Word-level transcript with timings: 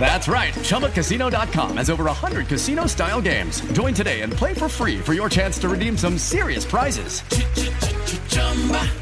That's 0.00 0.28
right. 0.28 0.54
ChumbaCasino.com 0.54 1.76
has 1.76 1.90
over 1.90 2.04
100 2.04 2.46
casino 2.46 2.86
style 2.86 3.20
games. 3.20 3.60
Join 3.72 3.92
today 3.92 4.22
and 4.22 4.32
play 4.32 4.54
for 4.54 4.68
free 4.68 4.98
for 4.98 5.12
your 5.12 5.28
chance 5.28 5.58
to 5.58 5.68
redeem 5.68 5.98
some 5.98 6.16
serious 6.16 6.64
prizes. 6.64 7.20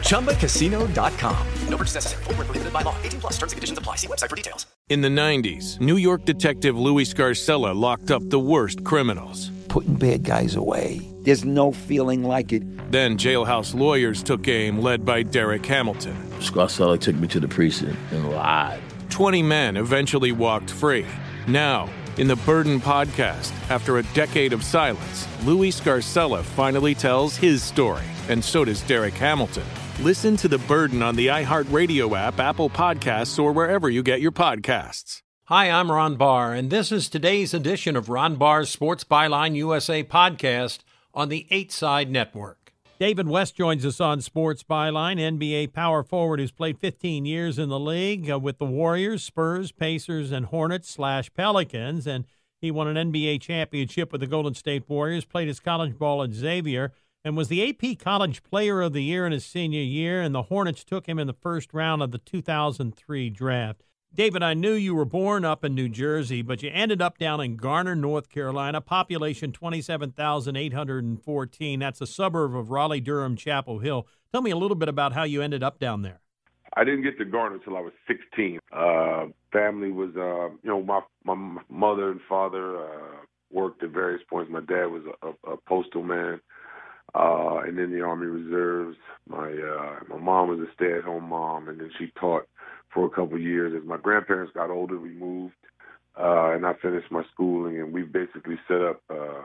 ChumbaCasino.com. 0.00 1.46
No 1.68 1.76
purchase 1.76 1.94
necessary. 1.94 2.24
Full 2.24 2.34
prohibited 2.34 2.72
by 2.72 2.82
law. 2.82 2.96
18 3.04 3.20
plus 3.20 3.34
terms 3.34 3.52
and 3.52 3.58
conditions 3.58 3.78
apply. 3.78 3.96
See 3.96 4.08
website 4.08 4.30
for 4.30 4.36
details. 4.36 4.66
In 4.88 5.00
the 5.00 5.08
90s, 5.08 5.80
New 5.80 5.96
York 5.96 6.24
detective 6.24 6.76
Louis 6.78 7.12
Scarcella 7.12 7.74
locked 7.74 8.10
up 8.10 8.28
the 8.30 8.40
worst 8.40 8.82
criminals. 8.82 9.50
Putting 9.68 9.94
bad 9.94 10.24
guys 10.24 10.56
away. 10.56 11.00
There's 11.22 11.44
no 11.44 11.72
feeling 11.72 12.22
like 12.24 12.52
it. 12.52 12.62
Then 12.90 13.18
jailhouse 13.18 13.74
lawyers 13.74 14.22
took 14.22 14.48
aim, 14.48 14.80
led 14.80 15.04
by 15.04 15.22
Derek 15.22 15.66
Hamilton. 15.66 16.16
Scarcella 16.38 16.98
took 16.98 17.16
me 17.16 17.28
to 17.28 17.40
the 17.40 17.48
precinct 17.48 17.98
and 18.12 18.30
lied 18.30 18.80
20 19.16 19.42
men 19.42 19.78
eventually 19.78 20.30
walked 20.30 20.70
free. 20.70 21.06
Now, 21.48 21.88
in 22.18 22.28
the 22.28 22.36
Burden 22.36 22.78
podcast, 22.78 23.50
after 23.70 23.96
a 23.96 24.02
decade 24.12 24.52
of 24.52 24.62
silence, 24.62 25.26
Louis 25.42 25.70
Scarcella 25.70 26.44
finally 26.44 26.94
tells 26.94 27.34
his 27.34 27.62
story, 27.62 28.04
and 28.28 28.44
so 28.44 28.62
does 28.62 28.82
Derek 28.82 29.14
Hamilton. 29.14 29.64
Listen 30.02 30.36
to 30.36 30.48
The 30.48 30.58
Burden 30.58 31.02
on 31.02 31.16
the 31.16 31.28
iHeartRadio 31.28 32.14
app, 32.14 32.38
Apple 32.38 32.68
Podcasts, 32.68 33.42
or 33.42 33.52
wherever 33.52 33.88
you 33.88 34.02
get 34.02 34.20
your 34.20 34.32
podcasts. 34.32 35.22
Hi, 35.44 35.70
I'm 35.70 35.90
Ron 35.90 36.16
Barr, 36.16 36.52
and 36.52 36.68
this 36.68 36.92
is 36.92 37.08
today's 37.08 37.54
edition 37.54 37.96
of 37.96 38.10
Ron 38.10 38.36
Barr's 38.36 38.68
Sports 38.68 39.04
Byline 39.04 39.54
USA 39.54 40.04
podcast 40.04 40.80
on 41.14 41.30
the 41.30 41.46
8 41.50 41.72
Side 41.72 42.10
Network. 42.10 42.65
David 42.98 43.28
West 43.28 43.54
joins 43.54 43.84
us 43.84 44.00
on 44.00 44.22
Sports 44.22 44.62
Byline, 44.62 45.18
NBA 45.18 45.74
power 45.74 46.02
forward 46.02 46.40
who's 46.40 46.50
played 46.50 46.78
15 46.78 47.26
years 47.26 47.58
in 47.58 47.68
the 47.68 47.78
league 47.78 48.30
uh, 48.30 48.38
with 48.38 48.56
the 48.56 48.64
Warriors, 48.64 49.22
Spurs, 49.22 49.70
Pacers, 49.70 50.32
and 50.32 50.46
Hornets 50.46 50.88
slash 50.88 51.30
Pelicans. 51.34 52.06
And 52.06 52.24
he 52.58 52.70
won 52.70 52.88
an 52.88 53.12
NBA 53.12 53.42
championship 53.42 54.12
with 54.12 54.22
the 54.22 54.26
Golden 54.26 54.54
State 54.54 54.88
Warriors, 54.88 55.26
played 55.26 55.48
his 55.48 55.60
college 55.60 55.98
ball 55.98 56.22
at 56.22 56.32
Xavier, 56.32 56.92
and 57.22 57.36
was 57.36 57.48
the 57.48 57.68
AP 57.68 57.98
College 57.98 58.42
Player 58.42 58.80
of 58.80 58.94
the 58.94 59.02
Year 59.02 59.26
in 59.26 59.32
his 59.32 59.44
senior 59.44 59.82
year. 59.82 60.22
And 60.22 60.34
the 60.34 60.44
Hornets 60.44 60.82
took 60.82 61.06
him 61.06 61.18
in 61.18 61.26
the 61.26 61.34
first 61.34 61.74
round 61.74 62.02
of 62.02 62.12
the 62.12 62.18
2003 62.18 63.28
draft. 63.28 63.82
David, 64.16 64.42
I 64.42 64.54
knew 64.54 64.72
you 64.72 64.94
were 64.94 65.04
born 65.04 65.44
up 65.44 65.62
in 65.62 65.74
New 65.74 65.90
Jersey, 65.90 66.40
but 66.40 66.62
you 66.62 66.70
ended 66.72 67.02
up 67.02 67.18
down 67.18 67.38
in 67.42 67.56
Garner, 67.56 67.94
North 67.94 68.30
Carolina, 68.30 68.80
population 68.80 69.52
27,814. 69.52 71.78
That's 71.78 72.00
a 72.00 72.06
suburb 72.06 72.56
of 72.56 72.70
Raleigh, 72.70 73.02
Durham, 73.02 73.36
Chapel 73.36 73.80
Hill. 73.80 74.06
Tell 74.32 74.40
me 74.40 74.50
a 74.50 74.56
little 74.56 74.74
bit 74.74 74.88
about 74.88 75.12
how 75.12 75.24
you 75.24 75.42
ended 75.42 75.62
up 75.62 75.78
down 75.78 76.00
there. 76.00 76.20
I 76.74 76.84
didn't 76.84 77.02
get 77.02 77.18
to 77.18 77.26
Garner 77.26 77.56
until 77.56 77.76
I 77.76 77.80
was 77.80 77.92
16. 78.08 78.58
Uh, 78.72 79.26
family 79.52 79.92
was, 79.92 80.16
uh, 80.16 80.48
you 80.62 80.70
know, 80.70 80.82
my 80.82 81.02
my 81.24 81.34
mother 81.68 82.10
and 82.10 82.22
father 82.26 82.86
uh, 82.86 83.16
worked 83.52 83.82
at 83.82 83.90
various 83.90 84.22
points. 84.30 84.50
My 84.50 84.60
dad 84.60 84.86
was 84.86 85.02
a, 85.22 85.28
a, 85.52 85.58
postal 85.68 86.02
man, 86.02 86.40
uh, 87.14 87.58
and 87.66 87.78
in 87.78 87.92
the 87.92 88.00
Army 88.00 88.28
Reserves. 88.28 88.96
My 89.28 89.50
uh, 89.50 89.98
my 90.08 90.16
mom 90.16 90.48
was 90.48 90.60
a 90.60 90.72
stay-at-home 90.72 91.28
mom, 91.28 91.68
and 91.68 91.78
then 91.78 91.90
she 91.98 92.10
taught 92.18 92.48
for 92.96 93.06
a 93.06 93.10
couple 93.10 93.38
years. 93.38 93.74
As 93.76 93.86
my 93.86 93.98
grandparents 93.98 94.52
got 94.54 94.70
older, 94.70 94.98
we 94.98 95.10
moved, 95.10 95.54
uh, 96.18 96.52
and 96.52 96.66
I 96.66 96.72
finished 96.80 97.12
my 97.12 97.22
schooling, 97.32 97.78
and 97.78 97.92
we 97.92 98.02
basically 98.02 98.56
set 98.66 98.80
up, 98.80 99.02
uh, 99.10 99.42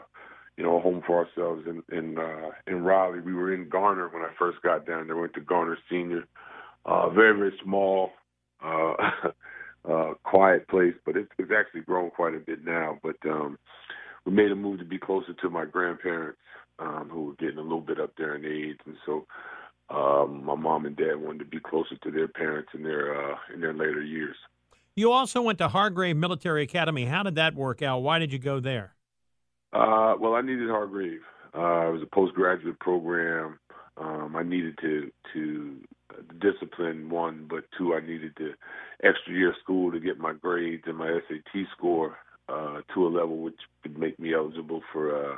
you 0.58 0.64
know, 0.64 0.78
a 0.78 0.80
home 0.80 1.04
for 1.06 1.26
ourselves 1.26 1.68
in 1.68 1.84
in 1.96 2.18
uh, 2.18 2.52
in 2.66 2.84
Raleigh. 2.84 3.20
We 3.20 3.34
were 3.34 3.54
in 3.54 3.70
Garner 3.70 4.08
when 4.08 4.24
I 4.24 4.30
first 4.40 4.62
got 4.64 4.88
down 4.88 5.06
there. 5.06 5.18
Went 5.18 5.34
to 5.34 5.42
Garner 5.42 5.78
Senior, 5.90 6.24
uh, 6.86 7.10
very 7.10 7.38
very 7.38 7.54
small, 7.62 8.12
uh, 8.64 8.94
uh, 9.92 10.14
quiet 10.24 10.68
place, 10.70 10.96
but 11.06 11.18
it's, 11.18 11.32
it's 11.38 11.52
actually 11.56 11.82
grown 11.82 12.10
quite 12.10 12.34
a 12.34 12.40
bit 12.40 12.64
now. 12.64 13.00
But 13.04 13.18
um, 13.30 13.60
we 14.26 14.32
made 14.32 14.52
a 14.52 14.56
move 14.56 14.80
to 14.80 14.86
be 14.86 14.98
closer 14.98 15.34
to 15.34 15.50
my 15.50 15.66
grandparents, 15.66 16.40
um, 16.80 17.10
who 17.12 17.26
were 17.26 17.36
getting 17.36 17.58
a 17.58 17.64
little 17.64 17.82
bit 17.82 18.00
up 18.00 18.14
there 18.18 18.36
in 18.36 18.46
age, 18.46 18.80
and 18.86 18.96
so 19.06 19.26
um, 19.94 20.44
my 20.46 20.56
mom 20.56 20.86
and 20.86 20.96
dad 20.96 21.16
wanted 21.16 21.40
to 21.40 21.46
be 21.46 21.60
closer 21.60 21.96
to 22.04 22.12
their 22.12 22.28
parents 22.28 22.70
in 22.74 22.84
their 22.84 23.34
uh, 23.34 23.36
in 23.54 23.62
their 23.62 23.74
later 23.74 24.02
years. 24.02 24.36
You 24.96 25.12
also 25.12 25.42
went 25.42 25.58
to 25.60 25.68
Hargrave 25.68 26.18
Military 26.18 26.64
Academy. 26.64 27.06
How 27.06 27.24
did 27.24 27.36
that 27.36 27.56
work 27.56 27.82
out? 27.82 28.00
Why 28.00 28.20
did 28.20 28.34
you 28.34 28.40
go 28.40 28.60
there? 28.60 28.94
Uh, 29.74 30.16
well, 30.20 30.34
I 30.34 30.42
needed 30.42 30.70
Hargrave. 30.70 31.22
Uh, 31.56 31.88
it 31.88 31.94
was 31.94 32.02
a 32.02 32.16
postgraduate 32.16 32.80
program. 32.80 33.60
Um, 33.98 34.36
I 34.36 34.44
needed 34.44 34.78
to 34.82 35.12
to 35.34 35.78
discipline 36.40 37.10
one, 37.10 37.48
but 37.50 37.64
two, 37.78 37.94
I 37.94 38.02
needed 38.02 38.34
the 38.38 38.54
extra 39.04 39.34
year 39.34 39.50
of 39.50 39.56
school 39.64 39.92
to 39.92 40.00
get 40.00 40.20
my 40.20 40.34
grades 40.34 40.84
and 40.86 40.98
my 40.98 41.20
SAT 41.28 41.68
score 41.76 42.18
uh, 42.50 42.82
to 42.94 43.08
a 43.08 43.10
level 43.10 43.38
which 43.38 43.60
would 43.84 43.98
make 43.98 44.20
me 44.20 44.34
eligible 44.34 44.82
for 44.92 45.16
uh, 45.16 45.36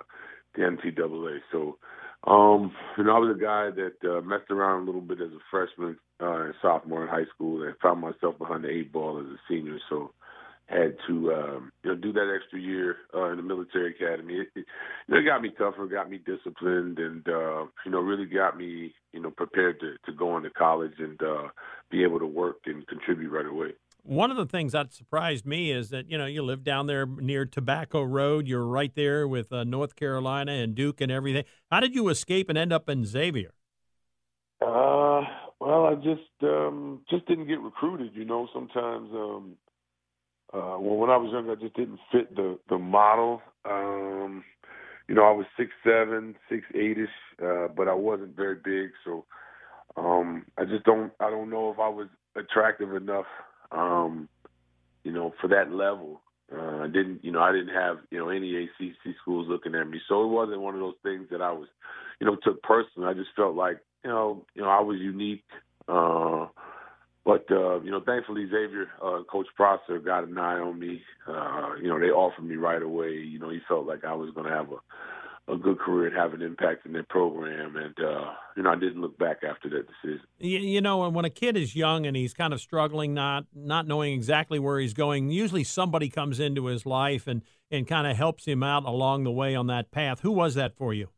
the 0.55 0.61
NCAA. 0.61 1.39
So 1.51 1.77
um, 2.25 2.71
you 2.97 3.03
know, 3.03 3.15
I 3.15 3.19
was 3.19 3.35
a 3.35 3.39
guy 3.39 3.69
that 3.71 4.17
uh, 4.17 4.21
messed 4.21 4.49
around 4.49 4.83
a 4.83 4.85
little 4.85 5.01
bit 5.01 5.21
as 5.21 5.31
a 5.31 5.43
freshman 5.51 5.97
uh, 6.21 6.45
and 6.45 6.53
sophomore 6.61 7.03
in 7.03 7.09
high 7.09 7.29
school, 7.33 7.63
and 7.63 7.75
found 7.81 8.01
myself 8.01 8.37
behind 8.37 8.63
the 8.63 8.69
eight 8.69 8.91
ball 8.93 9.19
as 9.19 9.25
a 9.25 9.37
senior. 9.49 9.77
So 9.89 10.11
had 10.67 10.95
to 11.07 11.33
um, 11.33 11.71
you 11.83 11.91
know 11.91 11.95
do 11.95 12.13
that 12.13 12.33
extra 12.33 12.59
year 12.59 12.97
uh, 13.13 13.29
in 13.31 13.37
the 13.37 13.43
military 13.43 13.91
academy. 13.91 14.35
It, 14.35 14.47
it, 14.55 14.65
it 15.09 15.25
got 15.25 15.41
me 15.41 15.51
tougher, 15.57 15.85
got 15.87 16.09
me 16.09 16.19
disciplined, 16.19 16.99
and 16.99 17.27
uh, 17.27 17.65
you 17.85 17.91
know 17.91 17.99
really 17.99 18.25
got 18.25 18.57
me 18.57 18.93
you 19.11 19.21
know 19.21 19.31
prepared 19.31 19.79
to 19.81 19.95
to 20.05 20.17
go 20.17 20.37
into 20.37 20.49
college 20.51 20.93
and 20.99 21.21
uh, 21.21 21.49
be 21.91 22.03
able 22.03 22.19
to 22.19 22.25
work 22.25 22.57
and 22.65 22.87
contribute 22.87 23.31
right 23.31 23.45
away. 23.45 23.71
One 24.05 24.31
of 24.31 24.37
the 24.37 24.45
things 24.45 24.73
that 24.73 24.93
surprised 24.93 25.45
me 25.45 25.71
is 25.71 25.89
that 25.89 26.11
you 26.11 26.17
know 26.17 26.25
you 26.25 26.43
live 26.43 26.63
down 26.63 26.87
there 26.87 27.05
near 27.05 27.45
Tobacco 27.45 28.03
Road. 28.03 28.47
You're 28.47 28.65
right 28.65 28.93
there 28.93 29.27
with 29.27 29.53
uh, 29.53 29.63
North 29.63 29.95
Carolina 29.95 30.51
and 30.51 30.75
Duke 30.75 30.99
and 30.99 31.09
everything. 31.09 31.45
How 31.71 31.79
did 31.79 31.95
you 31.95 32.09
escape 32.09 32.49
and 32.49 32.57
end 32.57 32.73
up 32.73 32.89
in 32.89 33.05
Xavier? 33.05 33.53
Uh, 34.61 35.21
well, 35.61 35.85
I 35.85 35.95
just 35.95 36.43
um, 36.43 36.99
just 37.09 37.25
didn't 37.27 37.47
get 37.47 37.61
recruited. 37.61 38.11
You 38.13 38.25
know, 38.25 38.49
sometimes 38.53 39.09
um, 39.13 39.55
uh, 40.53 40.77
well, 40.79 40.97
when 40.97 41.09
I 41.09 41.17
was 41.17 41.31
young, 41.31 41.49
I 41.49 41.55
just 41.55 41.75
didn't 41.75 41.99
fit 42.11 42.35
the 42.35 42.59
the 42.69 42.77
model. 42.77 43.41
Um, 43.63 44.43
you 45.07 45.15
know, 45.15 45.23
I 45.23 45.31
was 45.31 45.45
six 45.57 45.71
seven, 45.81 46.35
six 46.49 46.63
eight 46.75 46.97
ish, 46.97 47.09
uh, 47.41 47.69
but 47.69 47.87
I 47.87 47.93
wasn't 47.93 48.35
very 48.35 48.55
big. 48.55 48.91
So 49.05 49.23
um, 49.95 50.45
I 50.57 50.65
just 50.65 50.83
don't. 50.83 51.13
I 51.21 51.29
don't 51.29 51.49
know 51.49 51.71
if 51.71 51.79
I 51.79 51.87
was 51.87 52.07
attractive 52.35 52.93
enough 52.93 53.27
um, 53.73 54.29
you 55.03 55.11
know, 55.11 55.33
for 55.41 55.47
that 55.49 55.71
level. 55.71 56.21
Uh, 56.53 56.83
I 56.83 56.87
didn't, 56.87 57.23
you 57.23 57.31
know, 57.31 57.39
I 57.39 57.51
didn't 57.51 57.73
have, 57.73 57.97
you 58.11 58.19
know, 58.19 58.29
any 58.29 58.55
ACC 58.55 59.15
schools 59.21 59.47
looking 59.49 59.73
at 59.73 59.87
me, 59.87 59.99
so 60.07 60.23
it 60.23 60.27
wasn't 60.27 60.61
one 60.61 60.75
of 60.75 60.81
those 60.81 60.97
things 61.01 61.27
that 61.31 61.41
I 61.41 61.51
was, 61.51 61.67
you 62.19 62.27
know, 62.27 62.37
took 62.43 62.61
personally. 62.61 63.09
I 63.09 63.13
just 63.13 63.31
felt 63.35 63.55
like, 63.55 63.79
you 64.03 64.11
know, 64.11 64.45
you 64.53 64.61
know, 64.61 64.69
I 64.69 64.81
was 64.81 64.99
unique. 64.99 65.45
Uh, 65.87 66.47
but 67.25 67.49
uh, 67.51 67.79
you 67.81 67.91
know, 67.91 68.01
thankfully 68.05 68.45
Xavier, 68.45 68.87
uh, 69.01 69.23
Coach 69.31 69.47
Prosser 69.55 69.99
got 69.99 70.25
an 70.25 70.37
eye 70.37 70.59
on 70.59 70.77
me. 70.77 71.01
Uh, 71.27 71.75
you 71.81 71.87
know, 71.87 71.99
they 71.99 72.07
offered 72.07 72.43
me 72.43 72.55
right 72.55 72.81
away. 72.81 73.11
You 73.11 73.39
know, 73.39 73.49
he 73.49 73.59
felt 73.67 73.87
like 73.87 74.03
I 74.03 74.13
was 74.13 74.29
going 74.31 74.47
to 74.47 74.53
have 74.53 74.69
a 74.71 74.77
a 75.49 75.57
good 75.57 75.77
career 75.77 76.07
and 76.07 76.15
have 76.15 76.33
an 76.33 76.41
impact 76.41 76.85
in 76.85 76.93
their 76.93 77.03
program. 77.03 77.75
And 77.75 77.95
uh, 77.99 78.31
you 78.55 78.63
know, 78.63 78.71
I 78.71 78.75
didn't 78.75 79.01
look 79.01 79.17
back 79.17 79.43
after 79.43 79.69
that 79.69 79.87
decision. 79.87 80.25
You, 80.39 80.59
you 80.59 80.81
know, 80.81 81.09
when 81.09 81.25
a 81.25 81.29
kid 81.29 81.57
is 81.57 81.75
young 81.75 82.05
and 82.05 82.15
he's 82.15 82.33
kind 82.33 82.53
of 82.53 82.61
struggling, 82.61 83.13
not 83.13 83.45
not 83.53 83.87
knowing 83.87 84.13
exactly 84.13 84.59
where 84.59 84.79
he's 84.79 84.93
going, 84.93 85.29
usually 85.29 85.63
somebody 85.63 86.09
comes 86.09 86.39
into 86.39 86.67
his 86.67 86.85
life 86.85 87.27
and 87.27 87.41
and 87.69 87.87
kind 87.87 88.07
of 88.07 88.15
helps 88.15 88.45
him 88.45 88.63
out 88.63 88.85
along 88.85 89.23
the 89.23 89.31
way 89.31 89.55
on 89.55 89.67
that 89.67 89.91
path. 89.91 90.21
Who 90.21 90.31
was 90.31 90.55
that 90.55 90.75
for 90.75 90.93
you? 90.93 91.09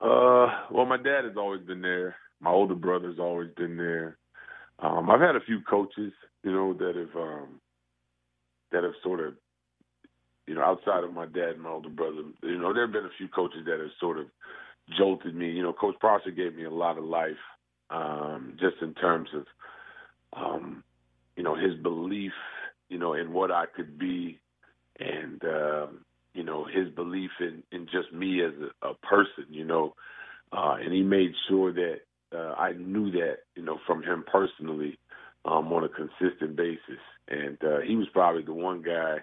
Uh, 0.00 0.48
well, 0.70 0.86
my 0.86 0.96
dad 0.96 1.24
has 1.24 1.36
always 1.36 1.62
been 1.62 1.82
there. 1.82 2.16
My 2.40 2.50
older 2.50 2.74
brother's 2.74 3.18
always 3.18 3.50
been 3.56 3.76
there. 3.76 4.18
Um, 4.78 5.08
I've 5.08 5.20
had 5.20 5.36
a 5.36 5.40
few 5.40 5.60
coaches, 5.62 6.12
you 6.44 6.52
know, 6.52 6.74
that 6.74 6.96
have 6.96 7.16
um, 7.16 7.60
that 8.72 8.82
have 8.82 8.92
sort 9.02 9.20
of 9.20 9.34
you 10.46 10.54
know, 10.54 10.62
outside 10.62 11.04
of 11.04 11.12
my 11.12 11.26
dad 11.26 11.50
and 11.54 11.62
my 11.62 11.70
older 11.70 11.88
brother, 11.88 12.22
you 12.42 12.58
know, 12.58 12.72
there 12.72 12.84
have 12.86 12.92
been 12.92 13.04
a 13.06 13.18
few 13.18 13.28
coaches 13.28 13.64
that 13.66 13.80
have 13.80 13.90
sort 14.00 14.18
of 14.18 14.26
jolted 14.98 15.34
me. 15.34 15.50
You 15.50 15.62
know, 15.62 15.72
Coach 15.72 15.96
Prosser 16.00 16.30
gave 16.30 16.54
me 16.54 16.64
a 16.64 16.70
lot 16.70 16.98
of 16.98 17.04
life, 17.04 17.32
um, 17.90 18.56
just 18.60 18.76
in 18.82 18.94
terms 18.94 19.28
of, 19.34 19.46
um, 20.32 20.84
you 21.36 21.42
know, 21.42 21.54
his 21.56 21.74
belief, 21.82 22.32
you 22.88 22.98
know, 22.98 23.14
in 23.14 23.32
what 23.32 23.50
I 23.50 23.66
could 23.66 23.98
be, 23.98 24.40
and 25.00 25.42
um, 25.44 26.04
you 26.34 26.44
know, 26.44 26.64
his 26.64 26.88
belief 26.94 27.30
in 27.40 27.62
in 27.72 27.86
just 27.86 28.12
me 28.12 28.42
as 28.44 28.52
a, 28.82 28.88
a 28.90 28.94
person. 28.94 29.46
You 29.50 29.64
know, 29.64 29.94
uh, 30.52 30.76
and 30.82 30.92
he 30.92 31.02
made 31.02 31.32
sure 31.48 31.72
that 31.72 32.00
uh, 32.34 32.54
I 32.58 32.72
knew 32.72 33.10
that, 33.12 33.38
you 33.54 33.62
know, 33.62 33.78
from 33.86 34.02
him 34.02 34.24
personally. 34.30 34.98
um, 35.44 35.72
on 35.72 35.84
a 35.84 35.88
consistent 35.88 36.56
basis. 36.56 37.00
And 37.28 37.58
uh, 37.64 37.80
he 37.86 37.96
was 37.96 38.08
probably 38.12 38.42
the 38.42 38.52
one 38.52 38.82
guy, 38.82 39.18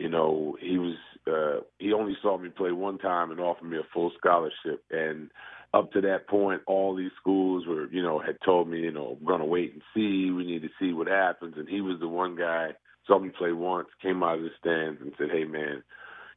you 0.00 0.08
know, 0.08 0.56
he 0.58 0.78
was 0.78 0.96
uh, 1.26 1.62
he 1.78 1.92
only 1.92 2.16
saw 2.22 2.38
me 2.38 2.48
play 2.48 2.72
one 2.72 2.96
time 2.96 3.30
and 3.30 3.38
offered 3.38 3.66
me 3.66 3.76
a 3.76 3.92
full 3.92 4.10
scholarship. 4.18 4.82
And 4.90 5.30
up 5.74 5.92
to 5.92 6.00
that 6.00 6.26
point, 6.26 6.62
all 6.66 6.96
these 6.96 7.10
schools 7.20 7.66
were, 7.66 7.86
you 7.92 8.02
know, 8.02 8.18
had 8.18 8.38
told 8.42 8.66
me, 8.66 8.78
you 8.78 8.92
know, 8.92 9.18
going 9.26 9.40
to 9.40 9.44
wait 9.46 9.74
and 9.74 9.82
see. 9.92 10.30
We 10.30 10.46
need 10.46 10.62
to 10.62 10.70
see 10.80 10.94
what 10.94 11.06
happens. 11.06 11.54
And 11.58 11.68
he 11.68 11.82
was 11.82 12.00
the 12.00 12.08
one 12.08 12.34
guy 12.34 12.70
saw 13.06 13.18
me 13.18 13.28
play 13.28 13.52
once, 13.52 13.88
came 14.00 14.22
out 14.22 14.38
of 14.38 14.42
the 14.42 14.50
stands 14.58 15.02
and 15.02 15.12
said, 15.18 15.28
"Hey, 15.30 15.44
man." 15.44 15.82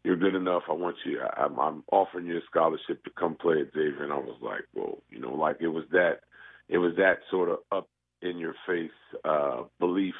You're 0.05 0.17
good 0.17 0.35
enough. 0.35 0.63
I 0.69 0.73
want 0.73 0.97
you. 1.05 1.21
I, 1.21 1.43
I'm, 1.43 1.57
I'm 1.57 1.83
offering 1.89 2.25
you 2.25 2.35
a 2.35 2.41
scholarship 2.51 3.05
to 3.05 3.09
come 3.17 3.35
play 3.35 3.61
at 3.61 3.71
Xavier, 3.71 4.03
and 4.03 4.11
I 4.11 4.17
was 4.17 4.37
like, 4.41 4.65
"Well, 4.75 4.97
you 5.09 5.21
know, 5.21 5.33
like 5.33 5.59
it 5.61 5.69
was 5.69 5.85
that, 5.93 6.15
it 6.67 6.77
was 6.77 6.91
that 6.97 7.19
sort 7.31 7.47
of 7.47 7.59
up 7.71 7.87
in 8.21 8.37
your 8.37 8.53
face 8.67 8.91
uh, 9.23 9.61
belief 9.79 10.15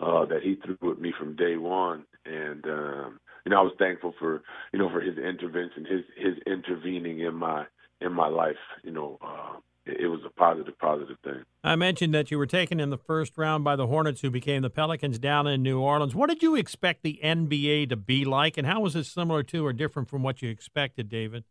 uh, 0.00 0.24
that 0.26 0.42
he 0.42 0.56
threw 0.56 0.92
at 0.92 1.00
me 1.00 1.12
from 1.18 1.36
day 1.36 1.56
one, 1.56 2.04
and 2.24 2.64
um, 2.66 3.20
you 3.44 3.50
know 3.50 3.58
I 3.58 3.62
was 3.62 3.72
thankful 3.78 4.14
for 4.18 4.42
you 4.72 4.78
know 4.78 4.90
for 4.90 5.00
his 5.00 5.16
intervention, 5.18 5.84
his 5.84 6.02
his 6.16 6.34
intervening 6.46 7.20
in 7.20 7.34
my 7.34 7.66
in 8.00 8.12
my 8.12 8.28
life. 8.28 8.56
You 8.82 8.92
know, 8.92 9.18
uh, 9.22 9.58
it, 9.86 10.02
it 10.02 10.08
was 10.08 10.20
a 10.26 10.30
positive 10.30 10.78
positive 10.78 11.16
thing. 11.24 11.42
I 11.64 11.76
mentioned 11.76 12.12
that 12.14 12.30
you 12.30 12.38
were 12.38 12.46
taken 12.46 12.78
in 12.78 12.90
the 12.90 12.98
first 12.98 13.38
round 13.38 13.64
by 13.64 13.76
the 13.76 13.86
Hornets, 13.86 14.20
who 14.20 14.30
became 14.30 14.62
the 14.62 14.70
Pelicans 14.70 15.18
down 15.18 15.46
in 15.46 15.62
New 15.62 15.80
Orleans. 15.80 16.14
What 16.14 16.28
did 16.28 16.42
you 16.42 16.56
expect 16.56 17.02
the 17.02 17.18
NBA 17.24 17.88
to 17.88 17.96
be 17.96 18.24
like, 18.24 18.58
and 18.58 18.66
how 18.66 18.80
was 18.80 18.94
it 18.96 19.04
similar 19.04 19.42
to 19.44 19.64
or 19.64 19.72
different 19.72 20.08
from 20.08 20.22
what 20.22 20.42
you 20.42 20.50
expected, 20.50 21.08
David? 21.08 21.44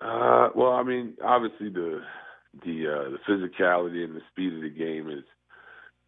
Uh, 0.00 0.50
well, 0.54 0.72
I 0.72 0.82
mean, 0.82 1.14
obviously 1.24 1.70
the 1.70 2.02
the 2.64 2.86
uh, 2.86 3.10
the 3.10 3.18
physicality 3.26 4.04
and 4.04 4.14
the 4.14 4.20
speed 4.30 4.52
of 4.52 4.60
the 4.60 4.68
game 4.68 5.08
is 5.08 5.24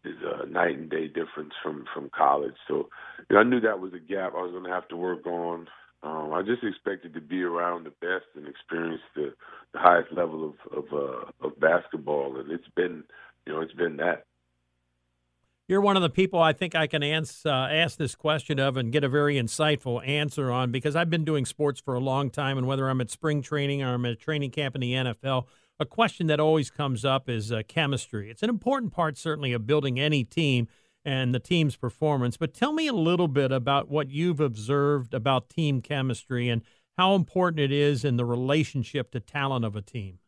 is 0.05 0.17
a 0.23 0.45
night 0.45 0.77
and 0.77 0.89
day 0.89 1.07
difference 1.07 1.53
from 1.61 1.85
from 1.93 2.09
college. 2.15 2.55
So 2.67 2.89
you 3.29 3.35
know, 3.35 3.39
I 3.39 3.43
knew 3.43 3.59
that 3.61 3.79
was 3.79 3.93
a 3.93 3.99
gap 3.99 4.33
I 4.35 4.41
was 4.41 4.51
going 4.51 4.63
to 4.63 4.69
have 4.69 4.87
to 4.89 4.97
work 4.97 5.25
on. 5.25 5.67
Um, 6.01 6.33
I 6.33 6.41
just 6.41 6.63
expected 6.63 7.13
to 7.13 7.21
be 7.21 7.43
around 7.43 7.85
the 7.85 7.89
best 7.89 8.25
and 8.35 8.47
experience 8.47 9.01
the, 9.15 9.33
the 9.73 9.79
highest 9.79 10.13
level 10.13 10.45
of 10.45 10.77
of, 10.77 10.85
uh, 10.93 11.45
of 11.45 11.59
basketball, 11.59 12.39
and 12.39 12.51
it's 12.51 12.69
been 12.75 13.03
you 13.45 13.53
know 13.53 13.61
it's 13.61 13.73
been 13.73 13.97
that. 13.97 14.25
You're 15.67 15.81
one 15.81 15.95
of 15.95 16.01
the 16.01 16.09
people 16.09 16.41
I 16.41 16.53
think 16.53 16.73
I 16.73 16.87
can 16.87 17.03
ans- 17.03 17.45
uh, 17.45 17.49
ask 17.51 17.95
this 17.95 18.15
question 18.15 18.59
of 18.59 18.75
and 18.75 18.91
get 18.91 19.03
a 19.03 19.09
very 19.09 19.35
insightful 19.35 20.05
answer 20.07 20.49
on 20.49 20.71
because 20.71 20.95
I've 20.95 21.11
been 21.11 21.23
doing 21.23 21.45
sports 21.45 21.79
for 21.79 21.93
a 21.93 21.99
long 21.99 22.31
time, 22.31 22.57
and 22.57 22.65
whether 22.65 22.89
I'm 22.89 23.01
at 23.01 23.11
spring 23.11 23.43
training 23.43 23.83
or 23.83 23.93
I'm 23.93 24.05
at 24.05 24.13
a 24.13 24.15
training 24.15 24.49
camp 24.49 24.73
in 24.73 24.81
the 24.81 24.93
NFL, 24.93 25.45
a 25.79 25.85
question 25.85 26.27
that 26.27 26.39
always 26.39 26.69
comes 26.69 27.05
up 27.05 27.29
is 27.29 27.51
uh, 27.51 27.61
chemistry. 27.67 28.29
It's 28.29 28.43
an 28.43 28.49
important 28.49 28.91
part, 28.91 29.17
certainly, 29.17 29.53
of 29.53 29.65
building 29.65 29.99
any 29.99 30.23
team 30.23 30.67
and 31.05 31.33
the 31.33 31.39
team's 31.39 31.75
performance. 31.75 32.35
But 32.35 32.53
tell 32.53 32.73
me 32.73 32.87
a 32.87 32.93
little 32.93 33.29
bit 33.29 33.51
about 33.51 33.89
what 33.89 34.09
you've 34.09 34.41
observed 34.41 35.13
about 35.13 35.49
team 35.49 35.81
chemistry 35.81 36.49
and 36.49 36.61
how 36.97 37.15
important 37.15 37.61
it 37.61 37.71
is 37.71 38.03
in 38.03 38.17
the 38.17 38.25
relationship 38.25 39.11
to 39.11 39.21
talent 39.21 39.63
of 39.63 39.75
a 39.75 39.81
team. 39.81 40.19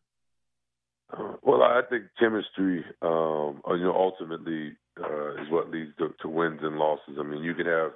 Well, 1.42 1.62
I 1.62 1.82
think 1.90 2.04
chemistry, 2.18 2.82
um, 3.02 3.60
uh, 3.68 3.74
you 3.74 3.84
know, 3.84 3.94
ultimately 3.94 4.72
uh, 4.98 5.34
is 5.34 5.50
what 5.50 5.70
leads 5.70 5.90
to, 5.98 6.14
to, 6.22 6.28
wins 6.28 6.60
and 6.62 6.76
losses. 6.76 7.18
I 7.20 7.22
mean, 7.22 7.42
you 7.42 7.54
can 7.54 7.66
have 7.66 7.90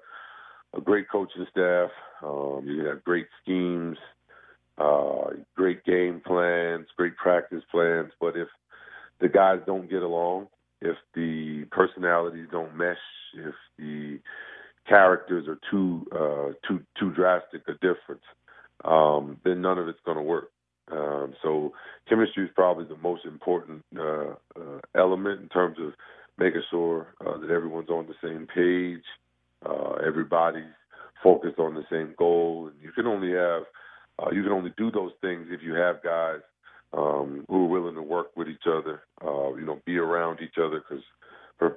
a 0.77 0.81
great 0.83 1.07
coaching 1.11 1.47
staff, 1.51 1.89
um, 2.23 2.65
you 2.67 2.77
can 2.77 2.87
have 2.87 3.05
great 3.05 3.29
schemes, 3.43 3.97
uh, 4.79 5.31
great 5.57 5.85
game 5.85 6.21
plans, 6.25 6.87
great 6.97 7.17
practice 7.17 7.63
plans. 7.71 8.13
But 8.21 8.37
if 8.37 8.49
the 9.21 9.29
guys 9.29 9.61
don't 9.67 9.91
get 9.91 10.03
along, 10.03 10.49
if 10.81 10.97
the 11.15 11.65
personalities 11.71 12.49
don't 12.51 12.77
mesh, 12.77 12.97
if 13.35 13.55
the 13.79 14.19
characters 14.89 15.49
are 15.49 15.59
too 15.71 16.07
uh, 16.13 16.53
too 16.67 16.81
too 16.99 17.11
drastic 17.13 17.63
a 17.69 17.73
difference, 17.75 18.25
um, 18.85 19.39
then 19.45 19.63
none 19.63 19.79
of 19.79 19.89
it's 19.89 20.01
going 20.05 20.19
to 20.19 20.23
work. 20.23 20.51
Um, 20.91 21.35
so 21.43 21.73
chemistry 22.09 22.45
is 22.45 22.51
probably 22.55 22.85
the 22.85 22.97
most 22.97 23.25
important 23.25 23.83
uh, 23.99 24.35
uh, 24.57 24.81
element 24.95 25.41
in 25.41 25.49
terms 25.49 25.79
of 25.81 25.93
making 26.39 26.63
sure 26.71 27.09
uh, 27.27 27.39
that 27.39 27.51
everyone's 27.51 27.89
on 27.89 28.07
the 28.07 28.15
same 28.23 28.47
page, 28.47 29.03
uh, 29.65 29.95
everybody's 30.07 30.65
focused 31.23 31.59
on 31.59 31.75
the 31.75 31.83
same 31.91 32.15
goal, 32.17 32.69
and 32.69 32.81
you 32.81 32.93
can 32.93 33.07
only 33.07 33.33
have 33.33 33.63
uh, 34.19 34.31
you 34.31 34.43
can 34.43 34.53
only 34.53 34.73
do 34.77 34.91
those 34.91 35.13
things 35.21 35.49
if 35.51 35.63
you 35.63 35.75
have 35.75 36.03
guys 36.03 36.41
um, 36.93 37.45
who 37.49 37.65
are 37.65 37.69
willing 37.69 37.95
to 37.95 38.03
work 38.03 38.37
with 38.37 38.49
each 38.49 38.67
other, 38.67 39.03
uh, 39.25 39.55
you 39.55 39.65
know, 39.67 39.81
be 39.85 39.99
around 39.99 40.41
each 40.41 40.59
other 40.59 40.81
because 40.81 41.05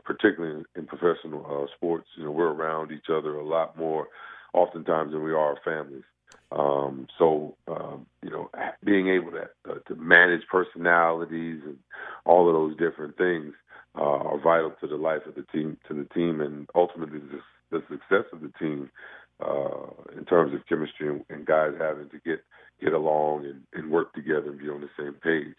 particularly 0.03 0.63
in, 0.75 0.85
professional 0.85 1.45
uh, 1.45 1.75
sports, 1.75 2.07
you 2.17 2.25
know, 2.25 2.31
we're 2.31 2.51
around 2.51 2.91
each 2.91 3.09
other 3.09 3.35
a 3.35 3.45
lot 3.45 3.77
more 3.77 4.07
oftentimes 4.53 5.11
than 5.11 5.23
we 5.23 5.31
are 5.31 5.37
our 5.37 5.59
families. 5.63 6.03
Um, 6.51 7.07
so, 7.17 7.55
um, 7.67 8.05
you 8.23 8.29
know, 8.29 8.49
being 8.83 9.07
able 9.09 9.31
to, 9.31 9.49
uh, 9.69 9.79
to 9.87 9.95
manage 9.95 10.41
personalities 10.51 11.61
and 11.63 11.77
all 12.25 12.47
of 12.47 12.53
those 12.53 12.77
different 12.77 13.17
things 13.17 13.53
uh, 13.95 14.01
are 14.01 14.39
vital 14.39 14.73
to 14.81 14.87
the 14.87 14.95
life 14.95 15.25
of 15.27 15.35
the 15.35 15.45
team, 15.53 15.77
to 15.87 15.93
the 15.93 16.05
team, 16.13 16.41
and 16.41 16.67
ultimately 16.75 17.19
the, 17.19 17.39
the 17.71 17.83
success 17.89 18.25
of 18.33 18.41
the 18.41 18.51
team 18.59 18.89
uh, 19.39 20.17
in 20.17 20.25
terms 20.25 20.53
of 20.53 20.65
chemistry 20.67 21.09
and, 21.09 21.23
and, 21.29 21.45
guys 21.45 21.71
having 21.79 22.09
to 22.09 22.19
get 22.25 22.43
get 22.81 22.93
along 22.93 23.45
and, 23.45 23.61
and 23.73 23.91
work 23.91 24.13
together 24.13 24.49
and 24.49 24.59
be 24.59 24.69
on 24.69 24.81
the 24.81 24.89
same 24.97 25.13
page. 25.13 25.55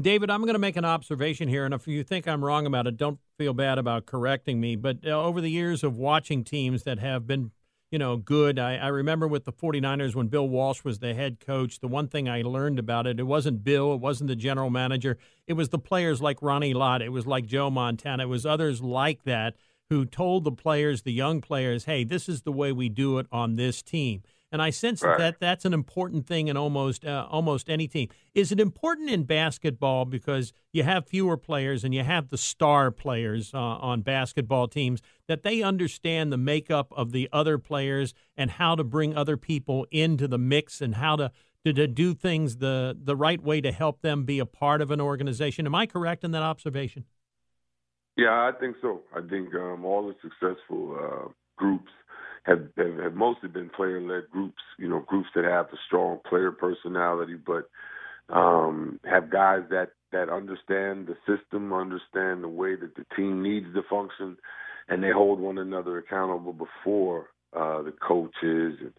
David, 0.00 0.28
I'm 0.28 0.42
going 0.42 0.54
to 0.54 0.58
make 0.58 0.76
an 0.76 0.84
observation 0.84 1.48
here, 1.48 1.64
and 1.64 1.72
if 1.72 1.86
you 1.86 2.02
think 2.02 2.26
I'm 2.26 2.44
wrong 2.44 2.66
about 2.66 2.88
it, 2.88 2.96
don't 2.96 3.20
feel 3.38 3.54
bad 3.54 3.78
about 3.78 4.06
correcting 4.06 4.60
me. 4.60 4.74
But 4.74 4.98
uh, 5.06 5.10
over 5.10 5.40
the 5.40 5.50
years 5.50 5.84
of 5.84 5.96
watching 5.96 6.42
teams 6.42 6.82
that 6.82 6.98
have 6.98 7.28
been, 7.28 7.52
you 7.92 7.98
know, 8.00 8.16
good, 8.16 8.58
I, 8.58 8.74
I, 8.74 8.88
remember 8.88 9.28
with 9.28 9.44
the 9.44 9.52
49ers 9.52 10.16
when 10.16 10.26
Bill 10.26 10.48
Walsh 10.48 10.82
was 10.82 10.98
the 10.98 11.14
head 11.14 11.38
coach, 11.38 11.78
the 11.78 11.86
one 11.86 12.08
thing 12.08 12.28
I 12.28 12.42
learned 12.42 12.80
about 12.80 13.06
it, 13.06 13.20
it 13.20 13.24
wasn't 13.24 13.62
Bill, 13.62 13.94
it 13.94 14.00
wasn't 14.00 14.28
the 14.28 14.36
general 14.36 14.68
manager, 14.68 15.16
it 15.46 15.52
was 15.52 15.68
the 15.68 15.78
players 15.78 16.20
like 16.20 16.38
Ronnie 16.42 16.74
Lott, 16.74 17.00
it 17.00 17.10
was 17.10 17.24
like 17.24 17.46
Joe 17.46 17.70
Montana, 17.70 18.24
it 18.24 18.28
was 18.28 18.44
others 18.44 18.82
like 18.82 19.22
that 19.24 19.54
who 19.90 20.04
told 20.04 20.44
the 20.44 20.52
players, 20.52 21.02
the 21.02 21.12
young 21.12 21.40
players, 21.40 21.84
hey, 21.84 22.04
this 22.04 22.28
is 22.28 22.42
the 22.42 22.52
way 22.52 22.72
we 22.72 22.88
do 22.88 23.18
it 23.18 23.26
on 23.30 23.56
this 23.56 23.82
team. 23.82 24.22
And 24.54 24.62
I 24.62 24.70
sense 24.70 25.02
right. 25.02 25.18
that 25.18 25.40
that's 25.40 25.64
an 25.64 25.74
important 25.74 26.28
thing 26.28 26.46
in 26.46 26.56
almost 26.56 27.04
uh, 27.04 27.26
almost 27.28 27.68
any 27.68 27.88
team. 27.88 28.08
Is 28.36 28.52
it 28.52 28.60
important 28.60 29.10
in 29.10 29.24
basketball 29.24 30.04
because 30.04 30.52
you 30.72 30.84
have 30.84 31.08
fewer 31.08 31.36
players 31.36 31.82
and 31.82 31.92
you 31.92 32.04
have 32.04 32.28
the 32.28 32.38
star 32.38 32.92
players 32.92 33.52
uh, 33.52 33.58
on 33.58 34.02
basketball 34.02 34.68
teams 34.68 35.02
that 35.26 35.42
they 35.42 35.60
understand 35.60 36.32
the 36.32 36.36
makeup 36.36 36.92
of 36.96 37.10
the 37.10 37.28
other 37.32 37.58
players 37.58 38.14
and 38.36 38.48
how 38.48 38.76
to 38.76 38.84
bring 38.84 39.16
other 39.16 39.36
people 39.36 39.88
into 39.90 40.28
the 40.28 40.38
mix 40.38 40.80
and 40.80 40.94
how 40.94 41.16
to 41.16 41.32
to, 41.64 41.72
to 41.72 41.88
do 41.88 42.14
things 42.14 42.58
the 42.58 42.96
the 42.96 43.16
right 43.16 43.42
way 43.42 43.60
to 43.60 43.72
help 43.72 44.02
them 44.02 44.24
be 44.24 44.38
a 44.38 44.46
part 44.46 44.80
of 44.80 44.92
an 44.92 45.00
organization? 45.00 45.66
Am 45.66 45.74
I 45.74 45.86
correct 45.86 46.22
in 46.22 46.30
that 46.30 46.44
observation? 46.44 47.06
Yeah, 48.16 48.30
I 48.30 48.52
think 48.58 48.76
so. 48.80 49.02
I 49.14 49.20
think 49.28 49.54
um, 49.54 49.84
all 49.84 50.06
the 50.06 50.14
successful 50.22 50.96
uh, 51.00 51.28
groups 51.56 51.90
have, 52.44 52.68
have, 52.76 52.98
have 52.98 53.14
mostly 53.14 53.48
been 53.48 53.70
player-led 53.70 54.30
groups. 54.30 54.62
You 54.78 54.88
know, 54.88 55.00
groups 55.00 55.28
that 55.34 55.44
have 55.44 55.66
a 55.66 55.78
strong 55.86 56.20
player 56.28 56.52
personality, 56.52 57.34
but 57.34 57.68
um, 58.34 59.00
have 59.04 59.30
guys 59.30 59.62
that 59.70 59.90
that 60.12 60.28
understand 60.28 61.08
the 61.08 61.16
system, 61.26 61.72
understand 61.72 62.44
the 62.44 62.48
way 62.48 62.76
that 62.76 62.94
the 62.94 63.04
team 63.16 63.42
needs 63.42 63.66
to 63.74 63.82
function, 63.90 64.36
and 64.88 65.02
they 65.02 65.10
hold 65.10 65.40
one 65.40 65.58
another 65.58 65.98
accountable 65.98 66.52
before 66.52 67.30
uh, 67.56 67.82
the 67.82 67.92
coaches 68.06 68.78
and, 68.80 68.92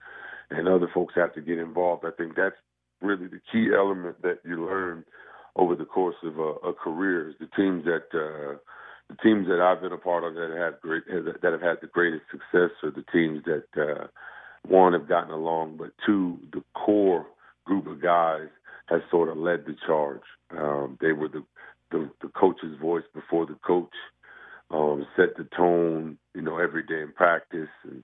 and 0.50 0.68
other 0.68 0.90
folks 0.94 1.14
have 1.16 1.34
to 1.34 1.42
get 1.42 1.58
involved. 1.58 2.04
I 2.06 2.12
think 2.18 2.36
that's 2.36 2.56
really 3.02 3.28
the 3.28 3.40
key 3.52 3.70
element 3.74 4.22
that 4.24 4.40
you 4.44 4.66
learn 4.66 5.06
over 5.56 5.76
the 5.76 5.86
course 5.86 6.16
of 6.24 6.38
a, 6.38 6.54
a 6.68 6.74
career. 6.74 7.30
Is 7.30 7.36
the 7.40 7.48
teams 7.56 7.86
that 7.86 8.08
uh, 8.14 8.58
the 9.10 9.16
teams 9.24 9.48
that 9.48 9.62
I've 9.62 9.82
been 9.82 9.92
a 9.92 9.98
part 9.98 10.24
of 10.24 10.34
that 10.36 10.56
have 10.58 10.82
great 10.82 11.04
that 11.08 11.52
have 11.52 11.62
had 11.62 11.78
the 11.82 11.88
greatest 11.88 12.24
success 12.32 12.72
are 12.84 12.92
the 12.92 13.06
teams 13.12 13.44
that 13.46 13.66
uh, 13.82 14.08
one 14.68 14.94
have 14.94 15.08
gotten 15.08 15.32
along, 15.32 15.78
but 15.78 15.92
two, 16.06 16.40
the 16.52 16.64
core 16.74 17.26
group 17.66 17.88
of 17.88 18.02
guys 18.02 18.48
has 18.88 19.02
sort 19.12 19.30
of 19.30 19.38
led 19.38 19.66
the 19.66 19.76
charge. 19.86 20.22
Um, 20.58 20.98
they 21.02 21.12
were 21.12 21.28
the, 21.28 21.44
the 21.92 22.10
the 22.22 22.30
coach's 22.30 22.78
voice 22.80 23.04
before 23.14 23.46
the 23.46 23.58
coach, 23.66 23.94
um, 24.72 25.06
set 25.16 25.38
the 25.38 25.48
tone, 25.56 26.18
you 26.34 26.42
know, 26.42 26.58
every 26.58 26.84
day 26.84 27.02
in 27.02 27.12
practice, 27.14 27.70
and 27.84 28.04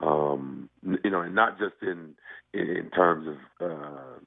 um, 0.00 0.70
you 0.82 1.10
know, 1.10 1.20
and 1.20 1.34
not 1.34 1.58
just 1.58 1.74
in 1.82 2.14
in, 2.54 2.68
in 2.68 2.90
terms 2.90 3.28
of 3.28 3.70
uh, 3.70 4.18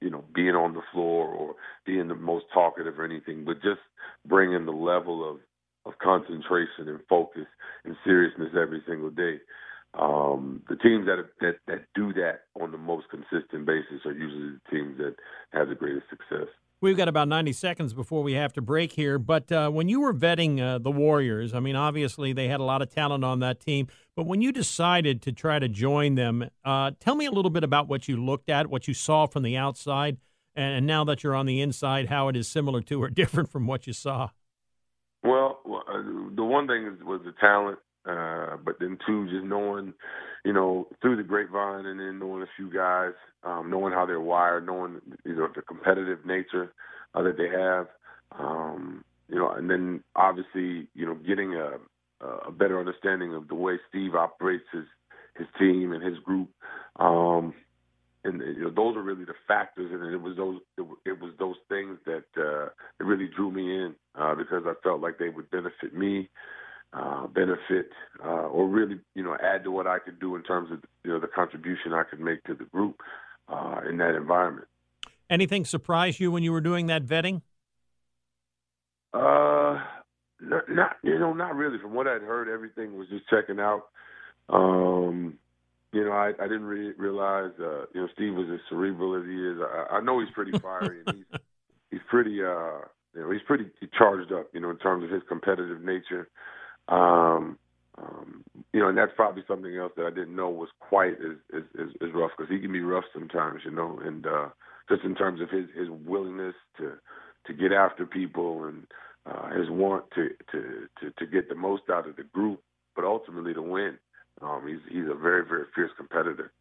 you 0.00 0.10
know, 0.10 0.24
being 0.34 0.54
on 0.54 0.74
the 0.74 0.82
floor 0.92 1.26
or 1.26 1.54
being 1.86 2.08
the 2.08 2.14
most 2.14 2.44
talkative 2.52 2.98
or 2.98 3.04
anything, 3.04 3.44
but 3.44 3.62
just 3.62 3.80
bringing 4.26 4.66
the 4.66 4.72
level 4.72 5.28
of 5.28 5.38
of 5.86 5.98
concentration 5.98 6.88
and 6.88 7.00
focus 7.08 7.46
and 7.84 7.96
seriousness 8.04 8.50
every 8.60 8.82
single 8.86 9.10
day. 9.10 9.38
Um, 9.98 10.62
the 10.68 10.76
teams 10.76 11.06
that, 11.06 11.24
that 11.40 11.56
that 11.68 11.84
do 11.94 12.12
that 12.14 12.42
on 12.60 12.72
the 12.72 12.78
most 12.78 13.06
consistent 13.10 13.64
basis 13.64 14.04
are 14.04 14.12
usually 14.12 14.58
the 14.58 14.70
teams 14.70 14.98
that 14.98 15.14
have 15.52 15.68
the 15.68 15.76
greatest 15.76 16.06
success. 16.10 16.48
We've 16.80 16.96
got 16.96 17.08
about 17.08 17.28
90 17.28 17.52
seconds 17.52 17.94
before 17.94 18.22
we 18.22 18.34
have 18.34 18.52
to 18.54 18.60
break 18.60 18.92
here. 18.92 19.18
But 19.18 19.50
uh, 19.50 19.70
when 19.70 19.88
you 19.88 20.00
were 20.00 20.12
vetting 20.12 20.60
uh, 20.60 20.78
the 20.78 20.90
Warriors, 20.90 21.54
I 21.54 21.60
mean, 21.60 21.76
obviously 21.76 22.34
they 22.34 22.48
had 22.48 22.60
a 22.60 22.64
lot 22.64 22.82
of 22.82 22.90
talent 22.90 23.24
on 23.24 23.38
that 23.40 23.60
team. 23.60 23.86
But 24.16 24.26
when 24.26 24.42
you 24.42 24.52
decided 24.52 25.22
to 25.22 25.32
try 25.32 25.58
to 25.58 25.68
join 25.68 26.14
them, 26.16 26.50
uh, 26.64 26.90
tell 27.00 27.14
me 27.14 27.24
a 27.24 27.30
little 27.30 27.50
bit 27.50 27.64
about 27.64 27.88
what 27.88 28.06
you 28.06 28.22
looked 28.22 28.50
at, 28.50 28.66
what 28.66 28.86
you 28.86 28.92
saw 28.92 29.26
from 29.26 29.44
the 29.44 29.56
outside, 29.56 30.18
and 30.54 30.86
now 30.86 31.04
that 31.04 31.22
you're 31.22 31.34
on 31.34 31.46
the 31.46 31.60
inside, 31.60 32.08
how 32.08 32.28
it 32.28 32.36
is 32.36 32.48
similar 32.48 32.82
to 32.82 33.02
or 33.02 33.08
different 33.10 33.48
from 33.48 33.66
what 33.66 33.86
you 33.86 33.94
saw. 33.94 34.28
Well, 35.64 35.84
uh, 35.88 36.02
the 36.36 36.44
one 36.44 36.66
thing 36.66 36.98
was 37.04 37.22
the 37.24 37.32
talent, 37.40 37.78
uh, 38.08 38.56
but 38.64 38.76
then 38.80 38.98
two, 39.06 39.28
just 39.30 39.44
knowing, 39.44 39.94
you 40.44 40.52
know, 40.54 40.88
through 41.02 41.16
the 41.16 41.22
grapevine, 41.22 41.86
and 41.86 42.00
then 42.00 42.18
knowing 42.18 42.42
a 42.42 42.46
few 42.56 42.72
guys, 42.72 43.12
um, 43.44 43.70
knowing 43.70 43.92
how 43.92 44.06
they're 44.06 44.20
wired, 44.20 44.66
knowing 44.66 45.00
you 45.24 45.36
know 45.36 45.48
the 45.54 45.62
competitive 45.62 46.24
nature 46.26 46.72
uh, 47.14 47.22
that 47.22 47.36
they 47.38 47.48
have, 47.48 47.88
um, 48.38 49.04
you 49.28 49.36
know, 49.36 49.50
and 49.52 49.70
then 49.70 50.02
obviously, 50.16 50.88
you 50.94 51.06
know, 51.06 51.14
getting 51.26 51.54
a 51.54 51.72
a 52.48 52.52
better 52.52 52.78
understanding 52.80 53.34
of 53.34 53.48
the 53.48 53.54
way 53.54 53.78
Steve 53.88 54.14
operates 54.14 54.64
his 54.72 54.84
his 55.38 55.46
team 55.58 55.92
and 55.92 56.02
his 56.04 56.18
group. 56.20 56.50
Um, 56.98 57.54
and 58.24 58.40
you 58.40 58.64
know 58.64 58.70
those 58.70 58.96
are 58.96 59.02
really 59.02 59.24
the 59.24 59.34
factors, 59.46 59.90
and 59.92 60.12
it 60.12 60.20
was 60.20 60.36
those 60.36 60.60
it, 60.78 61.10
it 61.10 61.20
was 61.20 61.32
those 61.38 61.56
things 61.68 61.98
that 62.06 62.24
uh, 62.36 62.70
that 62.98 63.04
really 63.04 63.28
drew 63.34 63.50
me 63.50 63.74
in 63.74 63.94
uh, 64.18 64.34
because 64.34 64.64
I 64.66 64.72
felt 64.82 65.00
like 65.00 65.18
they 65.18 65.28
would 65.28 65.50
benefit 65.50 65.94
me, 65.94 66.30
uh, 66.92 67.26
benefit 67.26 67.90
uh, 68.24 68.48
or 68.48 68.66
really 68.68 68.98
you 69.14 69.22
know 69.22 69.36
add 69.42 69.64
to 69.64 69.70
what 69.70 69.86
I 69.86 69.98
could 69.98 70.18
do 70.18 70.36
in 70.36 70.42
terms 70.42 70.72
of 70.72 70.82
you 71.04 71.12
know 71.12 71.20
the 71.20 71.28
contribution 71.28 71.92
I 71.92 72.04
could 72.04 72.20
make 72.20 72.42
to 72.44 72.54
the 72.54 72.64
group 72.64 73.00
uh, 73.48 73.80
in 73.88 73.98
that 73.98 74.14
environment. 74.14 74.68
Anything 75.28 75.64
surprise 75.64 76.18
you 76.18 76.30
when 76.30 76.42
you 76.42 76.52
were 76.52 76.60
doing 76.60 76.86
that 76.86 77.04
vetting? 77.04 77.42
Uh, 79.12 79.80
not, 80.40 80.68
not 80.68 80.96
you 81.02 81.18
know 81.18 81.34
not 81.34 81.54
really. 81.54 81.78
From 81.78 81.94
what 81.94 82.06
I'd 82.06 82.22
heard, 82.22 82.48
everything 82.48 82.98
was 82.98 83.08
just 83.08 83.28
checking 83.28 83.60
out. 83.60 83.88
Um, 84.48 85.38
you 85.94 86.04
know, 86.04 86.12
I, 86.12 86.32
I 86.40 86.48
didn't 86.48 86.64
re- 86.64 86.94
realize, 86.98 87.52
uh, 87.60 87.86
you 87.94 88.00
know, 88.00 88.08
Steve 88.14 88.34
was 88.34 88.48
as 88.52 88.60
cerebral 88.68 89.14
as 89.16 89.24
he 89.24 89.36
is. 89.36 89.58
I, 89.60 89.96
I 89.96 90.00
know 90.00 90.18
he's 90.18 90.34
pretty 90.34 90.58
fiery 90.58 91.02
and 91.06 91.16
he's 91.16 91.40
he's 91.90 92.00
pretty, 92.10 92.42
uh, 92.42 92.82
you 93.14 93.22
know, 93.22 93.30
he's 93.30 93.42
pretty 93.46 93.66
charged 93.96 94.32
up, 94.32 94.48
you 94.52 94.60
know, 94.60 94.70
in 94.70 94.78
terms 94.78 95.04
of 95.04 95.10
his 95.10 95.22
competitive 95.28 95.82
nature. 95.82 96.28
Um, 96.88 97.58
um, 97.96 98.42
you 98.72 98.80
know, 98.80 98.88
and 98.88 98.98
that's 98.98 99.12
probably 99.14 99.44
something 99.46 99.76
else 99.76 99.92
that 99.96 100.06
I 100.06 100.10
didn't 100.10 100.34
know 100.34 100.50
was 100.50 100.68
quite 100.80 101.12
as 101.12 101.36
as, 101.56 101.62
as, 101.80 101.88
as 102.02 102.08
rough 102.12 102.32
because 102.36 102.50
he 102.50 102.58
can 102.58 102.72
be 102.72 102.80
rough 102.80 103.04
sometimes, 103.12 103.60
you 103.64 103.70
know, 103.70 104.00
and 104.04 104.26
uh, 104.26 104.48
just 104.88 105.04
in 105.04 105.14
terms 105.14 105.40
of 105.40 105.48
his 105.48 105.66
his 105.78 105.88
willingness 105.90 106.56
to 106.78 106.94
to 107.46 107.52
get 107.52 107.72
after 107.72 108.04
people 108.04 108.64
and 108.64 108.86
uh, 109.26 109.56
his 109.56 109.70
want 109.70 110.06
to, 110.16 110.30
to 110.50 110.88
to 111.00 111.10
to 111.18 111.26
get 111.26 111.48
the 111.48 111.54
most 111.54 111.84
out 111.88 112.08
of 112.08 112.16
the 112.16 112.24
group, 112.24 112.60
but 112.96 113.04
ultimately 113.04 113.54
to 113.54 113.62
win. 113.62 113.96
Um, 114.42 114.66
he's 114.66 114.80
he's 114.90 115.08
a 115.08 115.14
very 115.14 115.44
very 115.46 115.64
fierce 115.74 115.90
competitor. 115.96 116.52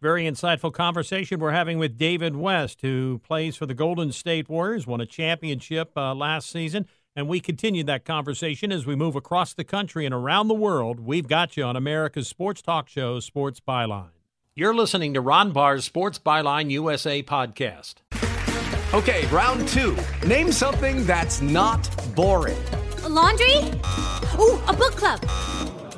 Very 0.00 0.24
insightful 0.24 0.72
conversation 0.72 1.38
we're 1.38 1.52
having 1.52 1.78
with 1.78 1.96
David 1.96 2.34
West, 2.34 2.80
who 2.80 3.20
plays 3.24 3.54
for 3.54 3.66
the 3.66 3.74
Golden 3.74 4.10
State 4.10 4.48
Warriors, 4.48 4.84
won 4.84 5.00
a 5.00 5.06
championship 5.06 5.92
uh, 5.96 6.12
last 6.12 6.50
season. 6.50 6.86
And 7.14 7.28
we 7.28 7.38
continue 7.40 7.84
that 7.84 8.04
conversation 8.04 8.72
as 8.72 8.84
we 8.84 8.96
move 8.96 9.14
across 9.14 9.54
the 9.54 9.64
country 9.64 10.04
and 10.04 10.14
around 10.14 10.48
the 10.48 10.54
world. 10.54 10.98
We've 10.98 11.28
got 11.28 11.56
you 11.56 11.62
on 11.62 11.76
America's 11.76 12.26
sports 12.26 12.62
talk 12.62 12.88
show, 12.88 13.20
Sports 13.20 13.60
Byline. 13.60 14.08
You're 14.54 14.74
listening 14.74 15.14
to 15.14 15.20
Ron 15.20 15.52
Barr's 15.52 15.84
Sports 15.84 16.18
Byline 16.18 16.70
USA 16.70 17.22
podcast. 17.22 17.96
Okay, 18.92 19.26
round 19.28 19.68
two. 19.68 19.96
Name 20.26 20.50
something 20.52 21.06
that's 21.06 21.40
not 21.40 21.88
boring. 22.16 22.58
A 23.04 23.08
laundry? 23.08 23.56
Ooh, 24.38 24.60
a 24.66 24.74
book 24.76 24.96
club. 24.96 25.20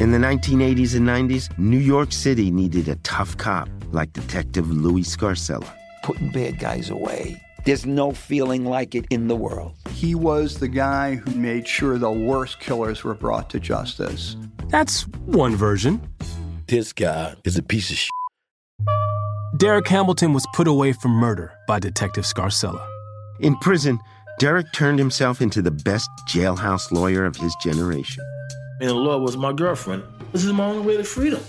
In 0.00 0.10
the 0.10 0.18
1980s 0.18 0.96
and 0.96 1.06
90s, 1.06 1.56
New 1.56 1.78
York 1.78 2.10
City 2.10 2.50
needed 2.50 2.88
a 2.88 2.96
tough 2.96 3.36
cop 3.36 3.68
like 3.92 4.12
Detective 4.12 4.68
Louis 4.68 5.02
Scarcella. 5.02 5.72
Putting 6.02 6.32
bad 6.32 6.58
guys 6.58 6.90
away. 6.90 7.40
There's 7.64 7.86
no 7.86 8.10
feeling 8.10 8.64
like 8.64 8.96
it 8.96 9.04
in 9.10 9.28
the 9.28 9.36
world. 9.36 9.76
He 9.90 10.16
was 10.16 10.58
the 10.58 10.66
guy 10.66 11.14
who 11.14 11.30
made 11.36 11.68
sure 11.68 11.96
the 11.96 12.10
worst 12.10 12.58
killers 12.58 13.04
were 13.04 13.14
brought 13.14 13.48
to 13.50 13.60
justice. 13.60 14.36
That's 14.66 15.02
one 15.26 15.54
version. 15.54 16.02
This 16.66 16.92
guy 16.92 17.36
is 17.44 17.56
a 17.56 17.62
piece 17.62 17.90
of 17.90 17.96
shit. 17.96 18.10
Derek 19.58 19.86
Hamilton 19.86 20.32
was 20.32 20.44
put 20.54 20.66
away 20.66 20.92
for 20.92 21.08
murder 21.08 21.52
by 21.68 21.78
Detective 21.78 22.24
Scarcella. 22.24 22.84
In 23.38 23.54
prison, 23.58 24.00
Derek 24.40 24.66
turned 24.72 24.98
himself 24.98 25.40
into 25.40 25.62
the 25.62 25.70
best 25.70 26.10
jailhouse 26.28 26.90
lawyer 26.90 27.24
of 27.24 27.36
his 27.36 27.54
generation. 27.62 28.24
And 28.80 28.90
the 28.90 28.94
law 28.94 29.18
was 29.18 29.36
my 29.36 29.52
girlfriend. 29.52 30.02
This 30.32 30.44
is 30.44 30.52
my 30.52 30.64
only 30.64 30.84
way 30.86 30.96
to 30.96 31.04
freedom. 31.04 31.40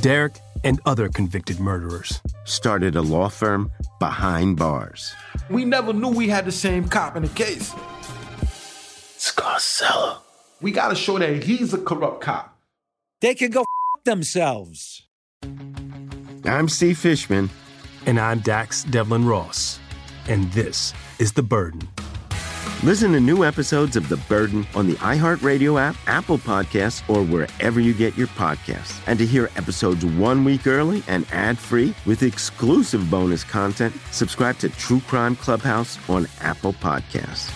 Derek 0.00 0.38
and 0.64 0.80
other 0.86 1.08
convicted 1.08 1.60
murderers 1.60 2.20
started 2.44 2.96
a 2.96 3.02
law 3.02 3.28
firm 3.28 3.70
behind 3.98 4.56
bars. 4.56 5.12
We 5.50 5.64
never 5.64 5.92
knew 5.92 6.08
we 6.08 6.28
had 6.28 6.44
the 6.44 6.52
same 6.52 6.88
cop 6.88 7.16
in 7.16 7.22
the 7.24 7.28
case. 7.30 7.72
Scarcella. 9.18 10.18
We 10.60 10.70
gotta 10.72 10.94
show 10.94 11.18
that 11.18 11.42
he's 11.42 11.74
a 11.74 11.78
corrupt 11.78 12.20
cop. 12.22 12.58
They 13.20 13.34
can 13.34 13.50
go 13.50 13.60
f- 13.60 14.04
themselves. 14.04 15.02
I'm 16.44 16.68
Steve 16.68 16.98
Fishman. 16.98 17.50
And 18.06 18.18
I'm 18.18 18.40
Dax 18.40 18.84
Devlon 18.84 19.24
Ross. 19.26 19.78
And 20.28 20.50
this 20.52 20.92
is 21.18 21.32
The 21.32 21.42
Burden. 21.42 21.88
Listen 22.84 23.12
to 23.12 23.20
new 23.20 23.44
episodes 23.44 23.94
of 23.94 24.08
The 24.08 24.16
Burden 24.16 24.66
on 24.74 24.88
the 24.88 24.94
iHeartRadio 24.94 25.80
app, 25.80 25.94
Apple 26.08 26.36
Podcasts, 26.36 27.08
or 27.08 27.22
wherever 27.22 27.78
you 27.78 27.94
get 27.94 28.18
your 28.18 28.26
podcasts. 28.26 29.00
And 29.06 29.20
to 29.20 29.24
hear 29.24 29.50
episodes 29.54 30.04
one 30.04 30.42
week 30.42 30.66
early 30.66 31.04
and 31.06 31.24
ad 31.30 31.60
free 31.60 31.94
with 32.06 32.24
exclusive 32.24 33.08
bonus 33.08 33.44
content, 33.44 33.94
subscribe 34.10 34.58
to 34.58 34.68
True 34.68 34.98
Crime 35.06 35.36
Clubhouse 35.36 35.96
on 36.10 36.26
Apple 36.40 36.72
Podcasts. 36.72 37.52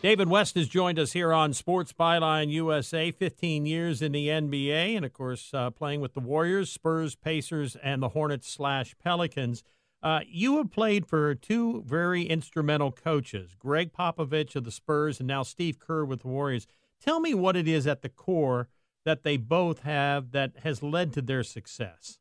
David 0.00 0.28
West 0.28 0.54
has 0.54 0.68
joined 0.68 1.00
us 1.00 1.14
here 1.14 1.32
on 1.32 1.54
Sports 1.54 1.92
Byline 1.92 2.48
USA, 2.50 3.10
15 3.10 3.66
years 3.66 4.00
in 4.00 4.12
the 4.12 4.28
NBA, 4.28 4.94
and 4.96 5.04
of 5.04 5.12
course, 5.12 5.50
uh, 5.52 5.70
playing 5.70 6.00
with 6.00 6.14
the 6.14 6.20
Warriors, 6.20 6.70
Spurs, 6.70 7.16
Pacers, 7.16 7.74
and 7.82 8.00
the 8.00 8.10
Hornets 8.10 8.48
slash 8.48 8.94
Pelicans. 9.02 9.64
Uh, 10.02 10.20
you 10.26 10.56
have 10.56 10.70
played 10.70 11.06
for 11.06 11.34
two 11.34 11.82
very 11.86 12.24
instrumental 12.24 12.90
coaches, 12.90 13.54
Gregg 13.58 13.92
Popovich 13.92 14.56
of 14.56 14.64
the 14.64 14.72
Spurs 14.72 15.20
and 15.20 15.28
now 15.28 15.44
Steve 15.44 15.78
Kerr 15.78 16.04
with 16.04 16.22
the 16.22 16.28
Warriors. 16.28 16.66
Tell 17.00 17.20
me 17.20 17.34
what 17.34 17.56
it 17.56 17.68
is 17.68 17.86
at 17.86 18.02
the 18.02 18.08
core 18.08 18.68
that 19.04 19.22
they 19.22 19.36
both 19.36 19.80
have 19.80 20.32
that 20.32 20.52
has 20.62 20.82
led 20.82 21.12
to 21.12 21.22
their 21.22 21.42
success. 21.42 22.18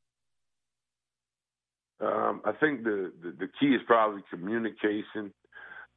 Um, 2.00 2.42
I 2.46 2.52
think 2.52 2.84
the, 2.84 3.12
the, 3.22 3.32
the 3.32 3.50
key 3.60 3.76
is 3.76 3.82
probably 3.86 4.24
communication, 4.30 5.32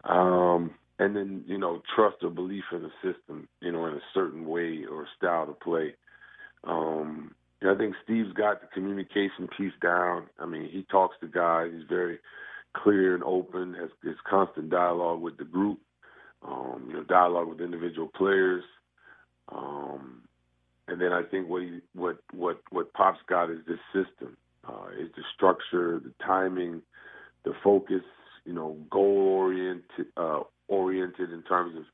um, 0.04 0.72
and 0.98 1.16
then 1.16 1.44
you 1.46 1.56
know 1.56 1.80
trust 1.96 2.16
or 2.22 2.28
belief 2.28 2.64
in 2.72 2.82
the 2.82 2.90
system, 3.02 3.48
you 3.62 3.72
know, 3.72 3.86
in 3.86 3.94
a 3.94 4.02
certain 4.12 4.46
way 4.46 4.84
or 4.90 5.06
style 5.16 5.46
to 5.46 5.52
play. 5.52 5.94
Um, 6.64 7.34
I 7.62 7.74
think 7.74 7.94
Steve's 8.04 8.32
got 8.32 8.60
the 8.60 8.66
communication 8.68 9.48
piece 9.56 9.72
down. 9.82 10.26
I 10.38 10.46
mean, 10.46 10.68
he 10.70 10.84
talks 10.90 11.16
to 11.20 11.28
guys. 11.28 11.70
He's 11.72 11.88
very 11.88 12.18
clear 12.76 13.14
and 13.14 13.24
open. 13.24 13.74
Has 13.74 13.90
his 14.02 14.16
constant 14.28 14.70
dialogue 14.70 15.20
with 15.20 15.38
the 15.38 15.44
group. 15.44 15.78
Um, 16.46 16.84
you 16.88 16.94
know, 16.94 17.04
dialogue 17.04 17.48
with 17.48 17.60
individual 17.60 18.08
players. 18.14 18.64
Um, 19.50 20.22
and 20.88 21.00
then 21.00 21.12
I 21.12 21.22
think 21.22 21.48
what 21.48 21.62
he, 21.62 21.80
what 21.94 22.18
what 22.32 22.60
what 22.70 22.92
Pop's 22.92 23.20
got 23.28 23.50
is 23.50 23.60
this 23.66 23.78
system, 23.94 24.36
uh, 24.68 24.88
is 24.98 25.08
the 25.16 25.22
structure, 25.34 26.00
the 26.00 26.12
timing, 26.24 26.82
the 27.44 27.52
focus. 27.62 28.02
You 28.44 28.52
know, 28.52 28.76
goal 28.90 29.28
oriented 29.38 30.06
uh, 30.18 30.40
oriented 30.68 31.32
in 31.32 31.42
terms 31.44 31.76
of 31.78 31.84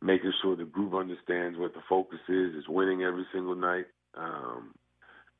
making 0.00 0.32
sure 0.40 0.56
the 0.56 0.64
group 0.64 0.94
understands 0.94 1.58
what 1.58 1.74
the 1.74 1.82
focus 1.86 2.20
is. 2.28 2.54
Is 2.54 2.68
winning 2.68 3.02
every 3.02 3.26
single 3.32 3.54
night. 3.54 3.86
Um, 4.16 4.74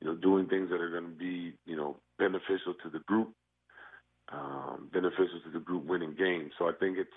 you 0.03 0.09
know, 0.09 0.17
doing 0.17 0.47
things 0.49 0.69
that 0.71 0.81
are 0.81 0.91
going 0.91 1.05
to 1.05 1.17
be, 1.17 1.53
you 1.65 1.77
know, 1.77 1.97
beneficial 2.19 2.75
to 2.83 2.91
the 2.91 2.99
group, 3.07 3.33
um, 4.33 4.89
beneficial 4.93 5.41
to 5.45 5.51
the 5.53 5.61
group 5.61 5.85
winning 5.87 6.15
games. 6.19 6.51
So 6.59 6.69
I 6.69 6.73
think 6.79 6.99
it's 6.99 7.11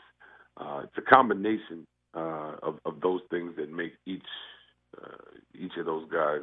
uh, 0.58 0.82
it's 0.84 0.98
a 0.98 1.02
combination 1.02 1.88
uh, 2.16 2.58
of, 2.62 2.80
of 2.86 3.02
those 3.02 3.22
things 3.32 3.54
that 3.58 3.72
make 3.72 3.94
each 4.06 4.22
uh, 5.02 5.18
each 5.56 5.72
of 5.80 5.88
those 5.88 6.08
guys 6.12 6.42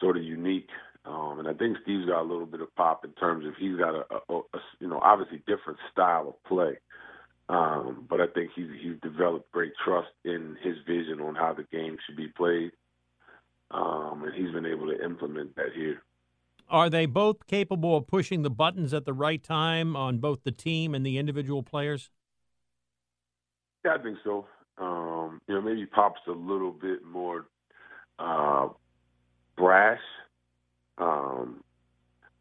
sort 0.00 0.16
of 0.16 0.24
unique. 0.24 0.70
Um, 1.04 1.38
and 1.38 1.46
I 1.46 1.54
think 1.54 1.76
Steve's 1.82 2.06
got 2.06 2.22
a 2.22 2.28
little 2.28 2.46
bit 2.46 2.60
of 2.60 2.74
pop 2.74 3.04
in 3.04 3.12
terms 3.12 3.46
of 3.46 3.54
he's 3.56 3.76
got 3.76 3.94
a, 3.94 4.04
a, 4.28 4.38
a 4.38 4.58
you 4.80 4.88
know 4.88 4.98
obviously 5.02 5.38
different 5.46 5.78
style 5.92 6.30
of 6.30 6.44
play. 6.48 6.78
Um, 7.48 8.06
but 8.10 8.20
I 8.20 8.26
think 8.26 8.50
he's 8.56 8.70
he's 8.82 8.98
developed 9.02 9.52
great 9.52 9.72
trust 9.84 10.08
in 10.24 10.56
his 10.64 10.74
vision 10.84 11.20
on 11.20 11.36
how 11.36 11.54
the 11.54 11.66
game 11.70 11.96
should 12.04 12.16
be 12.16 12.28
played, 12.28 12.72
um, 13.70 14.24
and 14.24 14.34
he's 14.34 14.52
been 14.52 14.66
able 14.66 14.86
to 14.86 15.04
implement 15.04 15.54
that 15.56 15.72
here. 15.74 16.02
Are 16.68 16.88
they 16.88 17.06
both 17.06 17.46
capable 17.46 17.96
of 17.96 18.06
pushing 18.06 18.42
the 18.42 18.50
buttons 18.50 18.94
at 18.94 19.04
the 19.04 19.12
right 19.12 19.42
time 19.42 19.96
on 19.96 20.18
both 20.18 20.44
the 20.44 20.52
team 20.52 20.94
and 20.94 21.04
the 21.04 21.18
individual 21.18 21.62
players? 21.62 22.10
Yeah, 23.84 23.96
I 23.98 24.02
think 24.02 24.18
so. 24.24 24.46
Um, 24.78 25.40
you 25.46 25.54
know, 25.54 25.60
maybe 25.60 25.86
Pop's 25.86 26.20
a 26.26 26.32
little 26.32 26.72
bit 26.72 27.04
more 27.04 27.46
uh, 28.18 28.68
brash. 29.56 30.00
Um, 30.98 31.62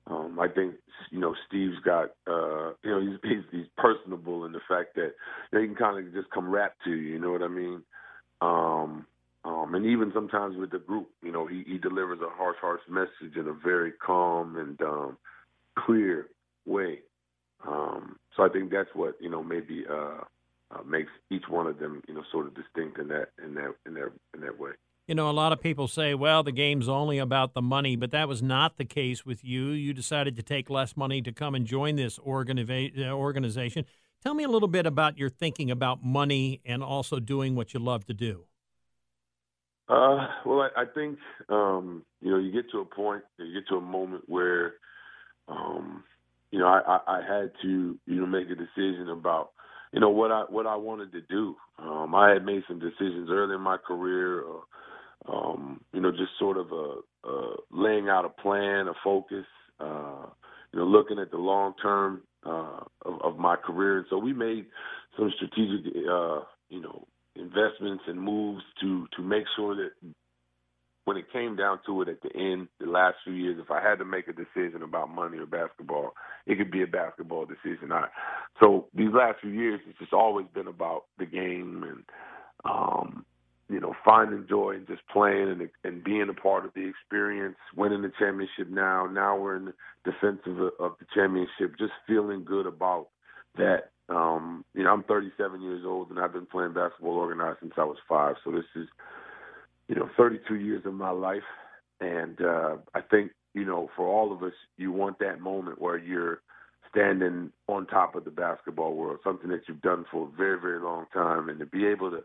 um, 0.07 0.39
I 0.39 0.47
think 0.47 0.75
you 1.11 1.19
know 1.19 1.35
Steve's 1.47 1.79
got 1.83 2.11
uh, 2.27 2.71
you 2.83 2.91
know 2.91 3.01
he's, 3.01 3.19
he's 3.23 3.43
he's 3.51 3.65
personable 3.77 4.45
in 4.45 4.51
the 4.51 4.59
fact 4.67 4.95
that 4.95 5.13
you 5.51 5.59
know, 5.59 5.61
he 5.61 5.67
can 5.67 5.75
kind 5.75 6.05
of 6.05 6.13
just 6.13 6.29
come 6.31 6.49
rap 6.49 6.75
to 6.85 6.91
you. 6.91 7.13
You 7.13 7.19
know 7.19 7.31
what 7.31 7.41
I 7.41 7.47
mean? 7.47 7.83
Um, 8.41 9.05
um, 9.45 9.75
and 9.75 9.85
even 9.85 10.11
sometimes 10.13 10.55
with 10.57 10.71
the 10.71 10.79
group, 10.79 11.09
you 11.21 11.31
know, 11.31 11.45
he, 11.45 11.63
he 11.67 11.77
delivers 11.77 12.19
a 12.21 12.29
harsh, 12.29 12.57
harsh 12.61 12.81
message 12.89 13.35
in 13.35 13.47
a 13.47 13.53
very 13.53 13.91
calm 13.91 14.55
and 14.55 14.81
um, 14.81 15.17
clear 15.77 16.29
way. 16.65 16.99
Um, 17.67 18.17
so 18.35 18.43
I 18.43 18.49
think 18.49 18.71
that's 18.71 18.89
what 18.93 19.15
you 19.21 19.29
know 19.29 19.43
maybe 19.43 19.85
uh, 19.89 20.21
uh, 20.71 20.83
makes 20.85 21.11
each 21.29 21.43
one 21.49 21.67
of 21.67 21.79
them 21.79 22.01
you 22.07 22.13
know 22.13 22.23
sort 22.31 22.47
of 22.47 22.53
distinct 22.55 22.99
in 22.99 23.07
that 23.09 23.29
in 23.43 23.53
that 23.55 23.75
in 23.85 23.93
that 23.93 24.11
in 24.33 24.41
that 24.41 24.59
way. 24.59 24.71
You 25.07 25.15
know, 25.15 25.29
a 25.29 25.31
lot 25.31 25.51
of 25.51 25.59
people 25.59 25.89
say, 25.89 26.13
well, 26.13 26.43
the 26.43 26.53
game's 26.53 26.87
only 26.87 27.17
about 27.17 27.53
the 27.53 27.61
money, 27.61 27.97
but 27.97 28.11
that 28.11 28.29
was 28.29 28.41
not 28.41 28.77
the 28.77 28.85
case 28.85 29.25
with 29.25 29.43
you. 29.43 29.67
You 29.67 29.93
decided 29.93 30.37
to 30.37 30.43
take 30.43 30.69
less 30.69 30.95
money 30.95 31.21
to 31.23 31.33
come 31.33 31.55
and 31.55 31.65
join 31.65 31.97
this 31.97 32.17
organiva- 32.19 32.97
uh, 32.97 33.11
organization. 33.11 33.83
Tell 34.21 34.33
me 34.33 34.45
a 34.45 34.47
little 34.47 34.69
bit 34.69 34.85
about 34.85 35.17
your 35.17 35.29
thinking 35.29 35.69
about 35.69 36.05
money 36.05 36.61
and 36.65 36.81
also 36.81 37.19
doing 37.19 37.53
what 37.53 37.73
you 37.73 37.81
love 37.81 38.05
to 38.05 38.13
do. 38.13 38.45
Uh, 39.89 40.27
well, 40.45 40.61
I, 40.61 40.83
I 40.83 40.85
think 40.95 41.17
um, 41.49 42.03
you 42.21 42.31
know 42.31 42.37
you 42.39 42.51
get 42.51 42.71
to 42.71 42.79
a 42.79 42.85
point, 42.85 43.23
you 43.37 43.53
get 43.53 43.67
to 43.69 43.75
a 43.77 43.81
moment 43.81 44.23
where, 44.27 44.75
um, 45.49 46.03
you 46.51 46.59
know, 46.59 46.67
I, 46.67 46.81
I, 47.07 47.19
I 47.19 47.21
had 47.21 47.51
to 47.63 47.99
you 48.05 48.15
know 48.21 48.27
make 48.27 48.47
a 48.49 48.55
decision 48.55 49.09
about 49.09 49.51
you 49.93 49.99
know 49.99 50.09
what 50.09 50.31
I 50.31 50.41
what 50.49 50.67
I 50.67 50.75
wanted 50.75 51.11
to 51.13 51.21
do. 51.21 51.55
Um, 51.79 52.15
I 52.15 52.31
had 52.31 52.45
made 52.45 52.63
some 52.67 52.79
decisions 52.79 53.29
early 53.31 53.55
in 53.55 53.61
my 53.61 53.77
career, 53.77 54.43
uh, 54.47 54.81
um, 55.33 55.81
you 55.93 56.01
know, 56.01 56.11
just 56.11 56.31
sort 56.39 56.57
of 56.57 56.71
a, 56.71 57.29
a 57.29 57.55
laying 57.71 58.09
out 58.09 58.25
a 58.25 58.29
plan, 58.41 58.87
a 58.87 58.93
focus, 59.03 59.45
uh, 59.79 60.27
you 60.73 60.79
know, 60.79 60.85
looking 60.85 61.19
at 61.19 61.31
the 61.31 61.37
long 61.37 61.73
term 61.81 62.23
uh, 62.45 62.81
of, 63.05 63.21
of 63.23 63.37
my 63.39 63.55
career. 63.57 63.99
And 63.99 64.07
so 64.09 64.17
we 64.17 64.33
made 64.33 64.65
some 65.17 65.31
strategic, 65.37 65.93
uh, 66.09 66.41
you 66.69 66.81
know, 66.81 67.07
investments 67.35 68.03
and 68.07 68.19
moves 68.19 68.63
to 68.81 69.07
to 69.15 69.23
make 69.23 69.45
sure 69.55 69.75
that 69.75 69.91
when 71.05 71.17
it 71.17 71.31
came 71.33 71.55
down 71.55 71.79
to 71.85 72.01
it 72.01 72.07
at 72.07 72.21
the 72.21 72.33
end, 72.35 72.67
the 72.79 72.85
last 72.85 73.17
few 73.23 73.33
years, 73.33 73.59
if 73.59 73.69
I 73.71 73.81
had 73.81 73.99
to 73.99 74.05
make 74.05 74.27
a 74.27 74.33
decision 74.33 74.83
about 74.83 75.13
money 75.13 75.37
or 75.37 75.45
basketball, 75.45 76.13
it 76.45 76.57
could 76.57 76.71
be 76.71 76.81
a 76.81 76.87
basketball 76.87 77.45
decision. 77.45 77.91
I, 77.91 78.07
so 78.59 78.87
these 78.93 79.11
last 79.13 79.41
few 79.41 79.51
years, 79.51 79.81
it's 79.87 79.99
just 79.99 80.13
always 80.13 80.45
been 80.53 80.67
about 80.67 81.05
the 81.17 81.25
game 81.25 81.83
and, 81.83 82.03
um, 82.63 83.25
you 83.69 83.81
know, 83.81 83.93
finding 84.05 84.45
joy 84.47 84.75
and 84.75 84.87
just 84.87 85.01
playing 85.11 85.49
and, 85.49 85.69
and 85.83 86.03
being 86.03 86.27
a 86.29 86.33
part 86.33 86.63
of 86.63 86.73
the 86.73 86.87
experience, 86.87 87.57
winning 87.75 88.01
the 88.01 88.11
championship 88.17 88.69
now. 88.69 89.05
Now 89.05 89.37
we're 89.37 89.57
in 89.57 89.65
the 89.65 89.73
defense 90.05 90.39
of, 90.45 90.57
of 90.79 90.95
the 90.99 91.05
championship, 91.13 91.77
just 91.77 91.93
feeling 92.07 92.45
good 92.45 92.65
about 92.65 93.07
that 93.57 93.91
um, 94.09 94.65
you 94.73 94.83
know, 94.83 94.91
I'm 94.91 95.03
37 95.03 95.61
years 95.61 95.83
old 95.85 96.09
and 96.09 96.19
I've 96.19 96.33
been 96.33 96.45
playing 96.45 96.73
basketball 96.73 97.13
organized 97.13 97.59
since 97.61 97.73
I 97.77 97.83
was 97.83 97.97
five. 98.07 98.35
So 98.43 98.51
this 98.51 98.65
is, 98.75 98.87
you 99.87 99.95
know, 99.95 100.09
32 100.17 100.55
years 100.55 100.85
of 100.85 100.93
my 100.93 101.11
life. 101.11 101.43
And 101.99 102.41
uh, 102.41 102.77
I 102.93 103.01
think, 103.01 103.31
you 103.53 103.65
know, 103.65 103.89
for 103.95 104.07
all 104.07 104.33
of 104.33 104.43
us, 104.43 104.53
you 104.77 104.91
want 104.91 105.19
that 105.19 105.39
moment 105.39 105.81
where 105.81 105.97
you're 105.97 106.41
standing 106.91 107.51
on 107.67 107.87
top 107.87 108.15
of 108.15 108.25
the 108.25 108.31
basketball 108.31 108.93
world, 108.93 109.19
something 109.23 109.49
that 109.49 109.61
you've 109.67 109.81
done 109.81 110.05
for 110.11 110.27
a 110.27 110.37
very, 110.37 110.59
very 110.59 110.79
long 110.79 111.05
time. 111.13 111.49
And 111.49 111.59
to 111.59 111.65
be 111.65 111.85
able 111.85 112.11
to 112.11 112.23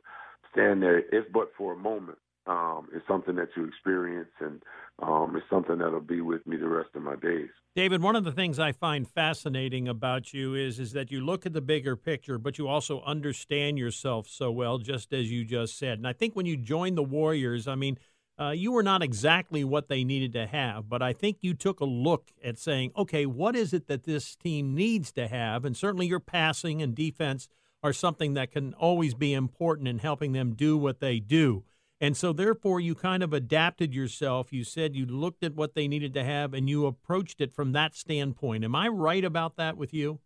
stand 0.52 0.82
there, 0.82 0.98
if 0.98 1.30
but 1.32 1.50
for 1.56 1.72
a 1.74 1.76
moment, 1.76 2.18
um, 2.48 2.88
is 2.94 3.02
something 3.06 3.36
that 3.36 3.48
you 3.56 3.66
experience, 3.66 4.30
and 4.40 4.62
um, 5.00 5.36
it's 5.36 5.46
something 5.50 5.78
that'll 5.78 6.00
be 6.00 6.22
with 6.22 6.46
me 6.46 6.56
the 6.56 6.68
rest 6.68 6.88
of 6.94 7.02
my 7.02 7.14
days. 7.16 7.50
David, 7.76 8.02
one 8.02 8.16
of 8.16 8.24
the 8.24 8.32
things 8.32 8.58
I 8.58 8.72
find 8.72 9.06
fascinating 9.06 9.86
about 9.86 10.32
you 10.32 10.54
is 10.54 10.80
is 10.80 10.92
that 10.92 11.12
you 11.12 11.20
look 11.20 11.46
at 11.46 11.52
the 11.52 11.60
bigger 11.60 11.94
picture, 11.94 12.38
but 12.38 12.58
you 12.58 12.66
also 12.66 13.02
understand 13.02 13.78
yourself 13.78 14.26
so 14.28 14.50
well, 14.50 14.78
just 14.78 15.12
as 15.12 15.30
you 15.30 15.44
just 15.44 15.78
said. 15.78 15.98
And 15.98 16.08
I 16.08 16.14
think 16.14 16.34
when 16.34 16.46
you 16.46 16.56
joined 16.56 16.96
the 16.96 17.04
Warriors, 17.04 17.68
I 17.68 17.74
mean. 17.74 17.98
Uh, 18.40 18.52
you 18.52 18.70
were 18.70 18.84
not 18.84 19.02
exactly 19.02 19.64
what 19.64 19.88
they 19.88 20.04
needed 20.04 20.32
to 20.32 20.46
have, 20.46 20.88
but 20.88 21.02
I 21.02 21.12
think 21.12 21.38
you 21.40 21.54
took 21.54 21.80
a 21.80 21.84
look 21.84 22.30
at 22.40 22.56
saying, 22.56 22.92
okay, 22.96 23.26
what 23.26 23.56
is 23.56 23.72
it 23.72 23.88
that 23.88 24.04
this 24.04 24.36
team 24.36 24.76
needs 24.76 25.10
to 25.14 25.26
have? 25.26 25.64
And 25.64 25.76
certainly 25.76 26.06
your 26.06 26.20
passing 26.20 26.80
and 26.80 26.94
defense 26.94 27.48
are 27.82 27.92
something 27.92 28.34
that 28.34 28.52
can 28.52 28.74
always 28.74 29.14
be 29.14 29.34
important 29.34 29.88
in 29.88 29.98
helping 29.98 30.34
them 30.34 30.54
do 30.54 30.78
what 30.78 31.00
they 31.00 31.18
do. 31.18 31.64
And 32.00 32.16
so, 32.16 32.32
therefore, 32.32 32.78
you 32.80 32.94
kind 32.94 33.22
of 33.22 33.32
adapted 33.32 33.92
yourself. 33.92 34.52
You 34.52 34.62
said 34.62 34.94
you 34.94 35.04
looked 35.04 35.42
at 35.42 35.56
what 35.56 35.74
they 35.74 35.88
needed 35.88 36.14
to 36.14 36.24
have 36.24 36.54
and 36.54 36.68
you 36.68 36.86
approached 36.86 37.40
it 37.40 37.52
from 37.52 37.72
that 37.72 37.96
standpoint. 37.96 38.64
Am 38.64 38.76
I 38.76 38.88
right 38.88 39.24
about 39.24 39.56
that 39.56 39.76
with 39.76 39.92
you? 39.92 40.20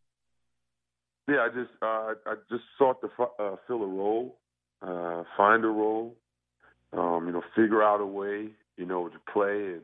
Yeah, 1.28 1.38
I 1.38 1.48
just 1.48 1.70
uh, 1.80 2.14
I 2.26 2.34
just 2.50 2.64
sought 2.76 3.00
to 3.00 3.08
uh, 3.38 3.56
fill 3.66 3.82
a 3.82 3.86
role, 3.86 4.38
uh, 4.82 5.22
find 5.36 5.64
a 5.64 5.68
role, 5.68 6.16
um, 6.92 7.26
you 7.26 7.32
know, 7.32 7.42
figure 7.54 7.82
out 7.82 8.00
a 8.00 8.06
way, 8.06 8.48
you 8.76 8.84
know, 8.84 9.08
to 9.08 9.18
play 9.32 9.74
and 9.74 9.82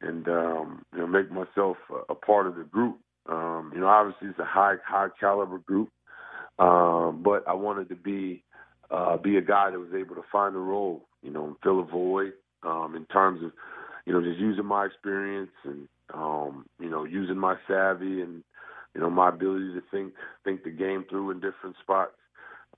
and 0.00 0.28
um, 0.28 0.84
you 0.92 1.00
know 1.00 1.06
make 1.06 1.30
myself 1.30 1.76
a, 1.90 2.12
a 2.12 2.14
part 2.14 2.46
of 2.46 2.54
the 2.54 2.62
group. 2.62 2.98
Um, 3.28 3.72
you 3.74 3.80
know, 3.80 3.88
obviously 3.88 4.28
it's 4.28 4.38
a 4.38 4.44
high 4.44 4.76
high 4.86 5.08
caliber 5.18 5.58
group, 5.58 5.90
um, 6.58 7.22
but 7.24 7.46
I 7.48 7.54
wanted 7.54 7.88
to 7.88 7.96
be 7.96 8.44
uh, 8.90 9.16
be 9.16 9.36
a 9.36 9.42
guy 9.42 9.70
that 9.70 9.78
was 9.78 9.92
able 9.94 10.14
to 10.14 10.24
find 10.30 10.54
a 10.54 10.60
role, 10.60 11.07
you 11.22 11.30
know, 11.30 11.46
and 11.46 11.56
fill 11.62 11.80
a 11.80 11.84
void 11.84 12.32
um, 12.62 12.94
in 12.96 13.04
terms 13.06 13.42
of, 13.44 13.52
you 14.06 14.12
know, 14.12 14.22
just 14.22 14.38
using 14.38 14.64
my 14.64 14.86
experience 14.86 15.50
and, 15.64 15.88
um, 16.14 16.66
you 16.80 16.88
know, 16.88 17.04
using 17.04 17.38
my 17.38 17.56
savvy 17.66 18.20
and, 18.20 18.42
you 18.94 19.00
know, 19.00 19.10
my 19.10 19.28
ability 19.28 19.74
to 19.74 19.82
think 19.90 20.14
think 20.44 20.64
the 20.64 20.70
game 20.70 21.04
through 21.08 21.30
in 21.30 21.40
different 21.40 21.76
spots 21.82 22.12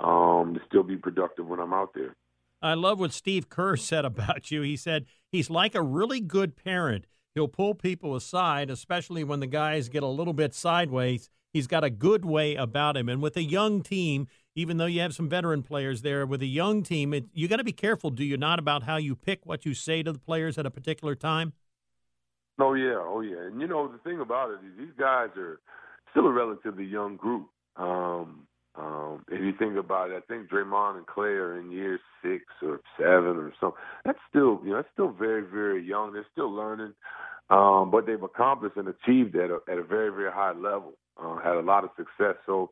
um, 0.00 0.54
to 0.54 0.60
still 0.66 0.82
be 0.82 0.96
productive 0.96 1.46
when 1.46 1.60
I'm 1.60 1.72
out 1.72 1.94
there. 1.94 2.16
I 2.62 2.74
love 2.74 2.98
what 2.98 3.12
Steve 3.12 3.48
Kerr 3.48 3.76
said 3.76 4.04
about 4.04 4.50
you. 4.50 4.62
He 4.62 4.76
said 4.76 5.06
he's 5.30 5.50
like 5.50 5.74
a 5.74 5.82
really 5.82 6.20
good 6.20 6.56
parent. 6.56 7.06
He'll 7.34 7.48
pull 7.48 7.74
people 7.74 8.16
aside, 8.16 8.70
especially 8.70 9.22
when 9.22 9.40
the 9.40 9.46
guys 9.46 9.88
get 9.88 10.02
a 10.02 10.08
little 10.08 10.32
bit 10.32 10.52
sideways. 10.52 11.30
He's 11.52 11.68
got 11.68 11.84
a 11.84 11.90
good 11.90 12.24
way 12.24 12.54
about 12.54 12.96
him. 12.96 13.08
And 13.08 13.22
with 13.22 13.36
a 13.36 13.42
young 13.42 13.82
team, 13.82 14.28
even 14.60 14.76
though 14.76 14.86
you 14.86 15.00
have 15.00 15.14
some 15.14 15.28
veteran 15.28 15.62
players 15.62 16.02
there, 16.02 16.26
with 16.26 16.42
a 16.42 16.46
young 16.46 16.82
team, 16.82 17.14
it, 17.14 17.24
you 17.32 17.48
got 17.48 17.56
to 17.56 17.64
be 17.64 17.72
careful, 17.72 18.10
do 18.10 18.22
you 18.22 18.36
not, 18.36 18.58
about 18.58 18.82
how 18.82 18.96
you 18.96 19.16
pick 19.16 19.46
what 19.46 19.64
you 19.64 19.72
say 19.72 20.02
to 20.02 20.12
the 20.12 20.18
players 20.18 20.58
at 20.58 20.66
a 20.66 20.70
particular 20.70 21.14
time? 21.14 21.54
Oh 22.60 22.74
yeah, 22.74 22.98
oh 22.98 23.22
yeah. 23.22 23.40
And 23.46 23.60
you 23.60 23.66
know 23.66 23.88
the 23.88 23.98
thing 23.98 24.20
about 24.20 24.50
it 24.50 24.60
is 24.66 24.78
these 24.78 24.94
guys 24.98 25.30
are 25.38 25.60
still 26.10 26.26
a 26.26 26.32
relatively 26.32 26.84
young 26.84 27.16
group. 27.16 27.48
Um, 27.76 28.46
um, 28.76 29.24
if 29.28 29.40
you 29.40 29.52
think 29.58 29.78
about 29.78 30.10
it, 30.10 30.22
I 30.22 30.32
think 30.32 30.50
Draymond 30.50 30.98
and 30.98 31.06
Clay 31.06 31.30
are 31.30 31.58
in 31.58 31.70
year 31.70 31.98
six 32.22 32.44
or 32.62 32.80
seven 32.98 33.38
or 33.38 33.52
so. 33.60 33.74
That's 34.04 34.18
still, 34.28 34.60
you 34.62 34.70
know, 34.70 34.76
that's 34.76 34.88
still 34.92 35.08
very, 35.08 35.42
very 35.42 35.82
young. 35.82 36.12
They're 36.12 36.26
still 36.32 36.52
learning, 36.52 36.92
um, 37.48 37.90
but 37.90 38.06
they've 38.06 38.22
accomplished 38.22 38.76
and 38.76 38.88
achieved 38.88 39.34
at 39.36 39.50
a, 39.50 39.60
at 39.70 39.78
a 39.78 39.82
very, 39.82 40.10
very 40.10 40.30
high 40.30 40.52
level. 40.52 40.92
Uh, 41.20 41.38
had 41.38 41.56
a 41.56 41.60
lot 41.60 41.84
of 41.84 41.90
success. 41.96 42.36
So, 42.46 42.70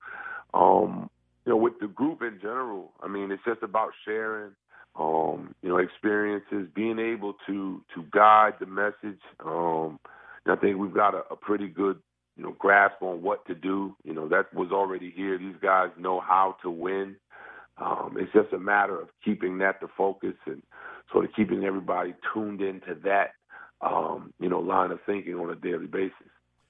um, 0.54 1.10
you 1.48 1.54
know, 1.54 1.60
with 1.60 1.80
the 1.80 1.86
group 1.86 2.20
in 2.20 2.38
general, 2.42 2.92
I 3.00 3.08
mean, 3.08 3.32
it's 3.32 3.42
just 3.42 3.62
about 3.62 3.92
sharing, 4.04 4.52
um, 5.00 5.54
you 5.62 5.70
know, 5.70 5.78
experiences, 5.78 6.68
being 6.74 6.98
able 6.98 7.36
to 7.46 7.82
to 7.94 8.04
guide 8.12 8.52
the 8.60 8.66
message. 8.66 9.22
Um, 9.42 9.98
I 10.44 10.56
think 10.56 10.76
we've 10.76 10.92
got 10.92 11.14
a, 11.14 11.22
a 11.30 11.36
pretty 11.36 11.66
good, 11.66 12.00
you 12.36 12.42
know, 12.42 12.54
grasp 12.58 13.00
on 13.00 13.22
what 13.22 13.46
to 13.46 13.54
do. 13.54 13.96
You 14.04 14.12
know, 14.12 14.28
that 14.28 14.52
was 14.52 14.72
already 14.72 15.10
here. 15.10 15.38
These 15.38 15.56
guys 15.62 15.88
know 15.96 16.20
how 16.20 16.56
to 16.60 16.68
win. 16.68 17.16
Um, 17.78 18.18
it's 18.20 18.32
just 18.34 18.52
a 18.52 18.58
matter 18.58 19.00
of 19.00 19.08
keeping 19.24 19.56
that 19.58 19.80
the 19.80 19.88
focus 19.96 20.34
and 20.44 20.62
sort 21.10 21.24
of 21.24 21.30
keeping 21.34 21.64
everybody 21.64 22.14
tuned 22.34 22.60
into 22.60 22.94
that, 23.04 23.30
um, 23.80 24.34
you 24.38 24.50
know, 24.50 24.60
line 24.60 24.90
of 24.90 24.98
thinking 25.06 25.36
on 25.36 25.48
a 25.48 25.54
daily 25.54 25.86
basis 25.86 26.12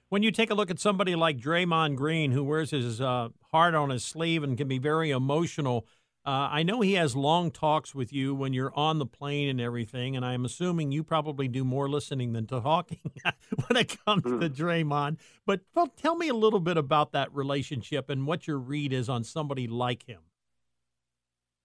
when 0.09 0.23
you 0.23 0.31
take 0.31 0.49
a 0.49 0.53
look 0.55 0.69
at 0.71 0.79
somebody 0.79 1.15
like 1.15 1.37
Draymond 1.37 1.95
Green, 1.95 2.31
who 2.31 2.43
wears 2.43 2.71
his 2.71 2.99
uh, 3.01 3.29
heart 3.51 3.75
on 3.75 3.89
his 3.89 4.03
sleeve 4.03 4.43
and 4.43 4.57
can 4.57 4.67
be 4.67 4.79
very 4.79 5.11
emotional, 5.11 5.85
Uh, 6.25 6.49
I 6.51 6.63
know 6.63 6.81
he 6.81 6.93
has 6.93 7.15
long 7.15 7.49
talks 7.49 7.95
with 7.95 8.11
you 8.13 8.35
when 8.35 8.53
you're 8.53 8.73
on 8.75 8.99
the 8.99 9.05
plane 9.05 9.47
and 9.49 9.59
everything, 9.61 10.15
and 10.17 10.25
I'm 10.25 10.45
assuming 10.45 10.91
you 10.91 11.03
probably 11.03 11.47
do 11.47 11.63
more 11.63 11.89
listening 11.89 12.33
than 12.33 12.45
talking 12.45 12.99
when 13.67 13.77
it 13.77 13.97
comes 14.05 14.23
to 14.39 14.49
Mm. 14.49 14.49
Draymond. 14.49 15.17
But 15.45 15.61
well, 15.73 15.87
tell 15.87 16.15
me 16.15 16.27
a 16.27 16.33
little 16.33 16.59
bit 16.59 16.77
about 16.77 17.13
that 17.13 17.33
relationship 17.33 18.09
and 18.09 18.27
what 18.27 18.47
your 18.47 18.59
read 18.59 18.93
is 18.93 19.09
on 19.09 19.23
somebody 19.23 19.67
like 19.67 20.03
him. 20.07 20.21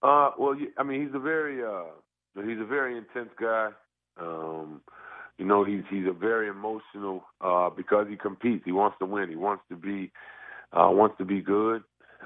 Uh, 0.02 0.30
well, 0.38 0.54
I 0.78 0.82
mean, 0.82 1.06
he's 1.06 1.14
a 1.14 1.18
very 1.18 1.64
uh, 1.64 1.90
he's 2.34 2.60
a 2.60 2.64
very 2.66 2.96
intense 2.96 3.30
guy. 3.40 3.70
Um, 4.20 4.82
you 5.38 5.44
know, 5.44 5.64
he's 5.64 5.82
he's 5.90 6.06
a 6.06 6.12
very 6.12 6.48
emotional 6.48 7.24
uh, 7.40 7.70
because 7.70 8.06
he 8.08 8.16
competes. 8.16 8.64
He 8.64 8.72
wants 8.72 8.96
to 9.00 9.06
win. 9.06 9.28
He 9.28 9.36
wants 9.36 9.64
to 9.68 9.76
be 9.76 10.12
uh, 10.72 10.90
wants 10.90 11.16
to 11.18 11.24
be 11.24 11.40
good. 11.40 11.82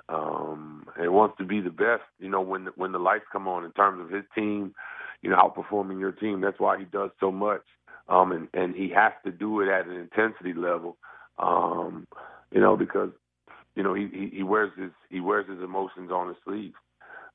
Um, 0.08 0.86
and 0.96 1.12
wants 1.12 1.36
to 1.38 1.44
be 1.44 1.60
the 1.60 1.70
best. 1.70 2.02
You 2.20 2.28
know, 2.28 2.40
when 2.40 2.68
when 2.76 2.92
the 2.92 2.98
lights 2.98 3.24
come 3.32 3.48
on 3.48 3.64
in 3.64 3.72
terms 3.72 4.00
of 4.00 4.10
his 4.10 4.24
team, 4.34 4.74
you 5.22 5.30
know, 5.30 5.36
outperforming 5.36 5.98
your 5.98 6.12
team. 6.12 6.40
That's 6.40 6.60
why 6.60 6.78
he 6.78 6.84
does 6.84 7.10
so 7.20 7.32
much. 7.32 7.62
Um, 8.08 8.32
and 8.32 8.48
and 8.54 8.74
he 8.74 8.90
has 8.94 9.12
to 9.24 9.32
do 9.32 9.60
it 9.60 9.68
at 9.68 9.86
an 9.86 9.96
intensity 9.96 10.54
level. 10.54 10.96
Um, 11.38 12.06
you 12.50 12.60
know, 12.60 12.76
because 12.76 13.10
you 13.74 13.82
know 13.82 13.94
he, 13.94 14.08
he 14.12 14.30
he 14.36 14.42
wears 14.42 14.70
his 14.78 14.90
he 15.10 15.20
wears 15.20 15.48
his 15.48 15.62
emotions 15.62 16.10
on 16.10 16.28
his 16.28 16.36
sleeve. 16.44 16.74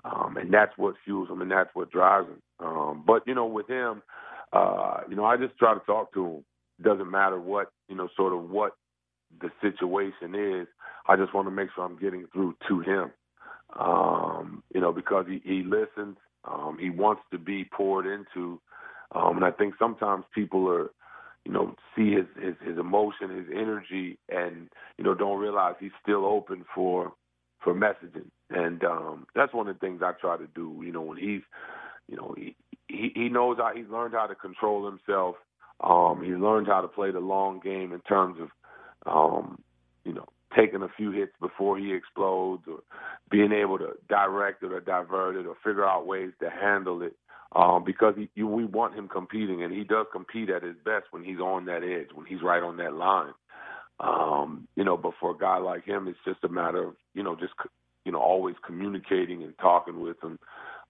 Um, 0.06 0.36
and 0.36 0.54
that's 0.54 0.78
what 0.78 0.96
fuels 1.06 1.30
him, 1.30 1.42
and 1.42 1.50
that's 1.52 1.70
what 1.74 1.90
drives 1.90 2.28
him. 2.28 2.42
Um, 2.60 3.04
but 3.06 3.24
you 3.26 3.34
know, 3.34 3.46
with 3.46 3.70
him, 3.70 4.02
uh, 4.54 5.02
you 5.10 5.16
know, 5.16 5.26
I 5.26 5.38
just 5.38 5.58
try 5.58 5.74
to 5.74 5.80
talk 5.82 6.14
to 6.14 6.26
him. 6.26 6.46
Doesn't 6.82 7.10
matter 7.10 7.40
what 7.40 7.72
you 7.88 7.96
know, 7.96 8.10
sort 8.16 8.34
of 8.34 8.50
what 8.50 8.74
the 9.42 9.50
situation 9.62 10.36
is. 10.36 10.68
I 11.08 11.16
just 11.16 11.34
want 11.34 11.48
to 11.48 11.52
make 11.52 11.70
sure 11.76 11.86
I'm 11.86 11.98
getting 12.00 12.28
through 12.34 12.56
to 12.68 12.80
him. 12.82 13.12
Um, 13.80 14.64
you 14.74 14.82
know, 14.82 14.92
because 14.92 15.26
he, 15.28 15.42
he 15.44 15.64
listens. 15.64 16.18
Um, 16.46 16.78
he 16.80 16.90
wants 16.90 17.22
to 17.32 17.38
be 17.38 17.66
poured 17.66 18.06
into, 18.06 18.60
um, 19.16 19.38
and 19.38 19.46
I 19.46 19.52
think 19.52 19.76
sometimes 19.80 20.26
people 20.36 20.70
are, 20.70 20.90
you 21.46 21.52
know, 21.54 21.76
see 21.96 22.12
his, 22.12 22.26
his 22.42 22.56
his 22.66 22.78
emotion, 22.78 23.30
his 23.30 23.48
energy, 23.52 24.20
and 24.30 24.70
you 24.98 25.06
know, 25.06 25.16
don't 25.16 25.40
realize 25.40 25.76
he's 25.80 25.92
still 26.02 26.26
open 26.26 26.66
for 26.76 27.14
for 27.64 27.74
messaging. 27.74 28.30
And 28.50 28.84
um, 28.84 29.26
that's 29.36 29.54
one 29.54 29.68
of 29.68 29.76
the 29.76 29.80
things 29.80 30.02
I 30.04 30.12
try 30.20 30.38
to 30.38 30.48
do. 30.54 30.82
You 30.86 30.92
know, 30.92 31.02
when 31.02 31.18
he's, 31.18 31.42
you 32.10 32.18
know, 32.18 32.36
he 32.38 32.56
he, 32.94 33.12
he 33.14 33.30
knows 33.30 33.58
how 33.58 33.72
he's 33.76 33.90
learned 33.90 34.14
how 34.14 34.28
to 34.28 34.36
control 34.36 34.86
himself. 34.86 35.36
Um, 35.82 36.24
he's 36.24 36.36
learned 36.36 36.68
how 36.68 36.82
to 36.82 36.88
play 36.88 37.12
the 37.12 37.20
long 37.20 37.60
game 37.60 37.92
in 37.92 38.00
terms 38.02 38.38
of, 38.40 38.50
um, 39.06 39.62
you 40.06 40.14
know, 40.14 40.28
taking 40.56 40.84
a 40.84 40.90
few 40.96 41.12
hits 41.12 41.34
before 41.42 41.78
he 41.78 41.94
explodes, 41.94 42.64
or 42.68 42.80
being 43.30 43.52
able 43.52 43.80
to 43.80 43.94
direct 44.08 44.64
it 44.64 44.72
or 44.72 44.80
divert 44.80 45.36
it, 45.36 45.48
or 45.48 45.56
figure 45.64 45.86
out 45.86 46.06
ways 46.06 46.32
to 46.40 46.50
handle 46.50 47.02
it. 47.02 47.16
Um, 47.56 47.84
because 47.84 48.16
he, 48.18 48.30
you, 48.36 48.48
we 48.48 48.66
want 48.66 48.96
him 48.96 49.08
competing, 49.08 49.64
and 49.64 49.74
he 49.74 49.84
does 49.84 50.08
compete 50.12 50.50
at 50.50 50.64
his 50.64 50.76
best 50.86 51.06
when 51.12 51.24
he's 51.24 51.40
on 51.40 51.66
that 51.66 51.84
edge, 51.84 52.10
when 52.14 52.26
he's 52.26 52.42
right 52.42 52.64
on 52.64 52.78
that 52.78 52.94
line. 52.94 53.34
Um, 54.00 54.68
you 54.76 54.84
know, 54.84 54.98
but 54.98 55.14
for 55.20 55.32
a 55.32 55.38
guy 55.38 55.58
like 55.58 55.86
him, 55.86 56.08
it's 56.08 56.18
just 56.26 56.44
a 56.44 56.50
matter 56.50 56.84
of 56.88 56.96
you 57.14 57.24
know 57.24 57.36
just 57.36 57.54
you 58.06 58.12
know 58.12 58.20
always 58.20 58.56
communicating 58.66 59.44
and 59.44 59.58
talking 59.60 60.02
with 60.02 60.22
him. 60.24 60.40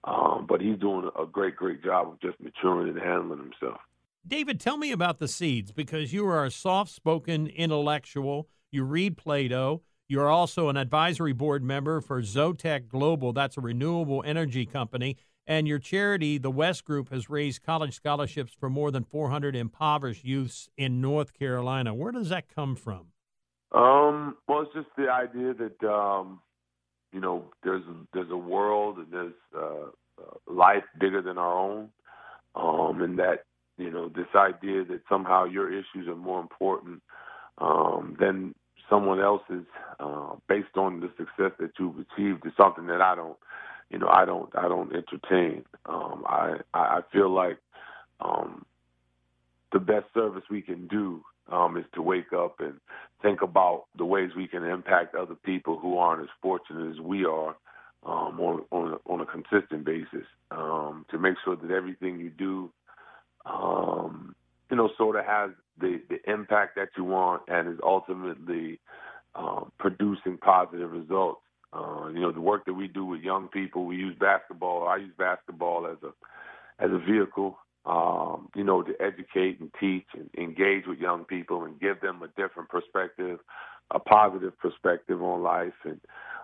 Um, 0.04 0.46
but 0.48 0.60
he's 0.62 0.78
doing 0.80 1.10
a 1.20 1.26
great, 1.26 1.56
great 1.56 1.84
job 1.84 2.10
of 2.10 2.20
just 2.20 2.40
maturing 2.42 2.90
and 2.90 3.00
handling 3.00 3.40
himself. 3.40 3.80
David, 4.26 4.60
tell 4.60 4.78
me 4.78 4.92
about 4.92 5.20
the 5.20 5.28
seeds 5.28 5.72
because 5.72 6.14
you 6.14 6.26
are 6.28 6.46
a 6.46 6.52
soft 6.52 6.92
spoken 6.92 7.48
intellectual. 7.48 8.48
You 8.72 8.84
read 8.84 9.18
Plato. 9.18 9.82
You're 10.08 10.30
also 10.30 10.70
an 10.70 10.78
advisory 10.78 11.34
board 11.34 11.64
member 11.64 12.02
for 12.02 12.22
Zotec 12.22 12.88
Global. 12.88 13.34
That's 13.34 13.58
a 13.58 13.62
renewable 13.62 14.24
energy 14.26 14.66
company. 14.66 15.18
And 15.46 15.68
your 15.68 15.80
charity, 15.80 16.38
the 16.38 16.52
West 16.52 16.86
Group, 16.86 17.10
has 17.10 17.30
raised 17.30 17.64
college 17.64 17.96
scholarships 17.96 18.54
for 18.54 18.70
more 18.70 18.92
than 18.92 19.04
400 19.04 19.56
impoverished 19.56 20.24
youths 20.24 20.70
in 20.78 21.02
North 21.02 21.34
Carolina. 21.34 21.94
Where 21.94 22.12
does 22.12 22.30
that 22.30 22.48
come 22.54 22.76
from? 22.76 23.08
Um, 23.74 24.38
well, 24.48 24.62
it's 24.62 24.74
just 24.74 24.88
the 24.98 25.10
idea 25.10 25.54
that 25.54 25.90
um, 25.90 26.40
you 27.14 27.20
know 27.22 27.46
there's 27.64 27.84
there's 28.14 28.32
a 28.32 28.38
world 28.38 28.98
and 28.98 29.08
there's 29.12 29.34
uh, 29.56 29.88
uh, 30.22 30.52
life 30.52 30.84
bigger 31.00 31.22
than 31.22 31.38
our 31.38 31.58
own, 31.58 31.90
um, 32.56 33.02
and 33.02 33.18
that 33.20 33.46
you 33.78 33.92
know 33.92 34.10
this 34.10 34.28
idea 34.36 34.84
that 34.86 35.02
somehow 35.08 35.46
your 35.46 35.72
issues 35.72 36.08
are 36.08 36.16
more 36.16 36.42
important 36.42 37.02
um, 37.60 38.18
than 38.20 38.56
someone 38.90 39.20
else's 39.20 39.66
uh, 40.00 40.36
based 40.50 40.76
on 40.76 41.00
the 41.00 41.10
success 41.18 41.52
that 41.60 41.72
you've 41.80 41.96
achieved 42.00 42.46
is 42.46 42.52
something 42.58 42.88
that 42.88 43.02
I 43.02 43.16
don't 43.16 43.38
you 43.90 44.00
know 44.00 44.10
I 44.10 44.26
don't 44.26 44.50
I 44.56 44.68
don't 44.68 44.94
entertain. 44.94 45.64
Um, 45.86 46.24
I 46.26 46.58
I 46.74 47.02
feel 47.12 47.30
like 47.30 47.58
um, 48.20 48.66
the 49.72 49.80
best 49.80 50.06
service 50.14 50.44
we 50.50 50.62
can 50.62 50.88
do 50.88 51.24
um, 51.52 51.78
is 51.78 51.86
to 51.94 52.02
wake 52.02 52.34
up 52.34 52.60
and 52.60 52.76
think 53.22 53.42
about 53.42 53.86
the 53.98 54.06
ways 54.06 54.32
we 54.36 54.48
can 54.48 54.64
impact 54.64 55.16
other 55.16 55.36
people 55.36 55.78
who 55.78 55.98
aren't 55.98 56.24
as 56.24 56.30
fortunate 56.42 56.92
as 56.92 57.00
we 57.00 57.26
are 57.26 57.56
um, 58.06 58.40
on 58.40 58.64
on 58.72 58.94
a, 58.94 59.12
on 59.12 59.22
a 59.22 59.26
consistent 59.26 59.86
basis. 59.86 60.26
Um, 60.52 61.06
to 61.10 61.18
make 61.18 61.36
sure 61.44 61.56
that 61.56 61.72
everything 61.72 62.20
you 62.20 62.30
do, 62.30 62.72
um, 63.46 64.36
you 64.70 64.78
know, 64.78 64.90
sort 64.98 65.16
of 65.16 65.26
has 65.26 65.52
the 65.80 66.02
the 66.10 66.20
impact 66.32 66.76
that 66.76 66.90
you 66.98 67.04
want 67.04 67.44
and 67.48 67.68
is 67.68 67.80
ultimately 67.84 68.80
um, 69.36 69.72
producing 69.80 70.38
positive 70.38 70.92
results. 70.92 71.42
Uh, 71.72 72.08
you 72.14 72.20
know, 72.20 72.32
the 72.32 72.40
work 72.40 72.66
that 72.66 72.74
we 72.74 72.88
do 72.88 73.04
with 73.04 73.22
young 73.22 73.48
people, 73.48 73.86
we 73.86 73.96
use 73.96 74.16
basketball. 74.20 74.88
I 74.88 74.98
use 74.98 75.14
basketball 75.18 75.88
as 75.88 75.98
a 76.04 76.84
as 76.84 76.92
a 76.92 77.00
vehicle 77.00 77.58
um, 77.86 78.50
you 78.56 78.64
know, 78.64 78.82
to 78.82 78.94
educate 79.02 79.60
and 79.60 79.72
teach 79.80 80.06
and 80.14 80.30
engage 80.38 80.86
with 80.88 81.00
young 81.00 81.26
people 81.26 81.66
and 81.66 81.80
give 81.80 82.00
them 82.02 82.22
a 82.24 82.28
different 82.42 82.70
perspective, 82.70 83.40
a 83.92 84.00
positive 84.00 84.58
perspective 84.60 85.22
on 85.22 85.42
life, 85.44 85.74
and 85.84 86.00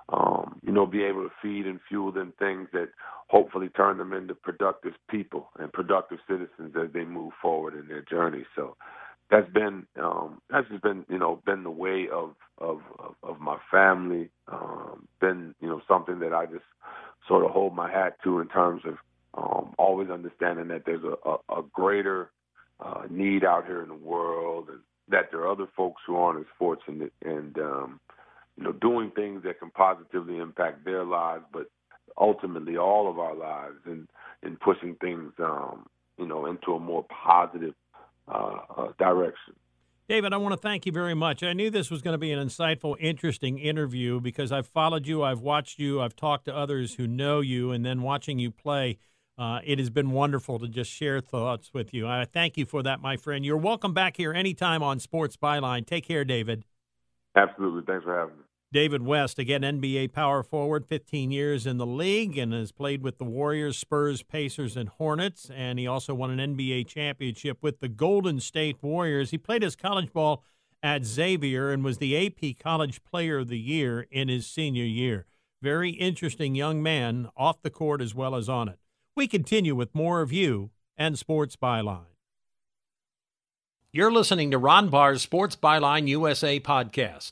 um, 0.09 0.59
you 0.63 0.71
know, 0.71 0.85
be 0.85 1.03
able 1.03 1.23
to 1.23 1.31
feed 1.41 1.65
and 1.67 1.79
fuel 1.87 2.11
them 2.11 2.33
things 2.39 2.67
that 2.73 2.89
hopefully 3.27 3.69
turn 3.69 3.97
them 3.97 4.11
into 4.11 4.33
productive 4.33 4.93
people 5.09 5.49
and 5.59 5.71
productive 5.71 6.19
citizens 6.27 6.75
as 6.75 6.91
they 6.93 7.05
move 7.05 7.31
forward 7.41 7.75
in 7.75 7.87
their 7.87 8.01
journey. 8.01 8.43
So 8.55 8.75
that's 9.29 9.49
been 9.51 9.85
um, 10.01 10.41
that's 10.49 10.67
just 10.69 10.81
been 10.81 11.05
you 11.09 11.19
know 11.19 11.41
been 11.45 11.63
the 11.63 11.71
way 11.71 12.07
of 12.11 12.33
of 12.57 12.81
of, 13.23 13.39
my 13.39 13.57
family, 13.71 14.29
um, 14.51 15.07
been 15.21 15.55
you 15.61 15.67
know 15.67 15.81
something 15.87 16.19
that 16.19 16.33
I 16.33 16.45
just 16.45 16.65
sort 17.27 17.45
of 17.45 17.51
hold 17.51 17.75
my 17.75 17.89
hat 17.89 18.17
to 18.23 18.39
in 18.39 18.47
terms 18.47 18.81
of 18.85 18.95
um, 19.39 19.73
always 19.77 20.09
understanding 20.09 20.67
that 20.69 20.83
there's 20.85 21.03
a, 21.03 21.29
a, 21.29 21.59
a 21.59 21.63
greater 21.73 22.31
uh, 22.79 23.03
need 23.09 23.43
out 23.43 23.65
here 23.65 23.81
in 23.81 23.89
the 23.89 23.95
world, 23.95 24.67
and 24.69 24.79
that 25.09 25.31
there 25.31 25.41
are 25.41 25.51
other 25.51 25.67
folks 25.75 26.01
who 26.05 26.15
aren't 26.15 26.39
as 26.39 26.45
fortunate, 26.57 27.13
and 27.23 27.57
um, 27.57 27.99
you 28.57 28.63
know, 28.63 28.73
doing 28.73 29.11
things 29.15 29.43
that 29.43 29.59
can 29.59 29.69
positively 29.71 30.37
impact 30.37 30.83
their 30.85 31.05
lives, 31.05 31.43
but 31.53 31.67
ultimately 32.17 32.77
all 32.77 33.09
of 33.09 33.17
our 33.19 33.35
lives, 33.35 33.77
and 33.85 34.07
in 34.43 34.57
pushing 34.57 34.95
things, 34.95 35.31
um, 35.39 35.85
you 36.17 36.25
know, 36.25 36.45
into 36.45 36.73
a 36.73 36.79
more 36.79 37.05
positive 37.09 37.73
uh, 38.27 38.57
uh, 38.77 38.91
direction. 38.97 39.53
David, 40.09 40.33
I 40.33 40.37
want 40.37 40.53
to 40.53 40.57
thank 40.57 40.87
you 40.87 40.91
very 40.91 41.13
much. 41.13 41.43
I 41.43 41.53
knew 41.53 41.69
this 41.69 41.91
was 41.91 42.01
going 42.01 42.15
to 42.15 42.17
be 42.17 42.31
an 42.31 42.39
insightful, 42.45 42.95
interesting 42.99 43.59
interview 43.59 44.19
because 44.19 44.51
I've 44.51 44.65
followed 44.65 45.05
you, 45.05 45.21
I've 45.21 45.41
watched 45.41 45.77
you, 45.77 46.01
I've 46.01 46.15
talked 46.15 46.45
to 46.45 46.55
others 46.55 46.95
who 46.95 47.05
know 47.05 47.41
you, 47.41 47.71
and 47.71 47.85
then 47.85 48.01
watching 48.01 48.39
you 48.39 48.49
play. 48.49 48.97
Uh, 49.39 49.61
it 49.63 49.79
has 49.79 49.89
been 49.89 50.11
wonderful 50.11 50.59
to 50.59 50.67
just 50.67 50.91
share 50.91 51.21
thoughts 51.21 51.73
with 51.73 51.93
you. 51.93 52.05
I 52.05 52.25
thank 52.25 52.57
you 52.57 52.65
for 52.65 52.83
that, 52.83 52.99
my 52.99 53.15
friend. 53.15 53.45
You're 53.45 53.55
welcome 53.55 53.93
back 53.93 54.17
here 54.17 54.33
anytime 54.33 54.83
on 54.83 54.99
Sports 54.99 55.37
Byline. 55.37 55.87
Take 55.87 56.05
care, 56.05 56.25
David. 56.25 56.65
Absolutely. 57.37 57.83
Thanks 57.87 58.03
for 58.03 58.13
having 58.13 58.35
me. 58.35 58.43
David 58.73 59.01
West, 59.01 59.39
again, 59.39 59.61
NBA 59.61 60.11
power 60.11 60.43
forward, 60.43 60.85
15 60.85 61.31
years 61.31 61.65
in 61.65 61.77
the 61.77 61.85
league, 61.85 62.37
and 62.37 62.51
has 62.51 62.73
played 62.73 63.01
with 63.01 63.17
the 63.17 63.23
Warriors, 63.23 63.77
Spurs, 63.77 64.23
Pacers, 64.23 64.75
and 64.75 64.89
Hornets. 64.89 65.49
And 65.55 65.79
he 65.79 65.87
also 65.87 66.13
won 66.13 66.37
an 66.37 66.55
NBA 66.55 66.85
championship 66.85 67.59
with 67.61 67.79
the 67.79 67.87
Golden 67.87 68.41
State 68.41 68.83
Warriors. 68.83 69.31
He 69.31 69.37
played 69.37 69.63
his 69.63 69.77
college 69.77 70.11
ball 70.11 70.43
at 70.83 71.05
Xavier 71.05 71.71
and 71.71 71.81
was 71.81 71.97
the 71.97 72.27
AP 72.27 72.59
College 72.61 73.01
Player 73.05 73.37
of 73.37 73.47
the 73.47 73.57
Year 73.57 74.05
in 74.11 74.27
his 74.27 74.45
senior 74.45 74.83
year. 74.83 75.25
Very 75.61 75.91
interesting 75.91 76.55
young 76.55 76.83
man, 76.83 77.29
off 77.37 77.61
the 77.61 77.69
court 77.69 78.01
as 78.01 78.13
well 78.13 78.35
as 78.35 78.49
on 78.49 78.67
it. 78.67 78.79
We 79.19 79.27
continue 79.27 79.75
with 79.75 79.93
more 79.93 80.21
of 80.21 80.31
you 80.31 80.69
and 80.97 81.19
Sports 81.19 81.57
Byline. 81.57 82.15
You're 83.91 84.13
listening 84.13 84.49
to 84.51 84.57
Ron 84.57 84.87
Barr's 84.87 85.21
Sports 85.21 85.57
Byline 85.57 86.07
USA 86.07 86.57
podcast. 86.61 87.31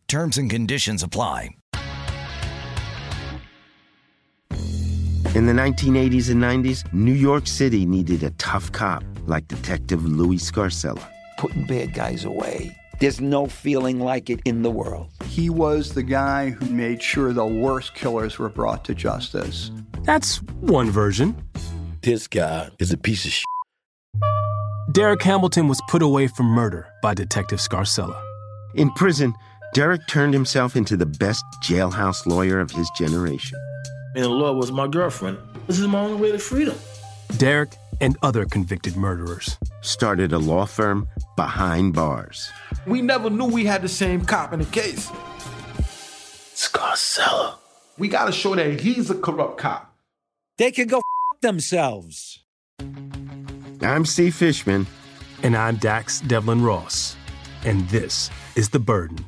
Terms 0.11 0.37
and 0.37 0.49
conditions 0.49 1.03
apply. 1.03 1.51
In 5.33 5.45
the 5.45 5.53
1980s 5.53 6.29
and 6.29 6.43
90s, 6.43 6.83
New 6.91 7.13
York 7.13 7.47
City 7.47 7.85
needed 7.85 8.21
a 8.23 8.31
tough 8.31 8.73
cop 8.73 9.05
like 9.25 9.47
Detective 9.47 10.03
Louis 10.03 10.35
Scarcella. 10.35 11.01
Putting 11.37 11.65
bad 11.65 11.93
guys 11.93 12.25
away. 12.25 12.75
There's 12.99 13.21
no 13.21 13.47
feeling 13.47 14.01
like 14.01 14.29
it 14.29 14.41
in 14.43 14.63
the 14.63 14.69
world. 14.69 15.07
He 15.27 15.49
was 15.49 15.93
the 15.93 16.03
guy 16.03 16.49
who 16.49 16.65
made 16.65 17.01
sure 17.01 17.31
the 17.31 17.45
worst 17.45 17.93
killers 17.93 18.37
were 18.37 18.49
brought 18.49 18.83
to 18.83 18.93
justice. 18.93 19.71
That's 20.03 20.41
one 20.59 20.91
version. 20.91 21.41
This 22.01 22.27
guy 22.27 22.69
is 22.79 22.91
a 22.91 22.97
piece 22.97 23.23
of 23.23 23.31
shit. 23.31 23.45
Derek 24.91 25.21
Hamilton 25.21 25.69
was 25.69 25.79
put 25.87 26.01
away 26.01 26.27
for 26.27 26.43
murder 26.43 26.89
by 27.01 27.13
Detective 27.13 27.59
Scarcella. 27.59 28.21
In 28.75 28.91
prison, 28.91 29.33
Derek 29.73 30.05
turned 30.07 30.33
himself 30.33 30.75
into 30.75 30.97
the 30.97 31.05
best 31.05 31.45
jailhouse 31.63 32.25
lawyer 32.25 32.59
of 32.59 32.71
his 32.71 32.89
generation. 32.97 33.57
And 34.15 34.25
the 34.25 34.29
law 34.29 34.51
was 34.51 34.69
my 34.69 34.85
girlfriend. 34.87 35.37
This 35.67 35.79
is 35.79 35.87
my 35.87 36.01
only 36.01 36.21
way 36.21 36.31
to 36.33 36.39
freedom. 36.39 36.75
Derek 37.37 37.71
and 38.01 38.17
other 38.21 38.43
convicted 38.45 38.97
murderers 38.97 39.57
started 39.79 40.33
a 40.33 40.37
law 40.37 40.65
firm 40.65 41.07
behind 41.37 41.93
bars. 41.93 42.51
We 42.85 43.01
never 43.01 43.29
knew 43.29 43.45
we 43.45 43.63
had 43.63 43.81
the 43.81 43.87
same 43.87 44.25
cop 44.25 44.51
in 44.51 44.59
the 44.59 44.65
case. 44.65 45.09
Scarcella. 46.53 47.55
We 47.97 48.09
gotta 48.09 48.33
show 48.33 48.55
that 48.55 48.81
he's 48.81 49.09
a 49.09 49.15
corrupt 49.15 49.57
cop. 49.57 49.95
They 50.57 50.71
can 50.71 50.87
go 50.87 50.97
f- 50.97 51.41
themselves. 51.41 52.43
I'm 53.81 54.05
Steve 54.05 54.35
Fishman. 54.35 54.85
And 55.43 55.55
I'm 55.55 55.77
Dax 55.77 56.21
Devlon 56.21 56.61
Ross. 56.61 57.15
And 57.63 57.87
this 57.89 58.29
is 58.55 58.69
The 58.69 58.79
Burden. 58.79 59.25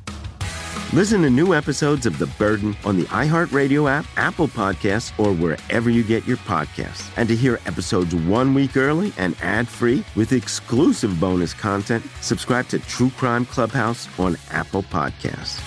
Listen 0.92 1.22
to 1.22 1.30
new 1.30 1.54
episodes 1.54 2.06
of 2.06 2.18
The 2.18 2.26
Burden 2.38 2.76
on 2.84 2.96
the 2.96 3.04
iHeartRadio 3.06 3.90
app, 3.90 4.06
Apple 4.16 4.46
Podcasts, 4.46 5.12
or 5.18 5.32
wherever 5.32 5.90
you 5.90 6.04
get 6.04 6.24
your 6.26 6.36
podcasts. 6.38 7.10
And 7.16 7.28
to 7.28 7.34
hear 7.34 7.58
episodes 7.66 8.14
one 8.14 8.54
week 8.54 8.76
early 8.76 9.12
and 9.16 9.34
ad 9.42 9.66
free 9.66 10.04
with 10.14 10.32
exclusive 10.32 11.18
bonus 11.18 11.52
content, 11.52 12.04
subscribe 12.20 12.68
to 12.68 12.78
True 12.78 13.10
Crime 13.10 13.44
Clubhouse 13.46 14.08
on 14.20 14.36
Apple 14.50 14.84
Podcasts. 14.84 15.60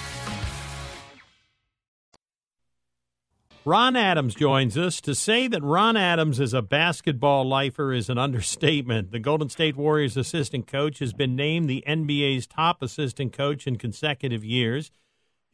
Ron 3.66 3.98
Adams 3.98 4.34
joins 4.34 4.78
us. 4.78 5.02
To 5.02 5.14
say 5.14 5.50
that 5.50 5.62
Ron 5.62 5.98
Adams 5.98 6.40
is 6.40 6.54
a 6.54 6.62
basketball 6.62 7.44
lifer 7.44 7.92
is 7.92 8.10
an 8.10 8.18
understatement. 8.18 9.12
The 9.12 9.20
Golden 9.20 9.50
State 9.50 9.76
Warriors 9.76 10.16
assistant 10.16 10.68
coach 10.68 11.00
has 11.00 11.12
been 11.12 11.36
named 11.36 11.70
the 11.70 11.84
NBA's 11.86 12.48
top 12.48 12.82
assistant 12.82 13.34
coach 13.34 13.68
in 13.68 13.76
consecutive 13.76 14.46
years. 14.46 14.90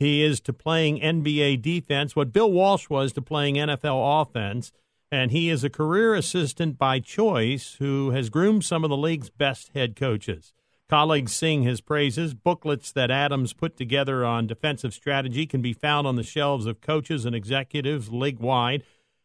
He 0.04 0.22
is 0.22 0.42
to 0.42 0.52
playing 0.52 1.00
NBA 1.00 1.62
defense, 1.62 2.14
what 2.14 2.34
Bill 2.34 2.52
Walsh 2.52 2.90
was 2.90 3.14
to 3.14 3.22
playing 3.22 3.56
NFL 3.56 4.22
offense. 4.22 4.74
And 5.10 5.32
he 5.32 5.50
is 5.50 5.64
a 5.64 5.70
career 5.70 6.14
assistant 6.14 6.78
by 6.78 7.00
choice 7.00 7.78
who 7.80 8.12
has 8.12 8.30
groomed 8.30 8.66
some 8.66 8.84
of 8.84 8.90
the 8.90 8.98
league's 8.98 9.30
best 9.30 9.70
head 9.74 9.96
coaches. 9.96 10.52
Colleagues 10.90 11.34
sing 11.34 11.64
his 11.64 11.80
praises. 11.80 12.34
Booklets 12.34 12.92
that 12.92 13.12
Adams 13.12 13.54
put 13.54 13.78
together 13.78 14.26
on 14.26 14.46
defensive 14.46 14.94
strategy 14.94 15.46
can 15.46 15.62
be 15.62 15.72
found 15.72 16.06
on 16.06 16.18
the 16.18 16.24
shelves 16.24 16.66
of 16.66 16.82
coaches 16.82 17.24
and 17.26 17.34
executives 17.34 18.12
league 18.12 18.40
wide. 18.40 18.84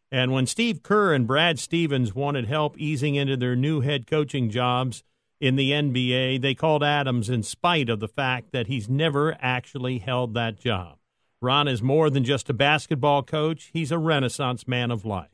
And 0.09 0.31
when 0.31 0.45
Steve 0.45 0.81
Kerr 0.81 1.13
and 1.13 1.27
Brad 1.27 1.59
Stevens 1.59 2.15
wanted 2.15 2.45
help 2.45 2.77
easing 2.77 3.15
into 3.15 3.35
their 3.35 3.57
new 3.57 3.81
head 3.81 4.07
coaching 4.07 4.49
jobs 4.49 5.03
in 5.39 5.55
the 5.55 5.71
NBA, 5.71 6.41
they 6.41 6.53
called 6.53 6.83
Adams 6.83 7.29
in 7.29 7.43
spite 7.43 7.89
of 7.89 7.99
the 7.99 8.07
fact 8.07 8.51
that 8.51 8.67
he's 8.67 8.89
never 8.89 9.37
actually 9.39 9.99
held 9.99 10.33
that 10.33 10.59
job. 10.59 10.97
Ron 11.41 11.67
is 11.67 11.81
more 11.81 12.09
than 12.09 12.25
just 12.25 12.49
a 12.49 12.53
basketball 12.53 13.23
coach, 13.23 13.69
he's 13.73 13.91
a 13.91 13.97
renaissance 13.97 14.67
man 14.67 14.91
of 14.91 15.05
life. 15.05 15.29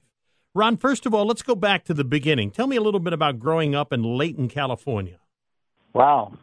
Ron, 0.54 0.78
first 0.78 1.06
of 1.06 1.14
all, 1.14 1.26
let's 1.26 1.42
go 1.42 1.56
back 1.56 1.84
to 1.86 1.94
the 1.94 2.06
beginning. 2.06 2.52
Tell 2.52 2.68
me 2.68 2.76
a 2.76 2.82
little 2.82 3.00
bit 3.00 3.14
about 3.14 3.40
growing 3.40 3.76
up 3.76 3.92
in 3.92 4.04
Laton, 4.04 4.48
California. 4.48 5.18
Wow. 5.94 6.38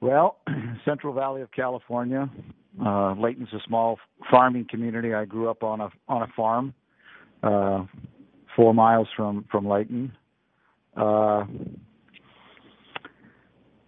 Well, 0.00 0.36
Central 0.84 1.14
Valley 1.14 1.42
of 1.42 1.50
California. 1.52 2.28
Uh, 2.84 3.12
Laton's 3.14 3.52
a 3.52 3.60
small 3.66 3.98
farming 4.30 4.66
community. 4.68 5.14
I 5.14 5.24
grew 5.24 5.48
up 5.48 5.62
on 5.62 5.80
a 5.80 5.90
on 6.08 6.22
a 6.22 6.26
farm, 6.36 6.74
uh, 7.42 7.84
four 8.56 8.74
miles 8.74 9.08
from 9.16 9.44
from 9.50 9.66
Laton. 9.68 10.12
Uh, 10.96 11.44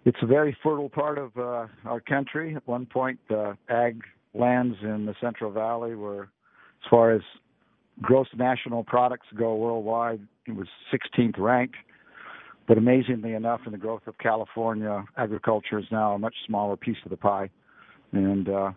it's 0.05 0.19
a 0.23 0.27
very 0.27 0.57
fertile 0.63 0.89
part 0.89 1.19
of 1.19 1.37
uh, 1.37 1.67
our 1.85 2.01
country. 2.01 2.57
At 2.57 2.67
one 2.67 2.87
point, 2.87 3.19
uh, 3.31 3.55
ag 3.69 4.03
lands 4.35 4.77
in 4.83 5.07
the 5.07 5.15
Central 5.21 5.51
Valley 5.51 5.95
were, 5.95 6.23
as 6.23 6.91
far 6.91 7.13
as 7.13 7.23
gross 8.01 8.27
national 8.37 8.85
products 8.85 9.27
go 9.37 9.55
worldwide, 9.55 10.21
it 10.47 10.57
was 10.57 10.67
16th 10.93 11.39
ranked. 11.39 11.77
But 12.67 12.79
amazingly 12.79 13.35
enough, 13.35 13.61
in 13.67 13.73
the 13.73 13.79
growth 13.79 14.03
of 14.07 14.17
California, 14.19 15.05
agriculture 15.17 15.79
is 15.79 15.87
now 15.91 16.15
a 16.15 16.19
much 16.19 16.35
smaller 16.47 16.77
piece 16.77 16.97
of 17.05 17.11
the 17.11 17.17
pie. 17.17 17.51
And 18.13 18.49
uh, 18.49 18.73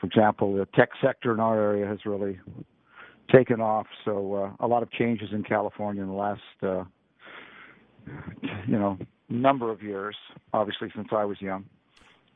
for 0.00 0.06
example, 0.06 0.54
the 0.54 0.66
tech 0.74 0.90
sector 1.02 1.32
in 1.32 1.40
our 1.40 1.58
area 1.58 1.86
has 1.86 1.98
really 2.04 2.38
taken 3.32 3.60
off. 3.60 3.86
So 4.04 4.34
uh, 4.34 4.64
a 4.64 4.66
lot 4.66 4.82
of 4.82 4.90
changes 4.92 5.28
in 5.32 5.42
California 5.42 6.02
in 6.02 6.08
the 6.08 6.14
last, 6.14 6.40
uh, 6.62 6.84
you 8.66 8.78
know, 8.78 8.98
number 9.30 9.70
of 9.70 9.82
years. 9.82 10.16
Obviously, 10.52 10.90
since 10.94 11.08
I 11.12 11.24
was 11.24 11.40
young. 11.40 11.64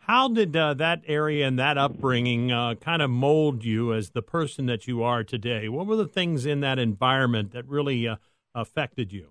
How 0.07 0.29
did 0.29 0.55
uh, 0.55 0.75
that 0.75 1.03
area 1.07 1.47
and 1.47 1.59
that 1.59 1.79
upbringing 1.79 2.53
uh, 2.53 2.75
kind 2.75 3.01
of 3.01 3.09
mold 3.09 3.65
you 3.65 3.95
as 3.95 4.11
the 4.11 4.21
person 4.21 4.67
that 4.67 4.87
you 4.87 5.03
are 5.03 5.25
today? 5.25 5.69
What 5.69 5.87
were 5.87 5.97
the 5.97 6.07
things 6.07 6.45
in 6.45 6.61
that 6.61 6.79
environment 6.79 7.53
that 7.53 7.67
really 7.67 8.07
uh, 8.07 8.17
affected 8.55 9.13
you? 9.13 9.29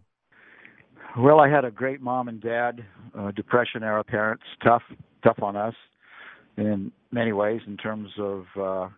Well, 1.15 1.39
I 1.39 1.47
had 1.47 1.63
a 1.63 1.69
great 1.69 2.01
mom 2.01 2.27
and 2.27 2.41
dad, 2.41 2.83
uh, 3.15 3.29
Depression 3.31 3.83
era 3.83 4.03
parents, 4.03 4.43
tough, 4.63 4.81
tough 5.23 5.43
on 5.43 5.55
us 5.55 5.75
in 6.57 6.91
many 7.11 7.33
ways 7.33 7.61
in 7.67 7.77
terms 7.77 8.09
of 8.17 8.45
uh, 8.59 8.89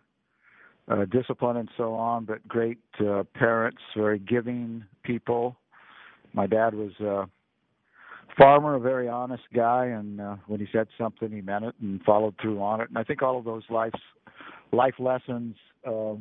uh, 0.88 1.04
discipline 1.06 1.58
and 1.58 1.68
so 1.76 1.92
on, 1.92 2.24
but 2.24 2.46
great 2.48 2.78
uh, 3.00 3.24
parents, 3.34 3.82
very 3.94 4.18
giving 4.18 4.82
people. 5.02 5.56
My 6.32 6.46
dad 6.46 6.74
was 6.74 7.28
farmer, 8.36 8.74
a 8.74 8.80
very 8.80 9.08
honest 9.08 9.44
guy, 9.54 9.86
and 9.86 10.20
uh, 10.20 10.36
when 10.46 10.60
he 10.60 10.66
said 10.72 10.88
something, 10.98 11.30
he 11.30 11.40
meant 11.40 11.64
it 11.64 11.74
and 11.80 12.02
followed 12.02 12.34
through 12.40 12.60
on 12.62 12.80
it. 12.80 12.88
And 12.88 12.98
I 12.98 13.04
think 13.04 13.22
all 13.22 13.38
of 13.38 13.44
those 13.44 13.64
life 13.70 13.92
life 14.72 14.94
lessons 14.98 15.56
uh, 15.86 16.14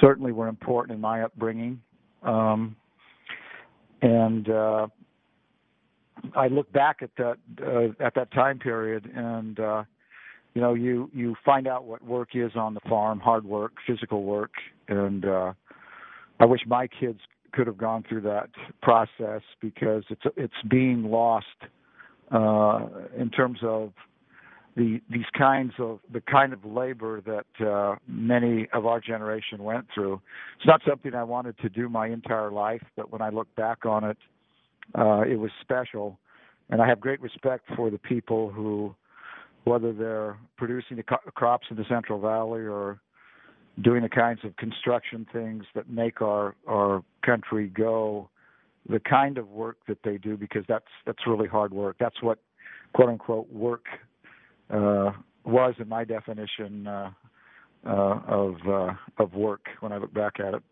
certainly 0.00 0.32
were 0.32 0.48
important 0.48 0.94
in 0.94 1.00
my 1.00 1.22
upbringing. 1.22 1.80
Um, 2.22 2.76
and 4.02 4.48
uh, 4.48 4.86
I 6.34 6.48
look 6.48 6.72
back 6.72 6.98
at 7.02 7.10
that 7.18 7.36
uh, 7.62 8.04
at 8.04 8.14
that 8.14 8.32
time 8.32 8.58
period, 8.58 9.10
and 9.14 9.60
uh, 9.60 9.84
you 10.54 10.62
know, 10.62 10.74
you 10.74 11.10
you 11.12 11.34
find 11.44 11.66
out 11.66 11.84
what 11.84 12.02
work 12.02 12.30
is 12.34 12.52
on 12.56 12.74
the 12.74 12.80
farm, 12.88 13.20
hard 13.20 13.44
work, 13.44 13.72
physical 13.86 14.22
work, 14.24 14.52
and 14.88 15.24
uh, 15.24 15.52
I 16.40 16.46
wish 16.46 16.60
my 16.66 16.86
kids 16.86 17.20
could 17.56 17.66
have 17.66 17.78
gone 17.78 18.04
through 18.06 18.20
that 18.20 18.50
process 18.82 19.40
because 19.62 20.04
it's 20.10 20.22
it's 20.36 20.54
being 20.68 21.04
lost 21.04 21.46
uh, 22.30 22.80
in 23.18 23.30
terms 23.30 23.58
of 23.62 23.92
the 24.76 25.00
these 25.10 25.24
kinds 25.36 25.72
of 25.78 26.00
the 26.12 26.20
kind 26.20 26.52
of 26.52 26.62
labor 26.66 27.22
that 27.22 27.66
uh, 27.66 27.96
many 28.06 28.68
of 28.74 28.84
our 28.84 29.00
generation 29.00 29.64
went 29.64 29.86
through. 29.94 30.20
It's 30.58 30.66
not 30.66 30.82
something 30.86 31.14
I 31.14 31.24
wanted 31.24 31.56
to 31.58 31.70
do 31.70 31.88
my 31.88 32.08
entire 32.08 32.52
life, 32.52 32.82
but 32.94 33.10
when 33.10 33.22
I 33.22 33.30
look 33.30 33.48
back 33.56 33.86
on 33.86 34.04
it, 34.04 34.18
uh, 34.94 35.22
it 35.22 35.36
was 35.36 35.50
special, 35.62 36.18
and 36.68 36.82
I 36.82 36.86
have 36.86 37.00
great 37.00 37.22
respect 37.22 37.64
for 37.74 37.88
the 37.88 37.98
people 37.98 38.50
who, 38.50 38.94
whether 39.64 39.94
they're 39.94 40.36
producing 40.58 40.98
the 40.98 41.04
co- 41.04 41.30
crops 41.34 41.66
in 41.70 41.76
the 41.78 41.86
Central 41.88 42.20
Valley 42.20 42.60
or 42.60 43.00
doing 43.82 44.02
the 44.02 44.08
kinds 44.08 44.40
of 44.44 44.56
construction 44.56 45.26
things 45.32 45.64
that 45.74 45.88
make 45.88 46.22
our 46.22 46.54
our 46.66 47.02
country 47.24 47.68
go, 47.68 48.28
the 48.88 49.00
kind 49.00 49.38
of 49.38 49.48
work 49.48 49.76
that 49.88 49.98
they 50.04 50.18
do 50.18 50.36
because 50.36 50.64
that's 50.68 50.86
that's 51.04 51.26
really 51.26 51.48
hard 51.48 51.72
work. 51.72 51.96
That's 51.98 52.22
what 52.22 52.38
quote 52.94 53.08
unquote 53.08 53.52
work 53.52 53.84
uh, 54.70 55.12
was 55.44 55.74
in 55.78 55.88
my 55.88 56.04
definition 56.04 56.86
uh, 56.86 57.10
uh, 57.86 58.20
of 58.26 58.56
uh, 58.66 58.94
of 59.18 59.34
work 59.34 59.66
when 59.80 59.92
I 59.92 59.98
look 59.98 60.12
back 60.12 60.40
at 60.40 60.54
it. 60.54 60.62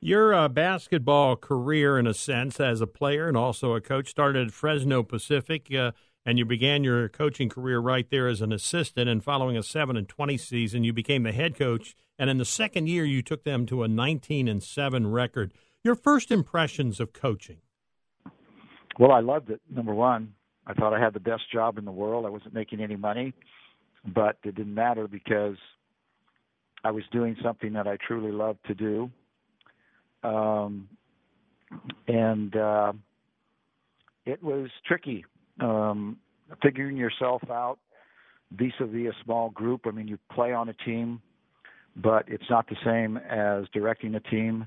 Your 0.00 0.34
uh, 0.34 0.48
basketball 0.48 1.36
career, 1.36 1.98
in 1.98 2.06
a 2.06 2.12
sense, 2.12 2.60
as 2.60 2.82
a 2.82 2.86
player 2.86 3.26
and 3.26 3.38
also 3.38 3.72
a 3.72 3.80
coach, 3.80 4.10
started 4.10 4.48
at 4.48 4.52
Fresno 4.52 5.02
Pacific, 5.02 5.74
uh, 5.74 5.92
and 6.24 6.38
you 6.38 6.44
began 6.44 6.84
your 6.84 7.08
coaching 7.08 7.48
career 7.48 7.78
right 7.78 8.08
there 8.10 8.28
as 8.28 8.40
an 8.40 8.52
assistant. 8.52 9.08
And 9.08 9.22
following 9.22 9.56
a 9.56 9.62
seven 9.62 9.96
and 9.96 10.08
twenty 10.08 10.36
season, 10.36 10.84
you 10.84 10.92
became 10.92 11.22
the 11.22 11.32
head 11.32 11.56
coach. 11.56 11.94
And 12.18 12.30
in 12.30 12.38
the 12.38 12.44
second 12.44 12.88
year, 12.88 13.04
you 13.04 13.22
took 13.22 13.44
them 13.44 13.66
to 13.66 13.82
a 13.82 13.88
nineteen 13.88 14.48
and 14.48 14.62
seven 14.62 15.06
record. 15.06 15.52
Your 15.82 15.94
first 15.94 16.30
impressions 16.30 17.00
of 17.00 17.12
coaching? 17.12 17.58
Well, 18.98 19.12
I 19.12 19.20
loved 19.20 19.50
it. 19.50 19.60
Number 19.68 19.92
one, 19.92 20.34
I 20.66 20.74
thought 20.74 20.94
I 20.94 21.00
had 21.00 21.14
the 21.14 21.20
best 21.20 21.50
job 21.52 21.78
in 21.78 21.84
the 21.84 21.92
world. 21.92 22.24
I 22.24 22.30
wasn't 22.30 22.54
making 22.54 22.80
any 22.80 22.96
money, 22.96 23.34
but 24.06 24.38
it 24.44 24.54
didn't 24.54 24.74
matter 24.74 25.08
because 25.08 25.56
I 26.84 26.90
was 26.90 27.02
doing 27.12 27.36
something 27.42 27.72
that 27.74 27.86
I 27.86 27.98
truly 28.06 28.32
loved 28.32 28.64
to 28.66 28.74
do 28.74 29.10
um, 30.24 30.88
and 32.08 32.56
uh, 32.56 32.92
it 34.24 34.42
was 34.42 34.70
tricky 34.86 35.24
um, 35.60 36.16
figuring 36.62 36.96
yourself 36.96 37.42
out 37.50 37.78
vis-a-vis 38.52 39.08
a 39.08 39.24
small 39.24 39.50
group. 39.50 39.82
I 39.86 39.90
mean, 39.90 40.08
you 40.08 40.18
play 40.32 40.52
on 40.52 40.68
a 40.68 40.74
team, 40.74 41.20
but 41.96 42.24
it's 42.28 42.48
not 42.50 42.68
the 42.68 42.76
same 42.84 43.16
as 43.16 43.66
directing 43.72 44.14
a 44.14 44.20
team. 44.20 44.66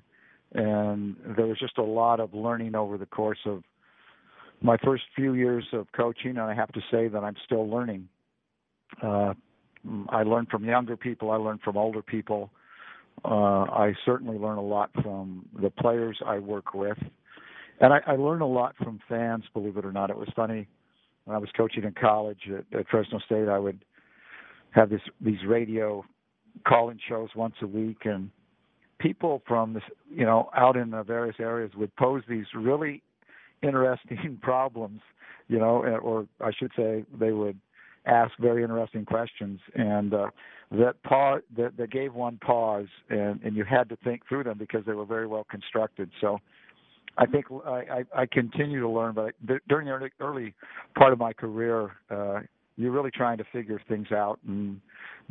And 0.54 1.15
there 1.36 1.45
was 1.45 1.60
just 1.60 1.78
a 1.78 1.84
lot 1.84 2.19
of 2.19 2.34
learning 2.34 2.76
over 2.76 2.97
the 2.97 3.06
course 3.06 3.39
of 3.45 3.63
my 4.62 4.78
first 4.84 5.04
few 5.15 5.34
years 5.34 5.65
of 5.73 5.88
coaching, 5.91 6.32
and 6.32 6.41
I 6.41 6.54
have 6.54 6.71
to 6.71 6.82
say 6.89 7.08
that 7.08 7.23
I'm 7.23 7.36
still 7.45 7.69
learning. 7.69 8.08
Uh, 9.02 9.34
I 10.10 10.23
learn 10.23 10.47
from 10.50 10.65
younger 10.65 10.97
people. 10.97 11.32
I 11.32 11.36
learn 11.36 11.60
from 11.63 11.78
older 11.78 12.02
people. 12.02 12.50
Uh, 13.23 13.63
I 13.63 13.93
certainly 14.06 14.38
learn 14.38 14.58
a 14.58 14.63
lot 14.63 14.89
from 15.02 15.45
the 15.62 15.69
players 15.69 16.17
I 16.26 16.39
work 16.39 16.73
with, 16.73 16.97
and 17.80 17.93
I, 17.93 18.00
I 18.08 18.15
learn 18.15 18.41
a 18.41 18.47
lot 18.47 18.76
from 18.78 19.00
fans. 19.10 19.43
Believe 19.54 19.78
it 19.78 19.86
or 19.86 19.91
not, 19.91 20.10
it 20.10 20.17
was 20.17 20.30
funny 20.36 20.67
when 21.28 21.36
I 21.36 21.40
was 21.40 21.50
coaching 21.58 21.84
in 21.84 21.92
college 21.92 22.40
at, 22.48 22.80
at 22.80 22.88
Fresno 22.88 23.20
State. 23.20 23.50
I 23.50 23.60
would 23.60 23.84
have 24.72 24.90
this 24.90 25.02
these 25.20 25.44
radio 25.46 26.06
call-in 26.66 26.98
shows 27.08 27.30
once 27.36 27.56
a 27.62 27.68
week, 27.68 28.06
and 28.06 28.32
people 29.00 29.44
from 29.46 29.74
this, 29.74 29.84
you 30.10 30.24
know, 30.24 30.50
out 30.56 30.78
in 30.78 30.92
the 30.92 31.04
various 31.04 31.36
areas 31.40 31.72
would 31.76 31.94
pose 31.98 32.24
these 32.30 32.46
really 32.56 33.04
interesting 33.62 34.40
problems, 34.42 35.02
you 35.50 35.60
know, 35.60 35.84
or 36.02 36.28
I 36.40 36.52
should 36.58 36.72
say, 36.78 37.04
they 37.20 37.32
would 37.32 37.60
ask 38.06 38.32
very 38.40 38.63
interesting 38.63 39.04
questions, 39.04 39.60
and 39.76 40.13
uh, 40.13 40.28
that 40.72 41.04
pause 41.04 41.42
that, 41.58 41.76
that 41.76 41.92
gave 41.92 42.13
one 42.13 42.38
pause, 42.38 42.88
and, 43.10 43.42
and 43.44 43.54
you 43.54 43.66
had 43.66 43.90
to 43.90 43.98
think 43.98 44.22
through 44.30 44.46
them 44.46 44.58
because 44.58 44.86
they 44.86 44.94
were 44.94 45.06
very 45.06 45.28
well 45.28 45.46
constructed. 45.52 46.10
So. 46.22 46.40
I 47.17 47.25
think 47.25 47.45
I, 47.65 47.69
I, 48.15 48.21
I 48.21 48.25
continue 48.25 48.80
to 48.82 48.89
learn, 48.89 49.15
but 49.15 49.34
during 49.67 49.88
the 49.88 49.91
early, 49.93 50.12
early 50.19 50.53
part 50.95 51.13
of 51.13 51.19
my 51.19 51.34
career, 51.34 51.91
uh, 52.12 52.41
you're 52.75 52.91
really 52.91 53.10
trying 53.12 53.39
to 53.39 53.43
figure 53.51 53.82
things 53.88 54.12
out 54.12 54.39
and 54.47 54.80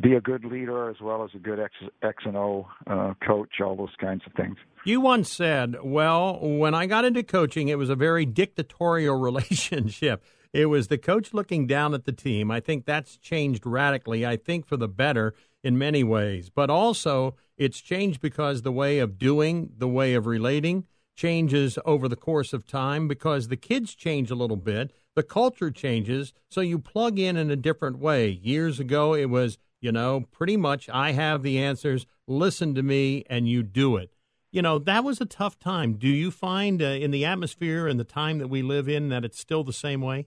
be 0.00 0.14
a 0.14 0.20
good 0.20 0.44
leader 0.44 0.90
as 0.90 0.96
well 1.00 1.22
as 1.24 1.30
a 1.34 1.38
good 1.38 1.60
X, 1.60 1.72
X 2.02 2.24
and 2.26 2.36
O 2.36 2.66
uh, 2.88 3.14
coach, 3.24 3.60
all 3.64 3.76
those 3.76 3.94
kinds 4.00 4.22
of 4.26 4.32
things. 4.32 4.56
You 4.84 5.00
once 5.00 5.30
said, 5.30 5.76
"Well, 5.82 6.38
when 6.40 6.74
I 6.74 6.86
got 6.86 7.04
into 7.04 7.22
coaching, 7.22 7.68
it 7.68 7.78
was 7.78 7.88
a 7.88 7.94
very 7.94 8.26
dictatorial 8.26 9.16
relationship." 9.20 10.22
It 10.52 10.66
was 10.66 10.88
the 10.88 10.98
coach 10.98 11.34
looking 11.34 11.66
down 11.66 11.92
at 11.94 12.04
the 12.04 12.12
team. 12.12 12.50
I 12.50 12.60
think 12.60 12.86
that's 12.86 13.16
changed 13.16 13.66
radically. 13.66 14.24
I 14.24 14.36
think 14.36 14.66
for 14.66 14.76
the 14.76 14.88
better 14.88 15.34
in 15.62 15.76
many 15.76 16.02
ways. 16.02 16.50
But 16.50 16.70
also, 16.70 17.34
it's 17.58 17.80
changed 17.80 18.20
because 18.20 18.62
the 18.62 18.72
way 18.72 18.98
of 18.98 19.18
doing, 19.18 19.72
the 19.76 19.88
way 19.88 20.14
of 20.14 20.26
relating 20.26 20.84
changes 21.16 21.78
over 21.84 22.08
the 22.08 22.16
course 22.16 22.52
of 22.52 22.66
time 22.66 23.08
because 23.08 23.48
the 23.48 23.56
kids 23.56 23.94
change 23.94 24.30
a 24.30 24.34
little 24.34 24.56
bit, 24.56 24.92
the 25.14 25.22
culture 25.22 25.70
changes, 25.70 26.32
so 26.50 26.60
you 26.60 26.78
plug 26.78 27.18
in 27.18 27.36
in 27.36 27.50
a 27.50 27.56
different 27.56 27.98
way. 27.98 28.28
Years 28.28 28.78
ago, 28.78 29.14
it 29.14 29.26
was, 29.26 29.58
you 29.80 29.90
know, 29.90 30.26
pretty 30.30 30.56
much 30.56 30.88
I 30.92 31.12
have 31.12 31.42
the 31.42 31.58
answers, 31.58 32.06
listen 32.26 32.74
to 32.74 32.82
me, 32.82 33.24
and 33.28 33.48
you 33.48 33.62
do 33.62 33.96
it. 33.96 34.12
You 34.52 34.62
know, 34.62 34.78
that 34.78 35.04
was 35.04 35.20
a 35.20 35.26
tough 35.26 35.58
time. 35.58 35.94
Do 35.94 36.08
you 36.08 36.30
find 36.30 36.80
uh, 36.80 36.86
in 36.86 37.10
the 37.10 37.24
atmosphere 37.24 37.88
and 37.88 37.98
the 37.98 38.04
time 38.04 38.38
that 38.38 38.48
we 38.48 38.62
live 38.62 38.88
in 38.88 39.08
that 39.08 39.24
it's 39.24 39.40
still 39.40 39.64
the 39.64 39.72
same 39.72 40.00
way? 40.00 40.26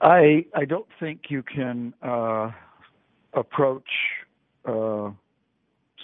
I 0.00 0.46
I 0.54 0.64
don't 0.64 0.88
think 0.98 1.22
you 1.28 1.42
can 1.42 1.94
uh, 2.02 2.50
approach 3.32 3.88
uh, 4.64 5.10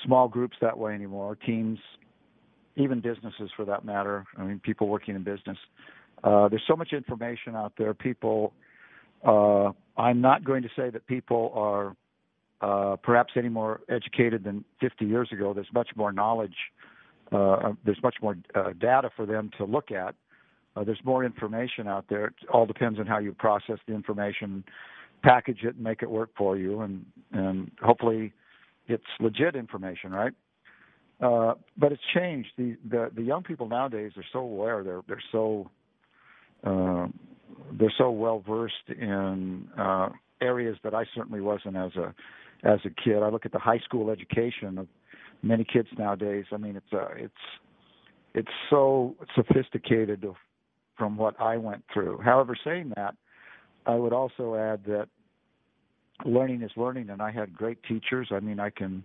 small 0.05 0.29
groups 0.29 0.57
that 0.61 0.79
way 0.79 0.95
anymore. 0.95 1.37
Teams, 1.37 1.79
even 2.79 3.01
businesses 3.01 3.51
for 3.57 3.65
that 3.65 3.85
matter. 3.85 4.25
I 4.37 4.45
mean, 4.45 4.61
people 4.61 4.89
working 4.89 5.15
in 5.15 5.25
business. 5.25 5.59
Uh, 6.25 6.49
there's 6.49 6.63
so 6.67 6.77
much 6.77 6.93
information 6.93 7.55
out 7.55 7.73
there. 7.79 7.95
People. 7.95 8.53
Uh, 9.27 9.71
I'm 9.97 10.21
not 10.21 10.45
going 10.45 10.63
to 10.63 10.69
say 10.77 10.91
that 10.91 11.07
people 11.07 11.53
are 11.55 11.97
uh, 12.61 12.97
perhaps 12.97 13.33
any 13.37 13.49
more 13.49 13.81
educated 13.89 14.45
than 14.45 14.65
50 14.81 15.05
years 15.05 15.29
ago. 15.33 15.53
There's 15.53 15.73
much 15.75 15.89
more 15.97 16.13
knowledge. 16.13 16.55
Uh, 17.33 17.73
there's 17.85 18.03
much 18.03 18.15
more 18.23 18.37
data 18.81 19.11
for 19.17 19.27
them 19.27 19.51
to 19.59 19.65
look 19.65 19.91
at 19.91 20.15
uh, 20.79 20.85
there's 20.85 21.01
more 21.05 21.25
information 21.25 21.89
out 21.89 22.05
there. 22.09 22.27
It 22.27 22.35
all 22.53 22.67
depends 22.67 23.01
on 23.01 23.07
how 23.07 23.19
you 23.19 23.33
process 23.33 23.79
the 23.87 23.95
information, 23.95 24.63
package 25.23 25.65
it, 25.65 25.75
and 25.75 25.81
make 25.81 26.03
it 26.03 26.11
work 26.11 26.31
for 26.37 26.57
you, 26.57 26.83
and 26.83 27.05
and 27.33 27.71
hopefully, 27.83 28.33
it's 28.87 29.05
legit 29.19 29.57
information, 29.57 30.13
right? 30.13 30.33
Uh, 31.21 31.55
but 31.77 31.91
it's 31.93 32.03
changed. 32.15 32.51
The, 32.57 32.77
the 32.89 33.11
the 33.15 33.23
young 33.23 33.43
people 33.43 33.69
nowadays 33.69 34.13
are 34.17 34.25
so 34.33 34.39
aware. 34.39 34.85
They're 34.85 35.03
they're 35.09 35.23
so 35.33 35.69
uh, 36.65 37.09
they're 37.79 37.93
so 37.99 38.11
well 38.11 38.43
versed 38.47 38.75
in 38.89 39.69
uh, 39.77 40.11
areas 40.41 40.77
that 40.85 40.95
I 40.95 41.05
certainly 41.15 41.41
wasn't 41.41 41.77
as 41.77 41.91
a 41.97 42.15
as 42.63 42.79
a 42.85 42.91
kid. 42.91 43.23
I 43.23 43.31
look 43.31 43.47
at 43.47 43.53
the 43.53 43.59
high 43.59 43.81
school 43.81 44.11
education 44.11 44.79
of 44.79 44.87
many 45.43 45.65
kids 45.65 45.89
nowadays. 45.99 46.45
I 46.53 46.57
mean, 46.57 46.77
it's 46.77 46.93
uh, 46.93 47.09
it's 47.17 47.33
it's 48.35 48.49
so 48.71 49.17
sophisticated 49.35 50.25
from 50.97 51.17
what 51.17 51.41
I 51.41 51.57
went 51.57 51.85
through. 51.93 52.21
However, 52.25 52.57
saying 52.65 52.93
that, 52.97 53.15
I 53.87 53.95
would 53.95 54.13
also 54.13 54.55
add 54.55 54.85
that 54.87 55.09
learning 56.25 56.63
is 56.63 56.71
learning, 56.77 57.11
and 57.11 57.23
I 57.23 57.31
had 57.31 57.55
great 57.55 57.79
teachers. 57.85 58.29
I 58.31 58.41
mean, 58.41 58.61
I 58.61 58.71
can 58.71 59.03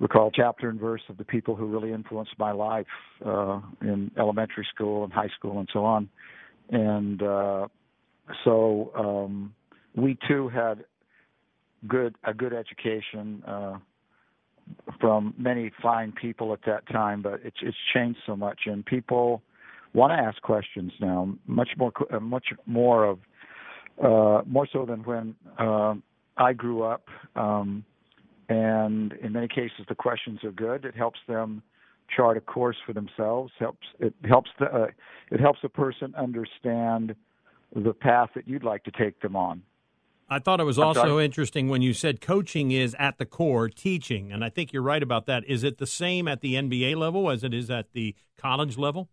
recall 0.00 0.30
chapter 0.30 0.68
and 0.68 0.78
verse 0.80 1.02
of 1.08 1.16
the 1.16 1.24
people 1.24 1.54
who 1.54 1.66
really 1.66 1.92
influenced 1.92 2.38
my 2.38 2.52
life 2.52 2.86
uh, 3.24 3.60
in 3.82 4.10
elementary 4.18 4.66
school 4.74 5.04
and 5.04 5.12
high 5.12 5.30
school 5.36 5.58
and 5.58 5.68
so 5.72 5.84
on. 5.84 6.08
And 6.70 7.22
uh, 7.22 7.68
so 8.44 8.92
um, 8.96 9.54
we 9.96 10.18
too 10.28 10.48
had 10.48 10.84
good 11.86 12.14
a 12.24 12.34
good 12.34 12.52
education 12.52 13.42
uh, 13.46 13.78
from 15.00 15.34
many 15.38 15.72
fine 15.82 16.12
people 16.12 16.52
at 16.52 16.60
that 16.66 16.86
time, 16.88 17.22
but 17.22 17.40
it's 17.44 17.56
it's 17.62 17.76
changed 17.94 18.18
so 18.26 18.36
much, 18.36 18.60
and 18.66 18.84
people 18.84 19.42
want 19.94 20.12
to 20.12 20.16
ask 20.16 20.40
questions 20.42 20.92
now, 21.00 21.28
much 21.46 21.70
more, 21.76 21.92
uh, 22.12 22.20
much 22.20 22.46
more 22.66 23.04
of, 23.04 23.18
uh, 24.02 24.42
more 24.46 24.68
so 24.72 24.84
than 24.84 25.02
when 25.04 25.34
uh, 25.58 25.94
I 26.36 26.52
grew 26.52 26.82
up. 26.82 27.08
Um, 27.34 27.84
and 28.48 29.12
in 29.14 29.32
many 29.32 29.48
cases, 29.48 29.84
the 29.88 29.94
questions 29.94 30.42
are 30.42 30.52
good. 30.52 30.84
It 30.84 30.94
helps 30.94 31.20
them 31.28 31.62
chart 32.14 32.36
a 32.36 32.40
course 32.40 32.76
for 32.86 32.92
themselves. 32.92 33.52
helps 33.58 33.86
It 34.00 34.14
helps 34.24 34.50
the 34.58 34.66
uh, 34.66 34.86
it 35.30 35.40
helps 35.40 35.60
a 35.62 35.68
person 35.68 36.14
understand 36.16 37.14
the 37.74 37.92
path 37.92 38.30
that 38.34 38.48
you'd 38.48 38.64
like 38.64 38.84
to 38.84 38.90
take 38.90 39.20
them 39.20 39.36
on. 39.36 39.62
I 40.30 40.38
thought 40.38 40.60
it 40.60 40.64
was 40.64 40.78
also 40.78 41.18
interesting 41.18 41.68
when 41.68 41.80
you 41.80 41.94
said 41.94 42.20
coaching 42.20 42.70
is 42.70 42.94
at 42.98 43.16
the 43.16 43.24
core 43.24 43.68
teaching, 43.68 44.30
and 44.30 44.44
I 44.44 44.50
think 44.50 44.72
you're 44.72 44.82
right 44.82 45.02
about 45.02 45.24
that. 45.26 45.42
Is 45.46 45.64
it 45.64 45.78
the 45.78 45.86
same 45.86 46.28
at 46.28 46.42
the 46.42 46.54
NBA 46.54 46.96
level 46.96 47.30
as 47.30 47.44
it 47.44 47.54
is 47.54 47.70
at 47.70 47.92
the 47.92 48.14
college 48.36 48.76
level? 48.76 49.08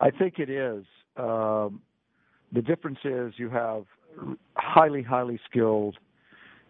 I 0.00 0.10
think 0.10 0.38
it 0.38 0.48
is. 0.48 0.84
Um, 1.16 1.82
the 2.52 2.62
difference 2.62 2.98
is 3.04 3.34
you 3.36 3.50
have 3.50 3.84
highly, 4.56 5.02
highly 5.02 5.38
skilled 5.48 5.98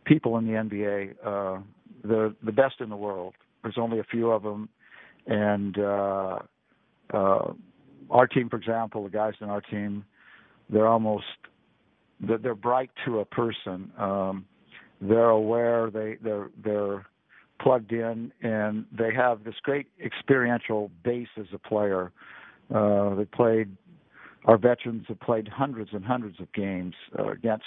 people 0.07 0.38
in 0.38 0.47
the 0.47 0.53
NBA, 0.53 1.11
uh, 1.25 1.61
the 2.03 2.35
the 2.42 2.53
best 2.53 2.81
in 2.81 2.88
the 2.88 2.97
world. 2.97 3.35
There's 3.62 3.79
only 3.79 3.99
a 3.99 4.05
few 4.05 4.31
of 4.31 4.42
them, 4.42 4.69
and 5.27 5.79
uh, 5.79 6.39
uh, 7.12 7.53
our 8.11 8.26
team, 8.26 8.49
for 8.49 8.57
example, 8.57 9.05
the 9.05 9.11
guys 9.11 9.35
in 9.41 9.49
our 9.49 9.61
team, 9.61 10.05
they're 10.70 10.87
almost 10.87 11.24
they're, 12.20 12.39
they're 12.39 12.55
bright 12.55 12.91
to 13.05 13.20
a 13.20 13.24
person. 13.24 13.93
Um, 13.99 14.47
they're 15.01 15.30
aware. 15.30 15.91
They 15.91 16.16
they're 16.22 16.51
they're 16.64 17.07
plugged 17.61 17.93
in, 17.93 18.33
and 18.43 18.87
they 18.97 19.12
have 19.14 19.45
this 19.45 19.55
great 19.62 19.87
experiential 20.03 20.91
base 21.05 21.28
as 21.39 21.47
a 21.53 21.59
player. 21.59 22.12
Uh, 22.74 23.14
they 23.14 23.24
played. 23.24 23.76
Our 24.45 24.59
veterans 24.59 25.05
have 25.09 25.18
played 25.18 25.49
hundreds 25.49 25.91
and 25.93 26.05
hundreds 26.05 26.41
of 26.41 26.53
games 26.53 26.95
uh, 27.18 27.30
against, 27.30 27.64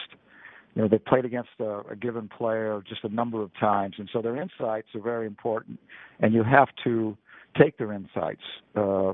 you 0.80 0.86
know 0.86 0.88
they 0.88 0.98
played 0.98 1.26
against 1.26 1.50
a, 1.60 1.82
a 1.92 1.96
given 1.98 2.30
player 2.30 2.82
just 2.88 3.04
a 3.04 3.10
number 3.10 3.42
of 3.42 3.52
times, 3.60 3.96
and 3.98 4.10
so 4.14 4.22
their 4.22 4.38
insights 4.42 4.88
are 4.96 5.02
very 5.02 5.28
important, 5.28 5.78
and 6.22 6.34
you 6.34 6.42
have 6.42 6.70
to 6.86 7.18
take 7.62 7.78
their 7.78 7.92
insights 7.92 8.40
uh, 8.78 9.12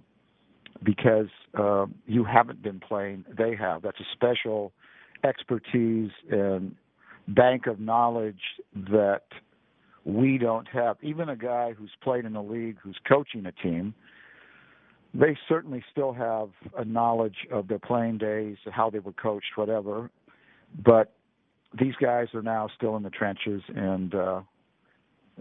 because 0.83 1.25
uh, 1.57 1.87
you 2.05 2.23
haven't 2.23 2.61
been 2.61 2.79
playing; 2.79 3.25
they 3.35 3.55
have. 3.55 3.81
That's 3.81 3.99
a 3.99 4.05
special 4.13 4.73
expertise 5.23 6.11
and 6.29 6.75
bank 7.29 7.65
of 7.65 7.79
knowledge 7.79 8.43
that 8.91 9.23
we 10.03 10.37
don't 10.37 10.67
have. 10.67 10.97
Even 11.01 11.29
a 11.29 11.35
guy 11.35 11.73
who's 11.75 11.89
played 12.03 12.25
in 12.25 12.33
the 12.33 12.43
league, 12.43 12.77
who's 12.83 12.99
coaching 13.09 13.47
a 13.47 13.51
team, 13.51 13.95
they 15.15 15.35
certainly 15.49 15.83
still 15.91 16.13
have 16.13 16.49
a 16.77 16.85
knowledge 16.85 17.47
of 17.51 17.67
their 17.67 17.79
playing 17.79 18.19
days, 18.19 18.57
how 18.69 18.91
they 18.91 18.99
were 18.99 19.13
coached, 19.13 19.53
whatever. 19.55 20.11
But 20.83 21.14
these 21.79 21.95
guys 22.01 22.27
are 22.33 22.41
now 22.41 22.69
still 22.75 22.95
in 22.95 23.03
the 23.03 23.09
trenches, 23.09 23.61
and 23.75 24.13
uh, 24.13 24.41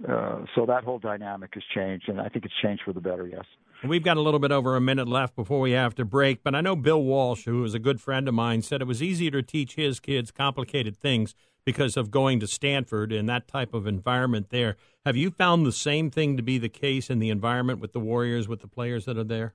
uh, 0.08 0.44
so 0.54 0.66
that 0.66 0.84
whole 0.84 0.98
dynamic 0.98 1.50
has 1.54 1.62
changed, 1.74 2.08
and 2.08 2.20
I 2.20 2.28
think 2.28 2.44
it's 2.44 2.54
changed 2.62 2.82
for 2.84 2.92
the 2.92 3.00
better. 3.00 3.26
Yes. 3.26 3.44
We've 3.86 4.02
got 4.02 4.16
a 4.16 4.20
little 4.20 4.40
bit 4.40 4.50
over 4.50 4.76
a 4.76 4.80
minute 4.80 5.08
left 5.08 5.36
before 5.36 5.60
we 5.60 5.72
have 5.72 5.94
to 5.96 6.04
break, 6.04 6.42
but 6.42 6.54
I 6.54 6.60
know 6.60 6.74
Bill 6.74 7.02
Walsh, 7.02 7.44
who 7.44 7.62
is 7.64 7.74
a 7.74 7.78
good 7.78 8.00
friend 8.00 8.26
of 8.28 8.34
mine, 8.34 8.62
said 8.62 8.80
it 8.80 8.86
was 8.86 9.02
easier 9.02 9.30
to 9.32 9.42
teach 9.42 9.74
his 9.74 10.00
kids 10.00 10.30
complicated 10.30 10.96
things 10.96 11.34
because 11.64 11.96
of 11.96 12.10
going 12.10 12.40
to 12.40 12.46
Stanford 12.46 13.12
and 13.12 13.28
that 13.28 13.46
type 13.48 13.74
of 13.74 13.86
environment 13.86 14.50
there. 14.50 14.76
Have 15.04 15.16
you 15.16 15.30
found 15.30 15.66
the 15.66 15.72
same 15.72 16.10
thing 16.10 16.36
to 16.36 16.42
be 16.42 16.58
the 16.58 16.68
case 16.68 17.10
in 17.10 17.18
the 17.18 17.30
environment 17.30 17.78
with 17.78 17.92
the 17.92 18.00
Warriors, 18.00 18.48
with 18.48 18.60
the 18.60 18.68
players 18.68 19.04
that 19.04 19.18
are 19.18 19.24
there? 19.24 19.54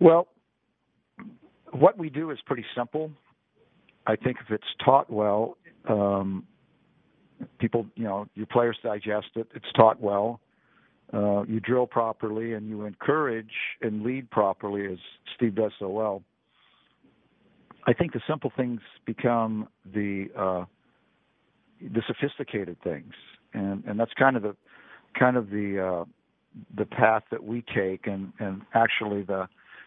Well, 0.00 0.28
what 1.70 1.98
we 1.98 2.10
do 2.10 2.30
is 2.30 2.38
pretty 2.46 2.64
simple. 2.74 3.10
I 4.06 4.16
think 4.16 4.38
if 4.40 4.50
it's 4.50 4.64
taught 4.84 5.10
well, 5.10 5.56
um, 5.88 6.46
people, 7.58 7.86
you 7.94 8.04
know, 8.04 8.26
your 8.34 8.46
players 8.46 8.78
digest 8.82 9.28
it. 9.36 9.48
It's 9.54 9.70
taught 9.74 10.00
well 10.00 10.40
uh, 11.12 11.42
you 11.44 11.60
drill 11.60 11.86
properly 11.86 12.54
and 12.54 12.68
you 12.68 12.84
encourage 12.84 13.52
and 13.80 14.02
lead 14.02 14.30
properly, 14.30 14.92
as 14.92 14.98
Steve 15.36 15.54
does 15.54 15.72
so 15.78 15.88
well, 15.88 16.22
I 17.86 17.92
think 17.92 18.12
the 18.12 18.20
simple 18.28 18.52
things 18.56 18.80
become 19.04 19.68
the 19.94 20.26
uh, 20.36 20.64
the 21.80 22.02
sophisticated 22.06 22.76
things, 22.82 23.12
and 23.54 23.84
and 23.84 24.00
that's 24.00 24.12
kind 24.18 24.36
of 24.36 24.42
the 24.42 24.56
kind 25.16 25.36
of 25.36 25.50
the 25.50 25.80
uh, 25.80 26.04
the 26.76 26.86
path 26.86 27.22
that 27.30 27.44
we 27.44 27.62
take, 27.72 28.08
and 28.08 28.32
and 28.40 28.62
actually 28.74 29.22
the 29.22 29.42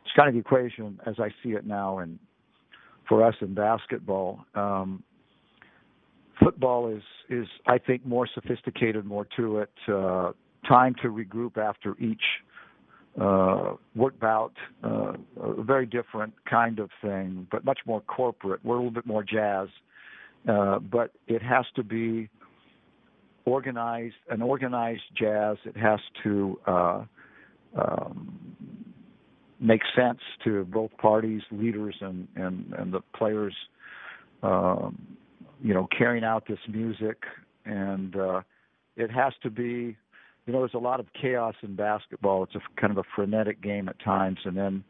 it's 0.06 0.14
kind 0.16 0.30
of 0.30 0.34
the 0.34 0.40
equation 0.40 1.00
as 1.06 1.16
I 1.20 1.30
see 1.44 1.50
it 1.50 1.66
now, 1.66 2.00
and 2.00 2.18
for 3.10 3.26
us 3.26 3.36
in 3.42 3.54
basketball. 3.54 4.46
Um, 4.56 5.04
football 6.42 6.88
is 6.96 7.04
is 7.30 7.48
I 7.68 7.78
think 7.80 8.06
more 8.06 8.28
sophisticated, 8.34 9.04
more 9.06 9.28
to 9.36 9.60
it. 9.60 9.72
Uh, 9.88 10.32
time 10.68 10.96
to 11.02 11.10
regroup 11.10 11.58
after 11.58 11.98
each 12.00 12.22
uh, 13.20 13.74
work 13.96 14.18
bout, 14.20 14.54
uh, 14.84 15.14
a 15.42 15.64
very 15.64 15.86
different 15.86 16.34
kind 16.50 16.80
of 16.80 16.90
thing, 17.02 17.48
but 17.52 17.66
much 17.66 17.80
more 17.86 18.02
corporate. 18.02 18.64
We're 18.64 18.76
a 18.76 18.78
little 18.78 18.92
bit 18.92 19.06
more 19.06 19.24
jazz, 19.24 19.68
uh, 20.48 20.80
but 20.80 21.12
it 21.28 21.42
has 21.42 21.66
to 21.76 21.84
be 21.84 22.30
organized, 23.46 24.16
an 24.30 24.42
organized 24.42 25.02
jazz. 25.16 25.58
It 25.66 25.76
has 25.78 26.00
to 26.24 26.60
uh, 26.68 27.04
um, 27.76 28.56
make 29.60 29.82
sense 29.96 30.20
to 30.44 30.64
both 30.66 30.92
parties, 30.98 31.42
leaders, 31.52 31.96
and 32.02 32.28
and, 32.36 32.74
and 32.78 32.94
the 32.94 33.02
players. 33.16 33.56
Um, 34.42 35.18
you 35.62 35.74
know, 35.74 35.88
carrying 35.98 36.24
out 36.24 36.48
this 36.48 36.60
music, 36.70 37.18
and 37.66 38.16
uh, 38.16 38.42
it 38.96 39.12
has 39.12 39.34
to 39.44 39.50
be 39.50 39.98
you 40.50 40.54
know, 40.54 40.62
there's 40.62 40.74
a 40.74 40.80
lot 40.80 41.00
of 41.00 41.06
chaos 41.22 41.54
in 41.62 41.76
basketball. 41.76 42.44
It's 42.44 42.56
a 42.56 42.82
kind 42.82 42.90
of 42.90 42.98
a 42.98 43.04
frenetic 43.16 43.62
game 43.62 43.88
at 43.88 44.00
times, 44.04 44.40
and 44.46 44.58
then 44.58 44.84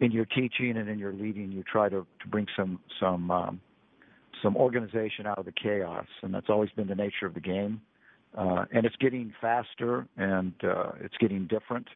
in 0.00 0.10
your 0.10 0.24
teaching 0.24 0.78
and 0.78 0.88
in 0.88 0.98
your 0.98 1.12
leading, 1.12 1.52
you 1.52 1.62
try 1.70 1.90
to 1.90 2.06
to 2.22 2.28
bring 2.28 2.46
some 2.56 2.80
some 2.98 3.30
um, 3.30 3.60
some 4.42 4.56
organization 4.56 5.26
out 5.26 5.38
of 5.38 5.44
the 5.44 5.52
chaos, 5.52 6.06
and 6.22 6.32
that's 6.32 6.48
always 6.48 6.70
been 6.70 6.86
the 6.86 6.94
nature 6.94 7.26
of 7.26 7.34
the 7.34 7.40
game. 7.40 7.82
Uh, 8.38 8.64
and 8.72 8.86
it's 8.86 8.96
getting 8.96 9.34
faster 9.38 10.06
and 10.16 10.52
uh, 10.64 10.92
it's 11.00 11.16
getting 11.20 11.46
different, 11.46 11.86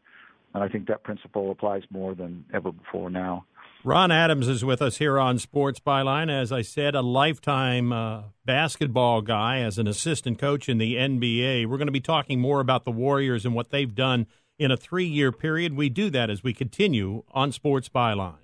and 0.54 0.62
I 0.62 0.68
think 0.68 0.88
that 0.88 1.04
principle 1.04 1.50
applies 1.50 1.82
more 1.90 2.14
than 2.14 2.44
ever 2.52 2.72
before 2.72 3.10
now. 3.10 3.44
Ron 3.82 4.10
Adams 4.10 4.46
is 4.46 4.62
with 4.62 4.82
us 4.82 4.98
here 4.98 5.18
on 5.18 5.38
Sports 5.38 5.80
Byline. 5.80 6.30
As 6.30 6.52
I 6.52 6.60
said, 6.60 6.94
a 6.94 7.00
lifetime 7.00 7.92
uh, 7.92 8.24
basketball 8.44 9.22
guy 9.22 9.60
as 9.60 9.78
an 9.78 9.86
assistant 9.86 10.38
coach 10.38 10.68
in 10.68 10.76
the 10.76 10.96
NBA. 10.96 11.66
We're 11.66 11.78
going 11.78 11.86
to 11.86 11.92
be 11.92 12.00
talking 12.00 12.40
more 12.40 12.60
about 12.60 12.84
the 12.84 12.90
Warriors 12.90 13.46
and 13.46 13.54
what 13.54 13.70
they've 13.70 13.94
done 13.94 14.26
in 14.58 14.70
a 14.70 14.76
three 14.76 15.06
year 15.06 15.32
period. 15.32 15.76
We 15.76 15.88
do 15.88 16.10
that 16.10 16.28
as 16.28 16.42
we 16.42 16.52
continue 16.52 17.22
on 17.32 17.52
Sports 17.52 17.88
Byline. 17.88 18.34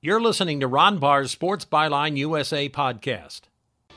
You're 0.00 0.22
listening 0.22 0.60
to 0.60 0.66
Ron 0.66 0.98
Barr's 0.98 1.30
Sports 1.30 1.66
Byline 1.66 2.16
USA 2.16 2.68
podcast. 2.70 3.42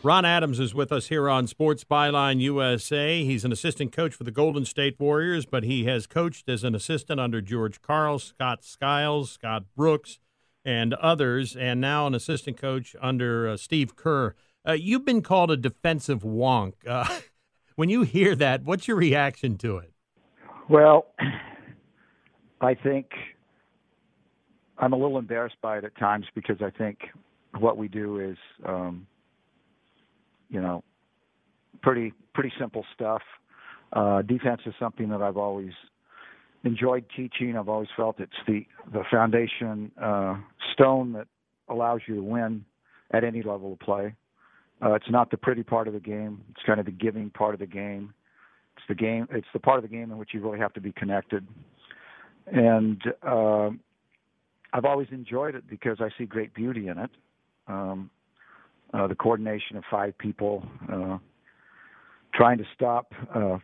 Ron 0.06 0.24
Adams 0.24 0.60
is 0.60 0.76
with 0.76 0.92
us 0.92 1.08
here 1.08 1.28
on 1.28 1.48
Sports 1.48 1.84
Byline 1.84 2.40
USA. 2.40 3.24
He's 3.24 3.44
an 3.44 3.52
assistant 3.52 3.92
coach 3.92 4.14
for 4.14 4.24
the 4.24 4.30
Golden 4.30 4.64
State 4.64 5.00
Warriors, 5.00 5.48
but 5.48 5.64
he 5.64 5.86
has 5.86 6.06
coached 6.06 6.48
as 6.48 6.64
an 6.64 6.76
assistant 6.76 7.20
under 7.20 7.42
George 7.42 7.82
Karl, 7.82 8.20
Scott 8.20 8.64
Skiles, 8.64 9.32
Scott 9.32 9.64
Brooks, 9.76 10.20
and 10.64 10.94
others, 10.94 11.56
and 11.56 11.82
now 11.82 12.06
an 12.06 12.14
assistant 12.14 12.56
coach 12.56 12.96
under 13.02 13.50
uh, 13.50 13.58
Steve 13.58 13.96
Kerr. 13.96 14.36
Uh, 14.64 14.74
you've 14.74 15.06
been 15.06 15.24
called 15.24 15.50
a 15.50 15.58
defensive 15.58 16.22
wonk. 16.22 16.74
Uh, 16.86 17.22
when 17.76 17.90
you 17.90 18.04
hear 18.04 18.36
that, 18.36 18.64
what's 18.64 18.88
your 18.88 18.98
reaction 18.98 19.58
to 19.58 19.78
it? 19.78 19.92
Well, 20.70 21.08
I 22.62 22.76
think 22.76 23.08
I'm 24.78 24.94
a 24.94 24.98
little 24.98 25.18
embarrassed 25.18 25.58
by 25.64 25.80
it 25.80 25.84
at 25.84 25.98
times 25.98 26.28
because 26.36 26.58
I 26.62 26.70
think 26.70 27.00
what 27.58 27.76
we 27.76 27.88
do 27.88 28.20
is 28.20 28.38
um, 28.68 29.08
you 30.50 30.62
know, 30.62 30.84
pretty 31.82 32.14
pretty 32.34 32.52
simple 32.60 32.86
stuff. 32.94 33.22
Uh, 33.94 34.22
defense 34.22 34.62
is 34.66 34.74
something 34.80 35.10
that 35.10 35.22
I've 35.22 35.38
always 35.38 35.72
enjoyed 36.64 37.06
teaching. 37.16 37.56
I've 37.58 37.70
always 37.70 37.90
felt 37.96 38.20
it's 38.20 38.32
the 38.48 38.66
the 38.92 39.04
foundation 39.10 39.92
uh, 40.02 40.38
stone 40.74 41.14
that 41.14 41.28
allows 41.70 42.02
you 42.08 42.16
to 42.16 42.24
win 42.24 42.66
at 43.12 43.24
any 43.24 43.42
level 43.42 43.74
of 43.74 43.80
play. 43.80 44.14
Uh, 44.84 44.94
it's 44.94 45.10
not 45.10 45.32
the 45.32 45.38
pretty 45.38 45.64
part 45.64 45.88
of 45.88 45.94
the 45.94 46.00
game. 46.00 46.42
It's 46.52 46.62
kind 46.66 46.80
of 46.80 46.86
the 46.86 46.92
giving 46.92 47.30
part 47.30 47.54
of 47.54 47.60
the 47.60 47.66
game. 47.66 48.14
It's 48.76 48.86
the 48.90 48.96
game. 48.96 49.28
It's 49.32 49.48
the 49.54 49.60
part 49.60 49.78
of 49.78 49.84
the 49.84 49.96
game 49.96 50.12
in 50.12 50.18
which 50.18 50.30
you 50.34 50.42
really 50.42 50.60
have 50.60 50.74
to 50.74 50.82
be 50.82 50.92
connected. 50.92 51.48
And 52.48 53.02
uh, 53.26 53.70
I've 54.74 54.86
always 54.86 55.08
enjoyed 55.12 55.56
it 55.56 55.68
because 55.70 55.98
I 56.02 56.10
see 56.18 56.26
great 56.26 56.54
beauty 56.54 56.90
in 56.90 56.98
it. 56.98 57.10
Um, 57.68 58.10
uh, 58.94 59.08
the 59.08 59.16
coordination 59.16 59.78
of 59.78 59.84
five 59.90 60.18
people, 60.18 60.64
uh, 60.92 61.18
trying 62.34 62.58
to 62.58 62.66
stop, 62.74 63.12
uh, 63.34 63.58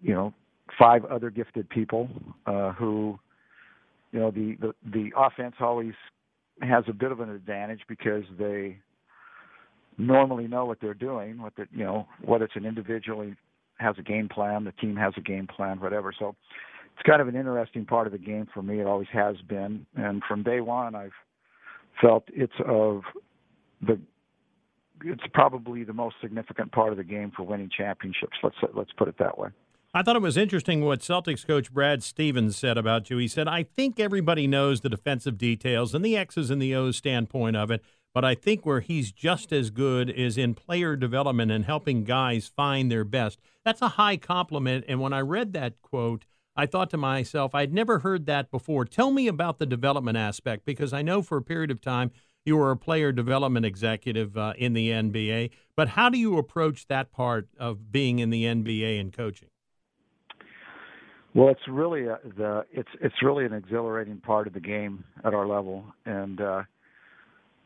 you 0.00 0.14
know, 0.14 0.32
five 0.78 1.04
other 1.04 1.30
gifted 1.30 1.68
people 1.70 2.08
uh, 2.46 2.72
who, 2.72 3.18
you 4.12 4.20
know, 4.20 4.30
the, 4.30 4.56
the 4.60 4.74
the 4.92 5.10
offense 5.16 5.54
always 5.60 5.94
has 6.62 6.84
a 6.88 6.92
bit 6.92 7.12
of 7.12 7.20
an 7.20 7.30
advantage 7.30 7.80
because 7.88 8.24
they 8.38 8.78
normally 9.96 10.46
know 10.46 10.64
what 10.64 10.78
they're 10.80 10.94
doing, 10.94 11.40
what 11.40 11.54
the 11.56 11.66
you 11.72 11.84
know, 11.84 12.06
whether 12.24 12.44
it's 12.44 12.56
an 12.56 12.64
individually 12.64 13.34
has 13.78 13.94
a 13.98 14.02
game 14.02 14.28
plan, 14.28 14.64
the 14.64 14.72
team 14.72 14.96
has 14.96 15.12
a 15.16 15.20
game 15.20 15.46
plan, 15.46 15.80
whatever. 15.80 16.12
So 16.18 16.34
it's 16.94 17.06
kind 17.06 17.20
of 17.20 17.28
an 17.28 17.36
interesting 17.36 17.84
part 17.84 18.06
of 18.06 18.12
the 18.12 18.18
game 18.18 18.48
for 18.52 18.62
me. 18.62 18.80
It 18.80 18.86
always 18.86 19.08
has 19.12 19.36
been, 19.48 19.86
and 19.96 20.22
from 20.26 20.42
day 20.42 20.60
one, 20.60 20.94
I've 20.94 21.12
felt 22.00 22.24
it's 22.28 22.52
of 22.66 23.02
the 23.80 23.98
it's 25.04 25.22
probably 25.32 25.84
the 25.84 25.92
most 25.92 26.16
significant 26.20 26.72
part 26.72 26.92
of 26.92 26.98
the 26.98 27.04
game 27.04 27.32
for 27.36 27.42
winning 27.42 27.70
championships. 27.70 28.36
Let's 28.42 28.56
let's 28.74 28.92
put 28.92 29.08
it 29.08 29.18
that 29.18 29.38
way. 29.38 29.48
I 29.94 30.02
thought 30.02 30.16
it 30.16 30.22
was 30.22 30.36
interesting 30.36 30.84
what 30.84 31.00
Celtics 31.00 31.46
coach 31.46 31.72
Brad 31.72 32.02
Stevens 32.02 32.56
said 32.56 32.76
about 32.76 33.08
you. 33.08 33.16
He 33.16 33.28
said, 33.28 33.48
"I 33.48 33.62
think 33.62 33.98
everybody 33.98 34.46
knows 34.46 34.80
the 34.80 34.90
defensive 34.90 35.38
details 35.38 35.94
and 35.94 36.04
the 36.04 36.16
X's 36.16 36.50
and 36.50 36.60
the 36.60 36.74
O's 36.74 36.96
standpoint 36.96 37.56
of 37.56 37.70
it, 37.70 37.82
but 38.12 38.24
I 38.24 38.34
think 38.34 38.66
where 38.66 38.80
he's 38.80 39.12
just 39.12 39.52
as 39.52 39.70
good 39.70 40.10
is 40.10 40.36
in 40.36 40.54
player 40.54 40.94
development 40.94 41.50
and 41.50 41.64
helping 41.64 42.04
guys 42.04 42.48
find 42.48 42.90
their 42.90 43.04
best." 43.04 43.40
That's 43.64 43.82
a 43.82 43.88
high 43.88 44.18
compliment, 44.18 44.84
and 44.88 45.00
when 45.00 45.12
I 45.12 45.20
read 45.20 45.52
that 45.54 45.80
quote, 45.80 46.26
I 46.54 46.66
thought 46.66 46.90
to 46.90 46.96
myself, 46.96 47.54
I'd 47.54 47.72
never 47.72 48.00
heard 48.00 48.26
that 48.26 48.50
before. 48.50 48.84
Tell 48.84 49.12
me 49.12 49.28
about 49.28 49.58
the 49.58 49.66
development 49.66 50.18
aspect 50.18 50.64
because 50.64 50.92
I 50.92 51.02
know 51.02 51.22
for 51.22 51.38
a 51.38 51.42
period 51.42 51.70
of 51.70 51.80
time 51.80 52.10
you 52.48 52.56
were 52.56 52.72
a 52.72 52.76
player 52.76 53.12
development 53.12 53.64
executive 53.64 54.36
uh, 54.36 54.54
in 54.58 54.72
the 54.72 54.90
NBA, 54.90 55.50
but 55.76 55.90
how 55.90 56.08
do 56.08 56.18
you 56.18 56.38
approach 56.38 56.88
that 56.88 57.12
part 57.12 57.46
of 57.58 57.92
being 57.92 58.18
in 58.18 58.30
the 58.30 58.42
NBA 58.42 59.00
and 59.00 59.12
coaching? 59.12 59.50
Well, 61.34 61.50
it's 61.50 61.68
really 61.68 62.06
a, 62.06 62.18
the 62.36 62.64
it's 62.72 62.88
it's 63.00 63.14
really 63.22 63.44
an 63.44 63.52
exhilarating 63.52 64.16
part 64.16 64.48
of 64.48 64.54
the 64.54 64.60
game 64.60 65.04
at 65.24 65.34
our 65.34 65.46
level, 65.46 65.84
and 66.04 66.40
uh, 66.40 66.62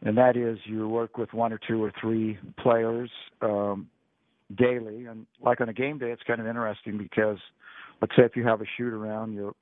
and 0.03 0.18
that 0.18 0.37
is 0.37 0.59
you 0.64 0.89
work 0.89 1.16
with 1.16 1.33
one 1.33 1.53
or 1.53 1.61
two 1.66 1.83
or 1.83 1.93
three 1.99 2.39
players 2.59 3.11
um, 3.41 3.89
daily. 4.55 5.07
And 5.07 5.26
like 5.41 5.61
on 5.61 5.68
a 5.68 5.72
game 5.72 5.99
day, 5.99 6.11
it's 6.11 6.22
kind 6.26 6.41
of 6.41 6.47
interesting 6.47 6.99
because, 6.99 7.39
let's 8.01 8.14
say 8.16 8.24
if 8.24 8.37
you 8.37 8.45
have 8.47 8.61
a 8.61 8.66
shoot 8.76 8.93
around, 8.93 9.33
you'll 9.33 9.57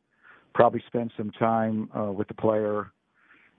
probably 0.55 0.83
spend 0.87 1.12
some 1.16 1.31
time 1.33 1.91
uh, 1.97 2.11
with 2.11 2.27
the 2.29 2.35
player 2.35 2.91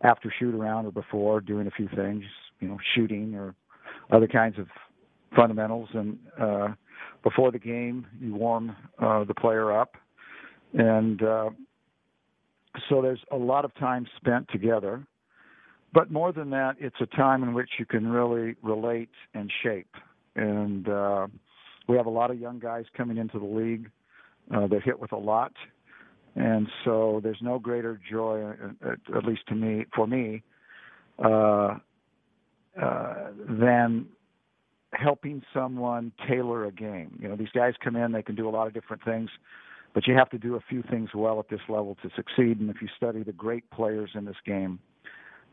after 0.04 0.34
shoot 0.40 0.56
around 0.56 0.86
or 0.86 0.92
before 0.92 1.42
doing 1.42 1.68
a 1.68 1.72
few 1.72 1.88
things, 1.96 2.24
you 2.60 2.68
know, 2.68 2.78
shooting 2.96 3.36
or 3.36 3.56
other 4.12 4.28
kinds 4.28 4.58
of 4.58 4.68
fundamentals. 5.36 5.90
And 5.94 6.18
uh, 6.40 6.70
before 7.24 7.52
the 7.52 7.60
game, 7.60 8.08
you 8.20 8.36
warm 8.36 8.76
uh, 9.00 9.24
the 9.24 9.34
player 9.34 9.72
up, 9.72 9.96
and 10.74 11.22
uh, 11.22 11.50
so 12.90 13.02
there's 13.02 13.20
a 13.32 13.38
lot 13.38 13.66
of 13.66 13.74
time 13.76 14.08
spent 14.18 14.48
together. 14.52 15.06
But 15.94 16.10
more 16.10 16.32
than 16.32 16.50
that, 16.52 16.76
it's 16.80 16.96
a 17.02 17.06
time 17.06 17.44
in 17.44 17.54
which 17.54 17.70
you 17.78 17.86
can 17.86 18.08
really 18.08 18.56
relate 18.64 19.10
and 19.34 19.52
shape. 19.62 19.94
And 20.36 20.88
uh, 20.88 21.28
we 21.90 21.98
have 21.98 22.06
a 22.06 22.12
lot 22.12 22.32
of 22.32 22.40
young 22.40 22.60
guys 22.60 22.86
coming 22.96 23.18
into 23.18 23.40
the 23.40 23.46
league. 23.46 23.90
Uh, 24.56 24.68
they're 24.68 24.80
hit 24.80 25.00
with 25.00 25.12
a 25.12 25.18
lot, 25.18 25.52
and 26.36 26.68
so 26.86 27.20
there's 27.24 27.42
no 27.42 27.60
greater 27.60 28.00
joy, 28.10 28.54
at, 28.84 29.16
at 29.16 29.26
least 29.26 29.42
to 29.48 29.56
me, 29.56 29.86
for 29.96 30.08
me, 30.08 30.44
uh, 31.24 31.78
uh, 32.82 33.16
than 33.50 34.08
helping 34.94 35.42
someone 35.54 36.12
tailor 36.28 36.66
a 36.66 36.72
game. 36.72 37.18
You 37.22 37.30
know, 37.30 37.36
these 37.36 37.50
guys 37.54 37.74
come 37.84 37.96
in, 37.96 38.12
they 38.12 38.24
can 38.24 38.36
do 38.36 38.48
a 38.48 38.52
lot 38.52 38.68
of 38.68 38.74
different 38.74 39.04
things, 39.04 39.30
but 39.94 40.08
you 40.08 40.16
have 40.16 40.30
to 40.30 40.38
do 40.38 40.56
a 40.56 40.62
few 40.70 40.84
things 40.90 41.10
well 41.14 41.40
at 41.40 41.50
this 41.50 41.62
level 41.68 41.98
to 42.02 42.10
succeed. 42.16 42.60
And 42.60 42.70
if 42.70 42.82
you 42.82 42.88
study 42.96 43.24
the 43.24 43.34
great 43.34 43.70
players 43.72 44.12
in 44.16 44.26
this 44.26 44.36
game, 44.46 44.80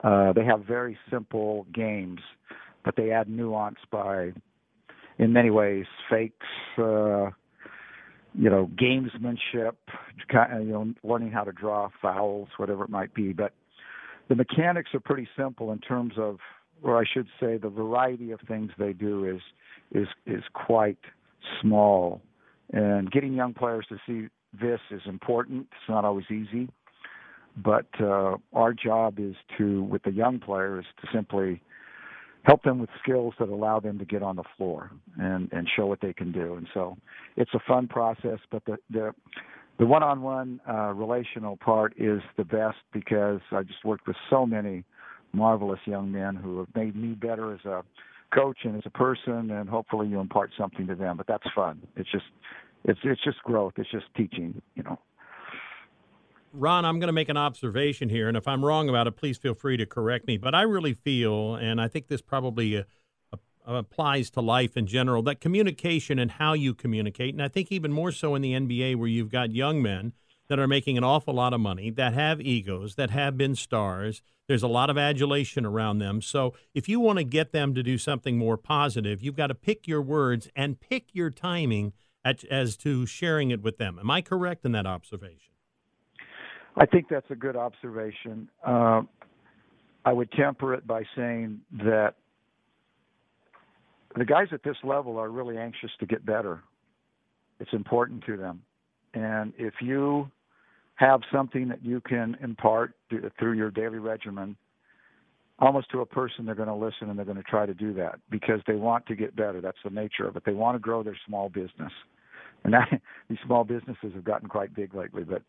uh, 0.05 0.33
they 0.33 0.45
have 0.45 0.64
very 0.64 0.97
simple 1.11 1.66
games, 1.74 2.20
but 2.85 2.95
they 2.97 3.11
add 3.11 3.29
nuance 3.29 3.79
by, 3.91 4.33
in 5.18 5.33
many 5.33 5.51
ways, 5.51 5.87
fakes, 6.09 6.47
uh, 6.79 7.31
you 8.35 8.51
know, 8.51 8.70
gamesmanship, 8.76 9.76
you 10.31 10.64
know, 10.64 10.93
learning 11.03 11.31
how 11.31 11.45
to 11.45 11.53
draw 11.53 11.89
fouls, 12.01 12.49
whatever 12.57 12.85
it 12.85 12.91
might 12.91 13.14
be. 13.14 13.33
But 13.33 13.53
the 14.29 14.37
mechanics 14.37 14.91
are 14.95 15.01
pretty 15.01 15.29
simple 15.37 15.72
in 15.72 15.79
terms 15.79 16.14
of, 16.18 16.39
or 16.83 16.99
I 16.99 17.05
should 17.12 17.26
say, 17.41 17.57
the 17.57 17.70
variety 17.70 18.31
of 18.31 18.41
things 18.47 18.70
they 18.79 18.93
do 18.93 19.24
is 19.24 19.41
is 19.93 20.09
is 20.26 20.45
quite 20.53 20.99
small. 21.61 22.20
And 22.72 23.11
getting 23.11 23.33
young 23.33 23.55
players 23.55 23.87
to 23.89 23.97
see 24.07 24.29
this 24.61 24.81
is 24.91 25.03
important. 25.07 25.68
It's 25.72 25.89
not 25.89 26.05
always 26.05 26.26
easy. 26.31 26.68
But 27.57 27.87
uh, 28.01 28.37
our 28.53 28.72
job 28.72 29.18
is 29.18 29.35
to, 29.57 29.83
with 29.83 30.05
the 30.05 30.12
young 30.12 30.39
players, 30.39 30.85
to 31.01 31.09
simply 31.12 31.61
help 32.49 32.62
them 32.62 32.78
with 32.78 32.88
skills 33.03 33.34
that 33.38 33.51
allow 33.51 33.78
them 33.78 33.99
to 33.99 34.07
get 34.07 34.22
on 34.22 34.34
the 34.34 34.42
floor 34.57 34.90
and 35.18 35.53
and 35.53 35.68
show 35.76 35.86
what 35.86 36.01
they 36.01 36.14
can 36.14 36.32
do. 36.32 36.55
And 36.55 36.66
so 36.72 36.96
it's 37.36 37.53
a 37.55 37.61
fun 37.68 37.86
process, 37.86 38.38
but 38.51 38.64
the 38.64 38.78
the 38.90 39.12
the 39.78 39.86
one-on-one 39.86 40.61
uh, 40.68 40.92
relational 40.94 41.57
part 41.57 41.94
is 41.96 42.20
the 42.36 42.44
best 42.44 42.78
because 42.92 43.40
I 43.53 43.62
just 43.62 43.84
worked 43.84 44.09
with 44.09 44.16
so 44.28 44.44
many 44.44 44.82
marvelous 45.32 45.78
young 45.84 46.11
men 46.11 46.34
who 46.34 46.59
have 46.59 46.74
made 46.74 46.96
me 46.96 47.11
better 47.12 47.55
as 47.55 47.64
a 47.64 47.84
coach 48.34 48.59
and 48.64 48.74
as 48.76 48.82
a 48.86 48.90
person, 48.90 49.53
and 49.53 49.68
hopefully 49.68 50.09
you 50.09 50.18
impart 50.18 50.51
something 50.59 50.86
to 50.88 50.96
them. 50.96 51.16
But 51.18 51.26
that's 51.26 51.46
fun. 51.55 51.82
It's 51.96 52.11
just 52.11 52.24
it's 52.84 53.01
it's 53.05 53.22
just 53.22 53.38
growth. 53.42 53.74
It's 53.76 53.90
just 53.90 54.07
teaching. 54.16 54.61
You 54.74 54.84
know. 54.84 54.99
Ron, 56.53 56.84
I'm 56.84 56.99
going 56.99 57.09
to 57.09 57.12
make 57.12 57.28
an 57.28 57.36
observation 57.36 58.09
here, 58.09 58.28
and 58.28 58.36
if 58.36 58.49
I'm 58.49 58.64
wrong 58.64 58.88
about 58.88 59.07
it, 59.07 59.12
please 59.12 59.36
feel 59.36 59.55
free 59.55 59.76
to 59.76 59.86
correct 59.86 60.26
me. 60.26 60.36
But 60.36 60.55
I 60.55 60.62
really 60.62 60.94
feel, 60.94 61.55
and 61.55 61.80
I 61.80 61.88
think 61.88 62.09
this 62.09 62.22
probably 62.22 62.78
uh, 62.78 62.82
uh, 63.32 63.36
applies 63.66 64.30
to 64.30 64.40
life 64.40 64.76
in 64.76 64.86
general, 64.86 65.22
that 65.22 65.40
communication 65.40 66.18
and 66.18 66.32
how 66.32 66.55
you 66.55 66.74
communicate, 66.74 67.34
and 67.34 67.42
I 67.42 67.49
think 67.49 67.70
even 67.70 67.92
more 67.92 68.12
so 68.12 68.34
in 68.34 68.42
the 68.42 68.53
NBA 68.53 68.96
where 68.96 69.09
you've 69.09 69.30
got 69.30 69.53
young 69.55 69.82
men 69.82 70.12
that 70.49 70.59
are 70.59 70.66
making 70.66 70.96
an 70.96 71.05
awful 71.05 71.34
lot 71.34 71.53
of 71.53 71.61
money, 71.61 71.90
that 71.90 72.14
have 72.14 72.40
egos, 72.40 72.94
that 72.94 73.11
have 73.11 73.36
been 73.36 73.55
stars. 73.55 74.22
There's 74.49 74.62
a 74.62 74.68
lot 74.68 74.88
of 74.88 74.96
adulation 74.96 75.66
around 75.66 75.99
them. 75.99 76.22
So 76.22 76.55
if 76.74 76.88
you 76.88 77.01
want 77.01 77.18
to 77.18 77.24
get 77.24 77.53
them 77.53 77.74
to 77.74 77.82
do 77.82 77.99
something 77.99 78.38
more 78.38 78.57
positive, 78.57 79.22
you've 79.22 79.36
got 79.36 79.49
to 79.49 79.55
pick 79.55 79.86
your 79.86 80.01
words 80.01 80.49
and 80.57 80.80
pick 80.80 81.14
your 81.14 81.28
timing 81.28 81.92
at, 82.24 82.44
as 82.44 82.78
to 82.78 83.05
sharing 83.05 83.51
it 83.51 83.61
with 83.61 83.76
them. 83.76 83.99
Am 83.99 84.11
I 84.11 84.22
correct 84.22 84.64
in 84.64 84.72
that 84.72 84.86
observation? 84.86 85.58
I 86.79 86.87
think 86.87 87.07
that's 87.09 87.31
a 87.31 87.35
good 87.35 87.57
observation. 87.57 88.49
Uh, 88.64 89.03
I 90.05 90.12
would 90.12 90.31
temper 90.33 90.74
it 90.74 90.87
by 90.87 91.03
saying 91.16 91.61
that 91.85 92.14
the 94.16 94.24
guys 94.24 94.47
at 94.53 94.62
this 94.62 94.76
level 94.85 95.18
are 95.18 95.29
really 95.29 95.59
anxious 95.59 95.91
to 96.01 96.07
get 96.07 96.24
better. 96.24 96.62
It's 97.61 97.72
important 97.72 98.24
to 98.26 98.37
them. 98.37 98.62
And 99.14 99.53
if 99.59 99.74
you 99.81 100.31
have 100.95 101.20
something 101.33 101.68
that 101.68 101.85
you 101.85 102.01
can 102.01 102.37
impart 102.43 102.95
through 103.39 103.53
your 103.53 103.70
daily 103.70 103.99
regimen, 103.99 104.57
almost 105.59 105.91
to 105.91 106.01
a 106.01 106.07
person, 106.07 106.47
they're 106.47 106.55
going 106.55 106.68
to 106.68 106.74
listen 106.74 107.11
and 107.11 107.18
they're 107.18 107.26
going 107.26 107.37
to 107.37 107.43
try 107.43 107.66
to 107.66 107.74
do 107.74 107.93
that 107.95 108.20
because 108.31 108.61
they 108.66 108.74
want 108.74 109.05
to 109.07 109.16
get 109.16 109.35
better. 109.35 109.61
That's 109.61 109.79
the 109.83 109.91
nature 109.91 110.26
of 110.26 110.37
it. 110.37 110.45
They 110.47 110.55
want 110.55 110.76
to 110.76 110.79
grow 110.79 111.03
their 111.03 111.18
small 111.26 111.49
business. 111.49 111.93
And 112.64 112.72
that, 112.72 112.89
these 113.29 113.39
small 113.45 113.64
businesses 113.64 114.12
have 114.14 114.24
gotten 114.24 114.49
quite 114.49 114.74
big 114.74 114.95
lately, 114.95 115.24
but 115.24 115.43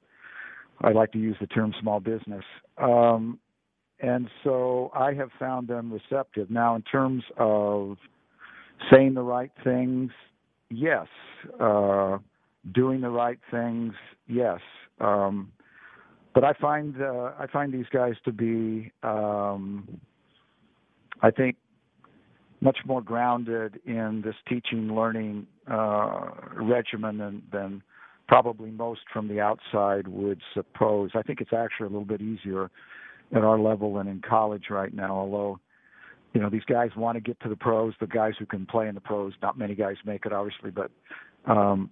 I 0.82 0.92
like 0.92 1.12
to 1.12 1.20
use 1.20 1.36
the 1.40 1.48
term 1.48 1.74
small 1.80 2.00
business. 2.00 2.44
Um, 2.78 3.40
and 4.00 4.30
so 4.44 4.92
I 4.96 5.14
have 5.14 5.30
found 5.38 5.68
them 5.68 5.92
receptive. 5.92 6.50
Now, 6.50 6.76
in 6.76 6.82
terms 6.84 7.24
of 7.38 7.98
saying 8.92 9.14
the 9.14 9.22
right 9.22 9.52
things, 9.64 10.12
yes. 10.70 11.08
Uh, 11.60 12.20
doing 12.74 13.02
the 13.02 13.10
right 13.10 13.40
things, 13.52 13.94
yes. 14.28 14.60
Um, 15.00 15.52
but 16.34 16.44
I 16.44 16.54
find 16.54 17.02
uh, 17.02 17.32
I 17.40 17.48
find 17.52 17.74
these 17.74 17.88
guys 17.92 18.14
to 18.26 18.32
be, 18.32 18.92
um, 19.04 20.00
I 21.22 21.32
think, 21.32 21.58
much 22.62 22.78
more 22.86 23.02
grounded 23.02 23.80
in 23.86 24.22
this 24.24 24.36
teaching 24.48 24.94
learning 24.94 25.48
uh, 25.70 26.30
regimen 26.54 27.18
than, 27.18 27.44
than 27.52 27.84
probably 28.30 28.70
most 28.70 29.02
from 29.12 29.28
the 29.28 29.42
outside 29.42 30.08
would 30.08 30.40
suppose. 30.54 31.10
I 31.16 31.24
think 31.24 31.42
it's 31.42 31.52
actually 31.52 31.88
a 31.88 31.90
little 31.90 32.06
bit 32.06 32.22
easier 32.22 32.70
at 33.36 33.44
our 33.44 33.58
level 33.60 33.96
than 33.96 34.08
in 34.08 34.22
college 34.22 34.66
right 34.70 34.94
now, 34.94 35.16
although 35.16 35.60
you 36.34 36.40
know 36.40 36.50
these 36.50 36.64
guys 36.66 36.92
want 36.96 37.16
to 37.16 37.22
get 37.22 37.40
to 37.42 37.50
the 37.50 37.56
pros 37.56 37.96
the 38.00 38.06
guys 38.06 38.34
who 38.38 38.46
can 38.46 38.68
play 38.68 38.88
in 38.88 38.94
the 38.94 39.02
pros 39.02 39.34
not 39.42 39.58
many 39.58 39.74
guys 39.74 39.96
make 40.06 40.28
it 40.28 40.32
obviously 40.32 40.70
but 40.70 40.92
um 41.52 41.90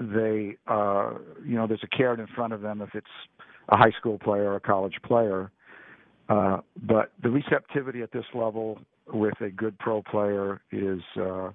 they 0.00 0.56
uh 0.66 1.12
you 1.46 1.54
know 1.54 1.68
there's 1.68 1.84
a 1.84 1.96
carrot 1.96 2.18
in 2.18 2.26
front 2.34 2.52
of 2.52 2.62
them 2.62 2.82
if 2.82 2.88
it's 2.94 3.06
a 3.68 3.76
high 3.76 3.92
school 3.96 4.18
player 4.18 4.50
or 4.50 4.56
a 4.56 4.60
college 4.60 4.96
player 5.04 5.52
uh 6.30 6.56
but 6.82 7.12
the 7.22 7.30
receptivity 7.30 8.02
at 8.02 8.10
this 8.10 8.24
level 8.34 8.80
with 9.12 9.40
a 9.40 9.50
good 9.50 9.78
pro 9.78 10.02
player 10.02 10.60
is 10.72 11.00
uh 11.20 11.50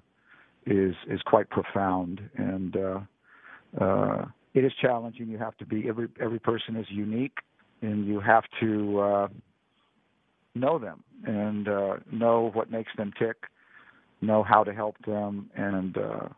is 0.64 0.94
is 1.10 1.20
quite 1.26 1.50
profound 1.50 2.18
and 2.38 2.78
uh 2.78 2.98
uh, 3.80 4.24
it 4.54 4.64
is 4.64 4.72
challenging. 4.80 5.28
You 5.28 5.38
have 5.38 5.56
to 5.58 5.66
be 5.66 5.88
every 5.88 6.08
every 6.20 6.38
person 6.38 6.76
is 6.76 6.86
unique, 6.88 7.38
and 7.82 8.06
you 8.06 8.20
have 8.20 8.44
to 8.60 9.00
uh, 9.00 9.28
know 10.54 10.78
them 10.78 11.04
and 11.24 11.68
uh, 11.68 11.96
know 12.10 12.50
what 12.54 12.70
makes 12.70 12.90
them 12.96 13.12
tick, 13.18 13.36
know 14.20 14.42
how 14.42 14.64
to 14.64 14.72
help 14.72 14.96
them, 15.06 15.50
and 15.54 15.96
uh, 15.98 16.28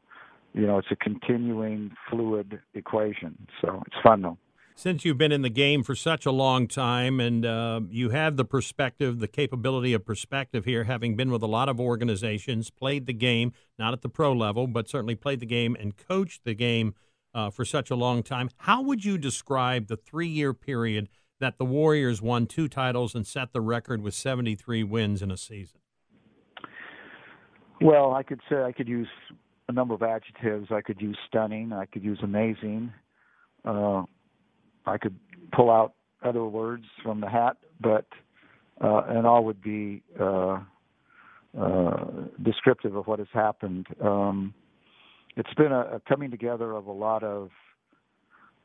you 0.52 0.66
know 0.66 0.78
it's 0.78 0.88
a 0.90 0.96
continuing 0.96 1.92
fluid 2.10 2.60
equation. 2.74 3.46
So 3.60 3.82
it's 3.86 3.96
fun 4.02 4.22
though. 4.22 4.38
Since 4.74 5.04
you've 5.04 5.18
been 5.18 5.32
in 5.32 5.42
the 5.42 5.50
game 5.50 5.82
for 5.82 5.96
such 5.96 6.24
a 6.24 6.30
long 6.30 6.68
time 6.68 7.18
and 7.18 7.44
uh, 7.44 7.80
you 7.90 8.10
have 8.10 8.36
the 8.36 8.44
perspective, 8.44 9.18
the 9.18 9.26
capability 9.26 9.92
of 9.92 10.06
perspective 10.06 10.64
here, 10.66 10.84
having 10.84 11.16
been 11.16 11.32
with 11.32 11.42
a 11.42 11.48
lot 11.48 11.68
of 11.68 11.80
organizations, 11.80 12.70
played 12.70 13.06
the 13.06 13.12
game, 13.12 13.52
not 13.76 13.92
at 13.92 14.02
the 14.02 14.08
pro 14.08 14.32
level, 14.32 14.68
but 14.68 14.88
certainly 14.88 15.16
played 15.16 15.40
the 15.40 15.46
game 15.46 15.76
and 15.80 15.96
coached 15.96 16.44
the 16.44 16.54
game 16.54 16.94
uh, 17.38 17.50
for 17.50 17.64
such 17.64 17.88
a 17.90 17.94
long 17.94 18.24
time. 18.24 18.50
How 18.56 18.82
would 18.82 19.04
you 19.04 19.16
describe 19.16 19.86
the 19.86 19.96
three 19.96 20.26
year 20.26 20.52
period 20.52 21.08
that 21.38 21.56
the 21.56 21.64
Warriors 21.64 22.20
won 22.20 22.46
two 22.46 22.66
titles 22.66 23.14
and 23.14 23.24
set 23.24 23.52
the 23.52 23.60
record 23.60 24.02
with 24.02 24.14
73 24.14 24.82
wins 24.82 25.22
in 25.22 25.30
a 25.30 25.36
season? 25.36 25.78
Well, 27.80 28.12
I 28.12 28.24
could 28.24 28.40
say 28.50 28.62
I 28.62 28.72
could 28.72 28.88
use 28.88 29.06
a 29.68 29.72
number 29.72 29.94
of 29.94 30.02
adjectives. 30.02 30.72
I 30.72 30.80
could 30.80 31.00
use 31.00 31.16
stunning. 31.28 31.72
I 31.72 31.86
could 31.86 32.02
use 32.02 32.18
amazing. 32.24 32.92
Uh, 33.64 34.02
I 34.84 34.98
could 34.98 35.16
pull 35.52 35.70
out 35.70 35.94
other 36.24 36.44
words 36.44 36.86
from 37.04 37.20
the 37.20 37.28
hat, 37.28 37.58
but 37.80 38.06
uh, 38.82 39.02
and 39.08 39.28
all 39.28 39.44
would 39.44 39.62
be 39.62 40.02
uh, 40.18 40.58
uh, 41.56 42.04
descriptive 42.42 42.96
of 42.96 43.06
what 43.06 43.20
has 43.20 43.28
happened. 43.32 43.86
Um, 44.02 44.54
it's 45.38 45.54
been 45.54 45.70
a, 45.70 45.80
a 45.82 46.00
coming 46.08 46.32
together 46.32 46.72
of 46.72 46.86
a 46.86 46.92
lot 46.92 47.22
of 47.22 47.50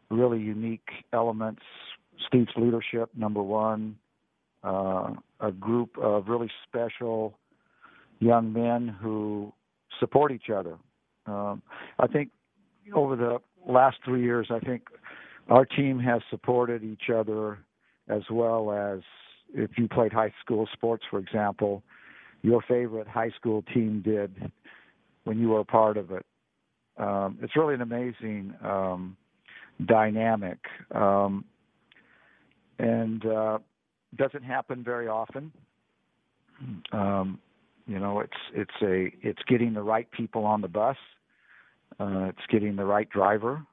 really 0.10 0.40
unique 0.40 0.90
elements. 1.14 1.62
Steve's 2.28 2.52
leadership, 2.58 3.10
number 3.16 3.44
one, 3.44 3.96
uh, 4.64 5.12
a 5.40 5.52
group 5.52 5.92
of 6.02 6.28
really 6.28 6.50
special 6.68 7.38
young 8.20 8.52
men 8.52 8.88
who 8.88 9.54
support 10.00 10.32
each 10.32 10.50
other. 10.50 10.78
Um, 11.28 11.62
I 12.00 12.08
think 12.08 12.32
over 12.96 13.16
the 13.16 13.38
last 13.68 13.98
three 14.04 14.24
years, 14.24 14.48
I 14.50 14.60
think 14.60 14.88
our 15.50 15.66
team 15.66 16.00
has 16.00 16.22
supported 16.32 16.84
each 16.84 17.10
other 17.14 17.60
as 18.10 18.24
well 18.32 18.72
as 18.72 19.02
if 19.54 19.78
you 19.78 19.88
played 19.88 20.12
high 20.12 20.34
school 20.44 20.68
sports, 20.74 21.04
for 21.10 21.20
example, 21.20 21.84
your 22.42 22.62
favorite 22.68 23.08
high 23.08 23.30
school 23.38 23.64
team 23.74 24.02
did 24.04 24.52
when 25.24 25.38
you 25.38 25.50
were 25.50 25.60
a 25.60 25.66
part 25.66 25.98
of 25.98 26.10
it. 26.12 26.26
Um, 26.98 27.40
it's 27.42 27.56
really 27.56 27.74
an 27.74 27.82
amazing 27.82 28.54
um, 28.64 29.18
dynamic, 29.86 30.60
um, 30.94 31.46
and 32.80 33.26
uh, 33.26 33.60
doesn't 34.16 34.44
happen 34.44 34.84
very 34.84 35.08
often. 35.08 35.52
Um, 36.92 37.40
you 37.88 38.00
know, 38.00 38.20
it's 38.20 38.32
it's 38.54 38.82
a 38.82 39.12
it's 39.28 39.42
getting 39.48 39.74
the 39.74 39.82
right 39.82 40.10
people 40.12 40.46
on 40.46 40.62
the 40.62 40.68
bus. 40.68 40.98
Uh, 42.00 42.26
it's 42.30 42.46
getting 42.50 42.76
the 42.76 42.86
right 42.86 43.10
driver 43.10 43.64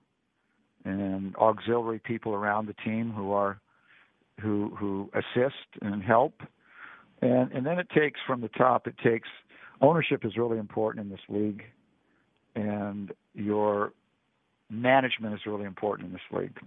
and 0.84 1.36
auxiliary 1.36 1.98
people 1.98 2.34
around 2.34 2.66
the 2.66 2.74
team 2.84 3.12
who 3.12 3.32
are 3.32 3.60
who 4.40 4.74
who 4.78 5.10
assist 5.14 5.82
and 5.82 6.02
help. 6.02 6.40
And 7.22 7.52
and 7.52 7.64
then 7.66 7.78
it 7.78 7.88
takes 7.90 8.18
from 8.26 8.40
the 8.40 8.48
top. 8.48 8.86
It 8.86 8.96
takes 8.98 9.28
ownership 9.80 10.24
is 10.24 10.36
really 10.36 10.58
important 10.58 11.04
in 11.04 11.10
this 11.10 11.20
league, 11.28 11.62
and 12.54 13.12
your 13.34 13.92
management 14.68 15.34
is 15.34 15.40
really 15.46 15.64
important 15.64 16.08
in 16.08 16.12
this 16.12 16.40
league. 16.40 16.58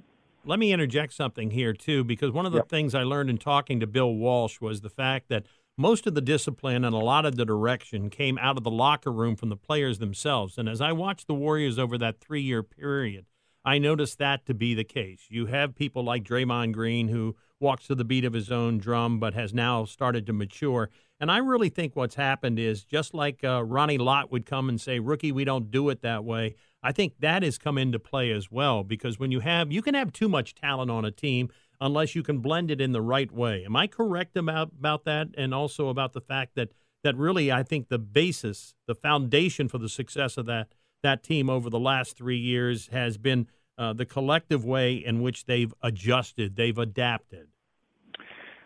Let 0.45 0.59
me 0.59 0.73
interject 0.73 1.13
something 1.13 1.51
here 1.51 1.73
too, 1.73 2.03
because 2.03 2.31
one 2.31 2.45
of 2.45 2.51
the 2.51 2.59
yep. 2.59 2.69
things 2.69 2.93
I 2.93 3.03
learned 3.03 3.29
in 3.29 3.37
talking 3.37 3.79
to 3.79 3.87
Bill 3.87 4.13
Walsh 4.13 4.59
was 4.59 4.81
the 4.81 4.89
fact 4.89 5.29
that 5.29 5.45
most 5.77 6.05
of 6.05 6.13
the 6.13 6.21
discipline 6.21 6.83
and 6.83 6.93
a 6.93 6.99
lot 6.99 7.25
of 7.25 7.35
the 7.35 7.45
direction 7.45 8.09
came 8.09 8.37
out 8.37 8.57
of 8.57 8.63
the 8.63 8.69
locker 8.69 9.11
room 9.11 9.35
from 9.35 9.49
the 9.49 9.55
players 9.55 9.99
themselves. 9.99 10.57
And 10.57 10.69
as 10.69 10.81
I 10.81 10.91
watched 10.91 11.27
the 11.27 11.33
Warriors 11.33 11.79
over 11.79 11.97
that 11.97 12.19
three 12.19 12.41
year 12.41 12.61
period, 12.61 13.25
I 13.65 13.77
noticed 13.77 14.17
that 14.19 14.45
to 14.45 14.53
be 14.53 14.73
the 14.73 14.83
case. 14.83 15.27
You 15.29 15.45
have 15.47 15.75
people 15.75 16.03
like 16.03 16.23
Draymond 16.23 16.73
Green 16.73 17.07
who 17.07 17.35
walks 17.63 17.87
to 17.87 17.95
the 17.95 18.03
beat 18.03 18.25
of 18.25 18.33
his 18.33 18.51
own 18.51 18.77
drum, 18.77 19.19
but 19.19 19.33
has 19.33 19.53
now 19.53 19.85
started 19.85 20.27
to 20.27 20.33
mature. 20.33 20.91
And 21.19 21.31
I 21.31 21.37
really 21.37 21.69
think 21.69 21.95
what's 21.95 22.15
happened 22.15 22.59
is 22.59 22.83
just 22.83 23.13
like 23.13 23.43
uh, 23.43 23.63
Ronnie 23.63 23.97
Lott 23.97 24.31
would 24.31 24.45
come 24.45 24.69
and 24.69 24.79
say, 24.79 24.99
"Rookie, 24.99 25.31
we 25.31 25.45
don't 25.45 25.71
do 25.71 25.89
it 25.89 26.01
that 26.01 26.23
way." 26.23 26.55
I 26.83 26.91
think 26.91 27.13
that 27.19 27.41
has 27.41 27.57
come 27.57 27.77
into 27.77 27.97
play 27.97 28.29
as 28.29 28.51
well 28.51 28.83
because 28.83 29.17
when 29.17 29.31
you 29.31 29.39
have, 29.39 29.71
you 29.71 29.81
can 29.81 29.95
have 29.95 30.11
too 30.11 30.27
much 30.27 30.53
talent 30.53 30.91
on 30.91 31.05
a 31.05 31.11
team 31.11 31.49
unless 31.79 32.13
you 32.13 32.23
can 32.23 32.39
blend 32.39 32.69
it 32.69 32.81
in 32.81 32.91
the 32.91 33.01
right 33.01 33.31
way. 33.31 33.63
Am 33.65 33.75
I 33.75 33.87
correct 33.87 34.35
about 34.35 34.71
about 34.77 35.05
that? 35.05 35.29
And 35.37 35.53
also 35.53 35.87
about 35.87 36.13
the 36.13 36.21
fact 36.21 36.55
that 36.55 36.69
that 37.03 37.15
really, 37.15 37.51
I 37.51 37.63
think 37.63 37.87
the 37.87 37.99
basis, 37.99 38.75
the 38.85 38.95
foundation 38.95 39.67
for 39.67 39.77
the 39.77 39.89
success 39.89 40.37
of 40.37 40.45
that 40.47 40.67
that 41.03 41.23
team 41.23 41.49
over 41.49 41.69
the 41.69 41.79
last 41.79 42.17
three 42.17 42.37
years 42.37 42.87
has 42.87 43.17
been 43.17 43.47
uh, 43.77 43.93
the 43.93 44.05
collective 44.05 44.65
way 44.65 44.93
in 44.93 45.21
which 45.21 45.45
they've 45.45 45.73
adjusted, 45.81 46.55
they've 46.55 46.77
adapted. 46.77 47.47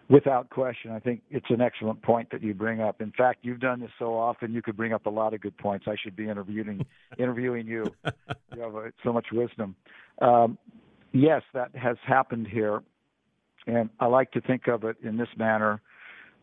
Without 0.10 0.50
question, 0.50 0.92
I 0.92 1.00
think 1.00 1.22
it's 1.30 1.50
an 1.50 1.60
excellent 1.60 2.02
point 2.02 2.30
that 2.32 2.42
you 2.42 2.54
bring 2.54 2.80
up. 2.80 3.02
In 3.02 3.12
fact, 3.12 3.40
you've 3.42 3.60
done 3.60 3.82
this 3.82 3.90
so 4.00 4.18
often, 4.18 4.54
you 4.54 4.62
could 4.62 4.78
bring 4.78 4.94
up 4.94 5.06
a 5.06 5.10
lot 5.10 5.34
of 5.34 5.42
good 5.42 5.58
points. 5.58 5.86
I 5.86 5.96
should 6.02 6.16
be 6.16 6.30
interviewing 6.30 6.86
interviewing 7.18 7.68
you. 7.68 7.94
You 8.56 8.64
have 8.64 8.76
uh, 8.76 8.82
so 9.04 9.14
much 9.14 9.28
wisdom. 9.32 9.76
Um, 10.20 10.58
yes, 11.12 11.44
that 11.54 11.76
has 11.76 11.98
happened 12.08 12.48
here, 12.48 12.82
and 13.68 13.90
I 14.00 14.08
like 14.08 14.32
to 14.32 14.42
think 14.42 14.68
of 14.68 14.84
it 14.84 14.96
in 15.04 15.18
this 15.18 15.28
manner. 15.38 15.80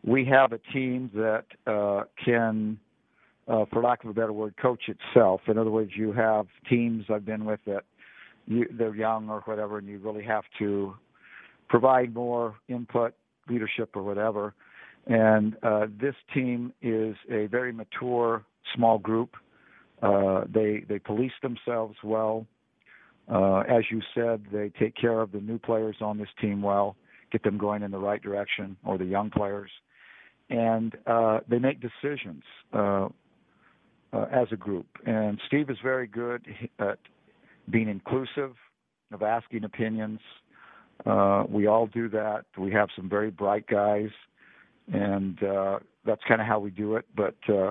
We 0.05 0.23
have 0.25 0.53
a 0.53 0.59
team 0.71 1.09
that 1.15 1.45
uh, 1.67 2.03
can, 2.23 2.79
uh, 3.49 3.65
for 3.73 3.81
lack 3.81 4.03
of 4.05 4.11
a 4.11 4.13
better 4.13 4.31
word, 4.31 4.53
coach 4.61 4.83
itself. 4.87 5.41
In 5.47 5.57
other 5.57 5.71
words, 5.71 5.91
you 5.93 6.13
have 6.13 6.45
teams 6.69 7.05
I've 7.09 7.25
been 7.25 7.43
with 7.43 7.59
that 7.65 7.83
you, 8.47 8.65
they're 8.71 8.95
young 8.95 9.27
or 9.29 9.41
whatever, 9.41 9.79
and 9.79 9.87
you 9.87 9.97
really 9.97 10.23
have 10.23 10.43
to 10.59 10.95
provide 11.67 12.13
more 12.13 12.55
input 12.69 13.13
leadership 13.49 13.95
or 13.95 14.03
whatever. 14.03 14.53
And 15.07 15.55
uh, 15.61 15.87
this 16.01 16.15
team 16.33 16.73
is 16.81 17.15
a 17.31 17.45
very 17.47 17.71
mature 17.71 18.43
small 18.75 18.97
group. 18.97 19.35
Uh, 20.01 20.45
they 20.51 20.83
they 20.89 20.99
police 20.99 21.31
themselves 21.41 21.95
well. 22.03 22.45
Uh, 23.31 23.59
as 23.59 23.83
you 23.89 24.01
said, 24.13 24.43
they 24.51 24.71
take 24.79 24.95
care 24.95 25.21
of 25.21 25.31
the 25.31 25.39
new 25.39 25.57
players 25.57 25.95
on 26.01 26.17
this 26.17 26.27
team 26.39 26.61
well, 26.61 26.95
get 27.31 27.43
them 27.43 27.57
going 27.57 27.81
in 27.81 27.91
the 27.91 27.97
right 27.97 28.21
direction, 28.21 28.77
or 28.85 28.97
the 28.97 29.05
young 29.05 29.29
players, 29.29 29.71
and 30.49 30.95
uh, 31.07 31.39
they 31.47 31.57
make 31.57 31.79
decisions 31.81 32.43
uh, 32.73 33.07
uh, 34.13 34.25
as 34.31 34.47
a 34.51 34.55
group. 34.55 34.85
And 35.05 35.39
Steve 35.47 35.69
is 35.69 35.77
very 35.81 36.07
good 36.07 36.45
at 36.79 36.99
being 37.69 37.89
inclusive, 37.89 38.55
of 39.11 39.23
asking 39.23 39.63
opinions, 39.63 40.19
uh, 41.05 41.43
we 41.49 41.67
all 41.67 41.87
do 41.87 42.09
that. 42.09 42.45
We 42.57 42.71
have 42.71 42.89
some 42.95 43.09
very 43.09 43.31
bright 43.31 43.67
guys, 43.67 44.09
and 44.91 45.41
uh, 45.43 45.79
that's 46.05 46.21
kind 46.27 46.41
of 46.41 46.47
how 46.47 46.59
we 46.59 46.71
do 46.71 46.95
it. 46.95 47.05
But 47.15 47.35
uh, 47.49 47.69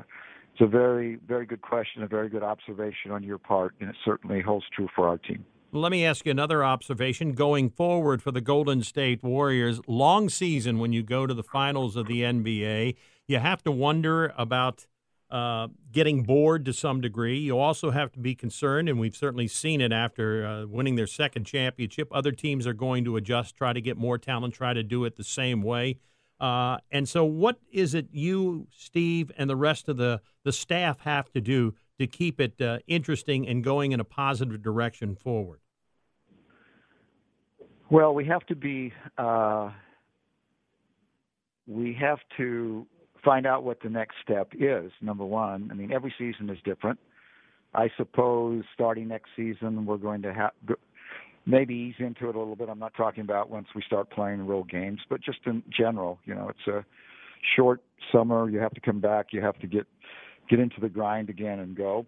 it's 0.52 0.60
a 0.60 0.66
very, 0.66 1.16
very 1.26 1.46
good 1.46 1.62
question, 1.62 2.02
a 2.02 2.06
very 2.06 2.28
good 2.28 2.42
observation 2.42 3.10
on 3.10 3.22
your 3.22 3.38
part, 3.38 3.74
and 3.80 3.90
it 3.90 3.96
certainly 4.04 4.40
holds 4.40 4.66
true 4.74 4.88
for 4.94 5.08
our 5.08 5.18
team. 5.18 5.44
Let 5.72 5.90
me 5.90 6.06
ask 6.06 6.24
you 6.24 6.30
another 6.30 6.62
observation 6.62 7.32
going 7.32 7.70
forward 7.70 8.22
for 8.22 8.30
the 8.30 8.40
Golden 8.40 8.84
State 8.84 9.24
Warriors. 9.24 9.80
Long 9.88 10.28
season 10.28 10.78
when 10.78 10.92
you 10.92 11.02
go 11.02 11.26
to 11.26 11.34
the 11.34 11.42
finals 11.42 11.96
of 11.96 12.06
the 12.06 12.20
NBA. 12.20 12.94
You 13.26 13.38
have 13.40 13.64
to 13.64 13.72
wonder 13.72 14.32
about 14.38 14.86
uh, 15.34 15.66
getting 15.90 16.22
bored 16.22 16.64
to 16.64 16.72
some 16.72 17.00
degree. 17.00 17.36
You 17.36 17.58
also 17.58 17.90
have 17.90 18.12
to 18.12 18.20
be 18.20 18.36
concerned, 18.36 18.88
and 18.88 19.00
we've 19.00 19.16
certainly 19.16 19.48
seen 19.48 19.80
it 19.80 19.92
after 19.92 20.46
uh, 20.46 20.66
winning 20.66 20.94
their 20.94 21.08
second 21.08 21.42
championship. 21.42 22.06
Other 22.12 22.30
teams 22.30 22.68
are 22.68 22.72
going 22.72 23.04
to 23.04 23.16
adjust, 23.16 23.56
try 23.56 23.72
to 23.72 23.80
get 23.80 23.96
more 23.96 24.16
talent, 24.16 24.54
try 24.54 24.72
to 24.72 24.84
do 24.84 25.04
it 25.04 25.16
the 25.16 25.24
same 25.24 25.60
way. 25.60 25.98
Uh, 26.38 26.76
and 26.92 27.08
so, 27.08 27.24
what 27.24 27.58
is 27.72 27.94
it 27.94 28.06
you, 28.12 28.68
Steve, 28.70 29.32
and 29.36 29.50
the 29.50 29.56
rest 29.56 29.88
of 29.88 29.96
the, 29.96 30.20
the 30.44 30.52
staff 30.52 31.00
have 31.00 31.28
to 31.32 31.40
do 31.40 31.74
to 31.98 32.06
keep 32.06 32.40
it 32.40 32.60
uh, 32.60 32.78
interesting 32.86 33.44
and 33.48 33.64
going 33.64 33.90
in 33.90 33.98
a 33.98 34.04
positive 34.04 34.62
direction 34.62 35.16
forward? 35.16 35.58
Well, 37.90 38.14
we 38.14 38.24
have 38.26 38.46
to 38.46 38.54
be. 38.54 38.92
Uh, 39.18 39.70
we 41.66 41.92
have 41.94 42.20
to 42.36 42.86
find 43.24 43.46
out 43.46 43.64
what 43.64 43.80
the 43.82 43.88
next 43.88 44.16
step 44.22 44.52
is. 44.52 44.92
Number 45.00 45.24
one, 45.24 45.68
I 45.70 45.74
mean, 45.74 45.92
every 45.92 46.14
season 46.18 46.50
is 46.50 46.58
different. 46.64 46.98
I 47.74 47.88
suppose 47.96 48.64
starting 48.72 49.08
next 49.08 49.30
season, 49.34 49.84
we're 49.84 49.96
going 49.96 50.22
to 50.22 50.32
have 50.32 50.52
maybe 51.46 51.74
ease 51.74 51.94
into 51.98 52.28
it 52.28 52.36
a 52.36 52.38
little 52.38 52.56
bit. 52.56 52.68
I'm 52.68 52.78
not 52.78 52.94
talking 52.94 53.22
about 53.22 53.50
once 53.50 53.66
we 53.74 53.82
start 53.82 54.10
playing 54.10 54.46
real 54.46 54.64
games, 54.64 55.00
but 55.08 55.20
just 55.20 55.38
in 55.46 55.62
general, 55.76 56.18
you 56.24 56.34
know, 56.34 56.48
it's 56.48 56.66
a 56.68 56.84
short 57.56 57.82
summer. 58.12 58.48
You 58.48 58.60
have 58.60 58.72
to 58.74 58.80
come 58.80 59.00
back. 59.00 59.26
You 59.32 59.42
have 59.42 59.58
to 59.58 59.66
get 59.66 59.86
get 60.48 60.60
into 60.60 60.80
the 60.80 60.88
grind 60.88 61.30
again 61.30 61.58
and 61.58 61.76
go. 61.76 62.06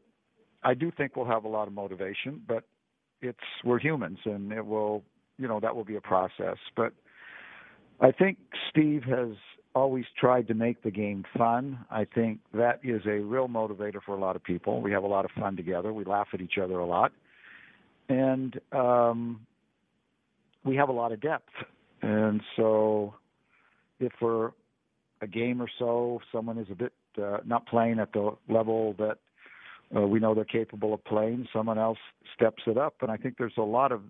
I 0.63 0.75
do 0.75 0.91
think 0.91 1.17
we'll 1.17 1.27
have 1.27 1.45
a 1.45 1.49
lot 1.49 1.69
of 1.69 1.75
motivation, 1.75 2.43
but 2.47 2.65
it's 3.23 3.39
we're 3.65 3.79
humans, 3.79 4.19
and 4.25 4.53
it 4.53 4.67
will, 4.67 5.03
you 5.39 5.49
know, 5.49 5.61
that 5.61 5.75
will 5.75 5.85
be 5.85 5.97
a 5.97 6.01
process. 6.01 6.57
But 6.77 6.93
I 8.01 8.13
think 8.13 8.39
Steve 8.71 9.03
has 9.05 9.31
always 9.77 10.07
tried 10.19 10.49
to 10.49 10.55
make 10.55 10.83
the 10.83 10.91
game 10.91 11.23
fun. 11.37 11.79
I 11.91 12.07
think 12.07 12.41
that 12.55 12.81
is 12.83 13.03
a 13.07 13.19
real 13.19 13.47
motivator 13.47 14.03
for 14.05 14.17
a 14.17 14.19
lot 14.19 14.35
of 14.35 14.43
people. 14.43 14.81
We 14.81 14.91
have 14.93 15.05
a 15.05 15.07
lot 15.07 15.27
of 15.27 15.31
fun 15.33 15.55
together. 15.55 15.93
We 15.93 16.05
laugh 16.05 16.29
at 16.33 16.41
each 16.41 16.57
other 16.57 16.79
a 16.79 16.87
lot, 16.87 17.13
and 18.09 18.59
um, 18.73 19.41
we 20.65 20.77
have 20.77 20.89
a 20.89 20.93
lot 20.93 21.13
of 21.13 21.21
depth. 21.21 21.53
And 22.01 22.41
so, 22.57 23.15
if 24.01 24.13
for 24.19 24.55
a 25.21 25.27
game 25.27 25.61
or 25.61 25.69
so 25.79 26.21
someone 26.33 26.57
is 26.57 26.69
a 26.71 26.75
bit 26.75 26.93
uh, 27.23 27.39
not 27.45 27.67
playing 27.67 27.99
at 27.99 28.13
the 28.15 28.35
level 28.49 28.95
that 28.99 29.19
uh, 29.95 30.01
we 30.01 30.19
know 30.21 30.35
they're 30.35 30.45
capable 30.45 30.95
of 30.95 31.05
playing, 31.05 31.47
someone 31.53 31.79
else 31.79 31.99
steps 32.35 32.63
it 32.67 32.79
up. 32.79 32.95
And 33.03 33.11
I 33.11 33.19
think 33.19 33.37
there's 33.39 33.53
a 33.59 33.63
lot 33.63 33.93
of, 33.93 34.01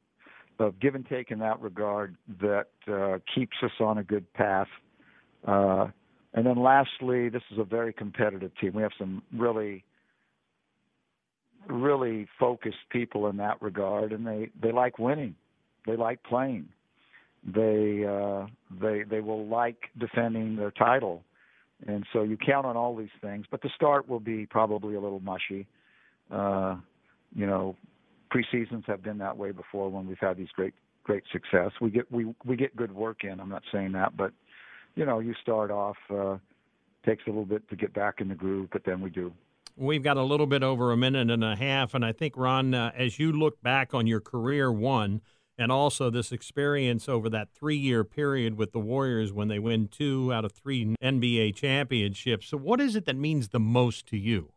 of 0.61 0.79
give 0.81 0.95
and 0.95 1.07
take 1.09 1.31
in 1.31 1.41
that 1.41 1.61
regard 1.61 2.17
that 2.41 2.69
uh, 2.89 3.19
keeps 3.35 3.57
us 3.63 3.73
on 3.81 3.99
a 3.99 4.05
good 4.05 4.33
path 4.33 4.69
and 5.47 6.45
then 6.45 6.57
lastly, 6.63 7.29
this 7.29 7.43
is 7.51 7.59
a 7.59 7.65
very 7.65 7.93
competitive 7.93 8.51
team. 8.61 8.75
We 8.75 8.83
have 8.83 8.93
some 8.99 9.23
really, 9.35 9.85
really 11.69 12.27
focused 12.39 12.77
people 12.91 13.29
in 13.29 13.37
that 13.39 13.61
regard, 13.63 14.13
and 14.13 14.27
they 14.27 14.51
they 14.61 14.73
like 14.73 14.99
winning. 14.99 15.35
They 15.87 15.97
like 15.97 16.23
playing. 16.25 16.69
They 17.45 18.05
uh, 18.05 18.47
they 18.81 19.05
they 19.09 19.21
will 19.21 19.47
like 19.47 19.77
defending 19.99 20.57
their 20.57 20.73
title, 20.73 21.23
and 21.87 22.05
so 22.13 22.23
you 22.23 22.37
count 22.37 22.67
on 22.67 22.77
all 22.77 22.97
these 22.97 23.09
things. 23.23 23.47
But 23.51 23.63
the 23.63 23.71
start 23.75 24.09
will 24.09 24.21
be 24.21 24.47
probably 24.47 24.95
a 24.95 25.01
little 25.01 25.21
mushy. 25.21 25.67
Uh, 26.31 26.77
you 27.35 27.47
know, 27.47 27.77
preseasons 28.35 28.85
have 28.87 29.03
been 29.03 29.19
that 29.19 29.37
way 29.37 29.53
before 29.53 29.89
when 29.91 30.07
we've 30.07 30.19
had 30.19 30.37
these 30.37 30.51
great 30.55 30.75
great 31.05 31.23
success. 31.33 31.71
We 31.81 31.91
get 31.91 32.11
we 32.11 32.35
we 32.45 32.57
get 32.57 32.75
good 32.77 32.93
work 32.93 33.25
in. 33.25 33.41
I'm 33.41 33.49
not 33.49 33.63
saying 33.73 33.93
that, 33.93 34.17
but 34.17 34.33
you 34.97 35.05
know, 35.05 35.21
you 35.21 35.35
start 35.41 35.71
off. 35.71 35.97
Uh, 36.11 36.39
takes 37.07 37.23
a 37.27 37.31
little 37.31 37.45
bit 37.45 37.69
to 37.71 37.77
get 37.77 37.95
back 37.95 38.21
in 38.21 38.29
the 38.29 38.35
groove, 38.35 38.69
but 38.73 38.83
then 38.85 39.01
we 39.01 39.09
do. 39.09 39.33
We've 39.77 40.03
got 40.03 40.17
a 40.17 40.23
little 40.23 40.47
bit 40.47 40.63
over 40.63 40.91
a 40.91 40.97
minute 40.97 41.31
and 41.31 41.45
a 41.45 41.55
half, 41.55 41.95
and 41.95 42.05
I 42.05 42.13
think 42.13 42.37
Ron, 42.37 42.75
uh, 42.75 42.93
as 42.97 43.19
you 43.19 43.31
look 43.31 43.63
back 43.63 43.95
on 43.95 44.07
your 44.07 44.21
career, 44.21 44.73
one, 44.73 45.21
and 45.59 45.71
also 45.71 46.11
this 46.11 46.33
experience 46.33 47.09
over 47.09 47.29
that 47.31 47.51
three-year 47.51 48.05
period 48.05 48.57
with 48.57 48.73
the 48.73 48.79
Warriors 48.79 49.33
when 49.33 49.49
they 49.49 49.59
win 49.59 49.89
two 49.89 50.33
out 50.33 50.45
of 50.45 50.53
three 50.53 50.97
NBA 51.03 51.55
championships. 51.55 52.49
So, 52.49 52.57
what 52.57 52.81
is 52.81 52.97
it 52.97 53.05
that 53.07 53.17
means 53.17 53.49
the 53.49 53.61
most 53.61 54.07
to 54.09 54.17
you? 54.17 54.51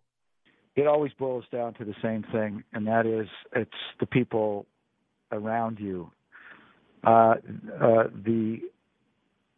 It 0.76 0.88
always 0.88 1.12
boils 1.14 1.46
down 1.52 1.74
to 1.76 1.86
the 1.86 1.96
same 2.02 2.24
thing, 2.32 2.64
and 2.74 2.88
that 2.88 3.06
is 3.06 3.28
it's 3.54 3.72
the 4.00 4.06
people 4.06 4.66
around 5.32 5.80
you. 5.80 6.12
Uh, 7.04 7.36
uh, 7.82 8.04
the 8.14 8.60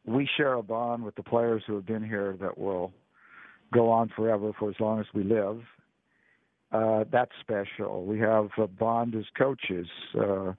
we 0.06 0.28
share 0.38 0.54
a 0.54 0.64
bond 0.64 1.04
with 1.04 1.16
the 1.16 1.24
players 1.24 1.64
who 1.68 1.76
have 1.76 1.86
been 1.86 2.04
here 2.04 2.36
that 2.42 2.58
will 2.58 2.92
go 3.74 3.90
on 3.90 4.10
forever 4.16 4.52
for 4.58 4.70
as 4.70 4.76
long 4.80 5.00
as 5.00 5.06
we 5.14 5.24
live. 5.24 5.62
Uh, 6.72 7.04
that's 7.12 7.32
special. 7.42 8.06
We 8.06 8.20
have 8.20 8.50
a 8.58 8.68
bond 8.68 9.16
as 9.16 9.26
coaches. 9.38 9.88
Uh, 10.18 10.54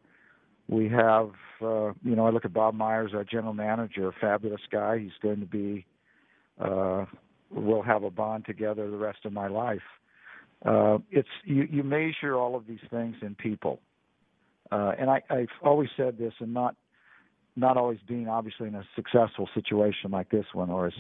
we 0.69 0.89
have, 0.89 1.31
uh, 1.63 1.93
you 2.03 2.15
know, 2.15 2.27
I 2.27 2.31
look 2.31 2.45
at 2.45 2.53
Bob 2.53 2.75
Myers, 2.75 3.13
our 3.15 3.25
general 3.25 3.55
manager, 3.55 4.09
a 4.09 4.13
fabulous 4.21 4.61
guy. 4.71 4.99
He's 4.99 5.11
going 5.23 5.41
to 5.41 5.47
be, 5.47 5.87
uh, 6.61 7.07
we'll 7.51 7.83
have 7.83 8.05
a 8.05 8.11
bond 8.11 8.45
together 8.47 8.91
the 8.91 8.97
rest 8.97 9.21
of 9.25 9.33
my 9.33 9.49
life. 9.49 9.83
Uh, 10.65 10.99
it's 11.11 11.29
you, 11.45 11.67
you 11.71 11.83
measure 11.83 12.37
all 12.37 12.55
of 12.55 12.67
these 12.67 12.79
things 12.89 13.17
in 13.21 13.35
people, 13.35 13.81
uh, 14.71 14.93
and 14.97 15.11
I, 15.11 15.21
I've 15.29 15.49
always 15.61 15.89
said 15.97 16.19
this, 16.19 16.33
and 16.39 16.55
not 16.55 16.77
not 17.57 17.77
always 17.77 17.99
being 18.09 18.29
obviously 18.29 18.69
in 18.69 18.75
a 18.75 18.85
successful 18.97 19.49
situation 19.55 20.11
like 20.11 20.31
this 20.31 20.47
one 20.53 20.71
or 20.71 20.87
as 20.87 20.93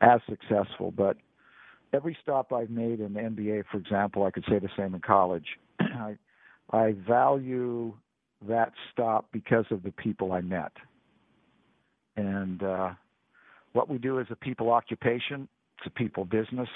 as 0.00 0.20
successful, 0.28 0.92
but 0.92 1.16
every 1.92 2.16
stop 2.22 2.52
I've 2.52 2.70
made 2.70 3.00
in 3.00 3.14
the 3.14 3.20
NBA, 3.20 3.64
for 3.70 3.78
example, 3.78 4.24
I 4.24 4.30
could 4.30 4.44
say 4.48 4.58
the 4.58 4.68
same 4.76 4.94
in 4.94 5.00
college. 5.00 5.46
I 5.80 6.16
I 6.72 6.94
value 7.06 7.94
that 8.48 8.72
stop 8.92 9.26
because 9.32 9.64
of 9.70 9.82
the 9.82 9.92
people 9.92 10.32
I 10.32 10.40
met. 10.40 10.72
And 12.16 12.62
uh, 12.62 12.90
what 13.72 13.88
we 13.88 13.98
do 13.98 14.18
is 14.18 14.26
a 14.30 14.36
people 14.36 14.70
occupation. 14.70 15.48
It's 15.78 15.86
a 15.86 15.90
people 15.90 16.24
business. 16.24 16.68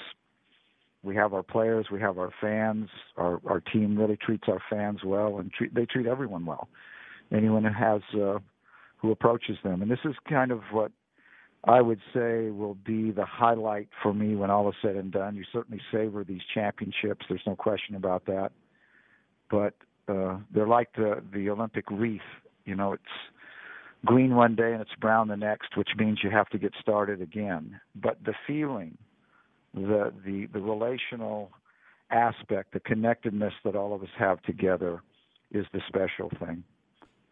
We 1.03 1.15
have 1.15 1.33
our 1.33 1.41
players, 1.41 1.87
we 1.91 1.99
have 1.99 2.19
our 2.19 2.31
fans. 2.39 2.87
Our 3.17 3.41
our 3.47 3.59
team 3.59 3.97
really 3.97 4.17
treats 4.17 4.43
our 4.47 4.61
fans 4.69 4.99
well, 5.03 5.39
and 5.39 5.51
treat, 5.51 5.73
they 5.73 5.85
treat 5.85 6.05
everyone 6.05 6.45
well. 6.45 6.69
Anyone 7.31 7.63
who 7.63 7.73
has 7.73 8.01
uh, 8.13 8.37
who 9.01 9.11
approaches 9.11 9.57
them. 9.63 9.81
And 9.81 9.89
this 9.89 9.99
is 10.05 10.15
kind 10.29 10.51
of 10.51 10.61
what 10.71 10.91
I 11.63 11.81
would 11.81 11.99
say 12.13 12.49
will 12.49 12.77
be 12.85 13.11
the 13.11 13.25
highlight 13.25 13.89
for 14.01 14.13
me 14.13 14.35
when 14.35 14.49
all 14.49 14.69
is 14.69 14.75
said 14.81 14.95
and 14.95 15.11
done. 15.11 15.35
You 15.35 15.43
certainly 15.51 15.81
savor 15.91 16.23
these 16.23 16.41
championships. 16.53 17.25
There's 17.27 17.41
no 17.45 17.55
question 17.55 17.95
about 17.95 18.25
that. 18.25 18.51
But 19.49 19.73
uh, 20.07 20.37
they're 20.53 20.67
like 20.67 20.93
the 20.95 21.21
the 21.33 21.49
Olympic 21.49 21.89
wreath. 21.91 22.21
You 22.65 22.75
know, 22.75 22.93
it's 22.93 23.03
green 24.05 24.35
one 24.35 24.55
day 24.55 24.71
and 24.71 24.81
it's 24.81 24.95
brown 24.99 25.27
the 25.27 25.37
next, 25.37 25.77
which 25.77 25.89
means 25.97 26.19
you 26.23 26.29
have 26.31 26.49
to 26.49 26.57
get 26.57 26.73
started 26.79 27.21
again. 27.21 27.79
But 27.95 28.17
the 28.23 28.33
feeling, 28.47 28.97
the 29.73 30.13
the 30.25 30.47
the 30.53 30.59
relational 30.59 31.51
aspect, 32.11 32.73
the 32.73 32.79
connectedness 32.79 33.53
that 33.63 33.75
all 33.75 33.93
of 33.93 34.01
us 34.01 34.09
have 34.17 34.41
together, 34.43 35.01
is 35.51 35.65
the 35.73 35.81
special 35.87 36.31
thing. 36.39 36.63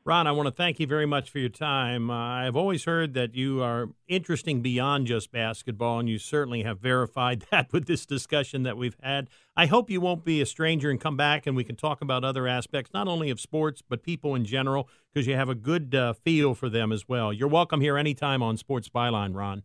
Ron, 0.10 0.26
I 0.26 0.32
want 0.32 0.48
to 0.48 0.52
thank 0.52 0.80
you 0.80 0.88
very 0.88 1.06
much 1.06 1.30
for 1.30 1.38
your 1.38 1.50
time. 1.50 2.10
Uh, 2.10 2.16
I've 2.16 2.56
always 2.56 2.86
heard 2.86 3.14
that 3.14 3.36
you 3.36 3.62
are 3.62 3.90
interesting 4.08 4.60
beyond 4.60 5.06
just 5.06 5.32
basketball, 5.32 6.00
and 6.00 6.10
you 6.10 6.18
certainly 6.18 6.64
have 6.64 6.80
verified 6.80 7.46
that 7.52 7.72
with 7.72 7.86
this 7.86 8.08
discussion 8.08 8.64
that 8.64 8.76
we've 8.76 8.98
had. 9.04 9.30
I 9.56 9.68
hope 9.68 9.92
you 9.92 10.02
won't 10.02 10.26
be 10.26 10.42
a 10.42 10.48
stranger 10.48 10.90
and 10.90 11.00
come 11.00 11.16
back 11.16 11.46
and 11.46 11.56
we 11.56 11.64
can 11.64 11.76
talk 11.76 12.02
about 12.02 12.24
other 12.24 12.48
aspects, 12.48 12.90
not 12.92 13.08
only 13.08 13.30
of 13.30 13.40
sports, 13.40 13.84
but 13.88 14.02
people 14.02 14.34
in 14.34 14.46
general, 14.46 14.90
because 15.14 15.28
you 15.28 15.36
have 15.36 15.48
a 15.48 15.54
good 15.54 15.94
uh, 15.94 16.14
feel 16.14 16.56
for 16.56 16.70
them 16.70 16.92
as 16.92 17.08
well. 17.08 17.32
You're 17.32 17.48
welcome 17.48 17.80
here 17.80 17.96
anytime 17.96 18.42
on 18.42 18.58
Sports 18.58 18.90
Byline, 18.90 19.36
Ron. 19.36 19.62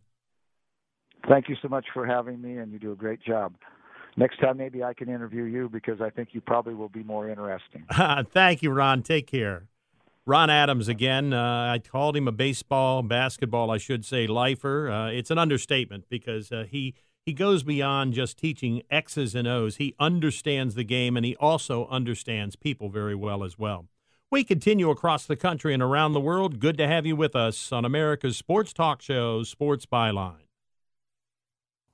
Thank 1.27 1.49
you 1.49 1.55
so 1.59 1.69
much 1.69 1.87
for 1.91 2.05
having 2.05 2.39
me, 2.39 2.57
and 2.57 2.71
you 2.71 2.77
do 2.77 2.91
a 2.91 2.95
great 2.95 3.23
job. 3.23 3.55
Next 4.15 4.39
time, 4.39 4.57
maybe 4.57 4.83
I 4.83 4.93
can 4.93 5.09
interview 5.09 5.45
you 5.45 5.69
because 5.69 6.01
I 6.01 6.11
think 6.11 6.29
you 6.33 6.41
probably 6.41 6.75
will 6.75 6.87
be 6.87 7.01
more 7.01 7.27
interesting. 7.27 7.83
Thank 8.31 8.61
you, 8.61 8.69
Ron. 8.69 9.01
Take 9.01 9.25
care. 9.25 9.63
Ron 10.27 10.49
Adams 10.49 10.87
again. 10.87 11.33
Uh, 11.33 11.73
I 11.73 11.79
called 11.79 12.17
him 12.17 12.27
a 12.27 12.31
baseball, 12.31 13.03
basketball, 13.03 13.69
I 13.69 13.77
should 13.77 14.03
say, 14.05 14.25
lifer. 14.25 14.89
Uh, 14.89 15.09
it's 15.09 15.29
an 15.29 15.37
understatement 15.37 16.05
because 16.09 16.51
uh, 16.51 16.65
he 16.69 16.95
he 17.25 17.33
goes 17.33 17.63
beyond 17.63 18.13
just 18.13 18.37
teaching 18.37 18.81
X's 18.89 19.35
and 19.35 19.47
O's. 19.47 19.77
He 19.77 19.95
understands 19.99 20.75
the 20.75 20.83
game 20.83 21.17
and 21.17 21.25
he 21.25 21.35
also 21.37 21.87
understands 21.87 22.55
people 22.55 22.89
very 22.89 23.15
well 23.15 23.43
as 23.43 23.57
well. 23.57 23.87
We 24.31 24.43
continue 24.43 24.89
across 24.89 25.25
the 25.25 25.35
country 25.35 25.73
and 25.73 25.81
around 25.81 26.13
the 26.13 26.19
world. 26.19 26.59
Good 26.59 26.77
to 26.77 26.87
have 26.87 27.05
you 27.05 27.15
with 27.15 27.35
us 27.35 27.71
on 27.71 27.85
America's 27.85 28.37
sports 28.37 28.73
talk 28.73 29.01
show, 29.01 29.43
Sports 29.43 29.85
Byline. 29.85 30.45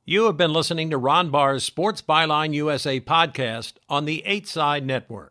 You 0.06 0.26
have 0.26 0.38
been 0.38 0.52
listening 0.52 0.90
to 0.90 0.98
Ron 0.98 1.30
Barr's 1.30 1.64
Sports 1.64 2.02
Byline 2.02 2.54
USA 2.54 3.00
podcast 3.00 3.74
on 3.88 4.06
the 4.06 4.24
8 4.26 4.48
Side 4.48 4.86
Network. 4.86 5.31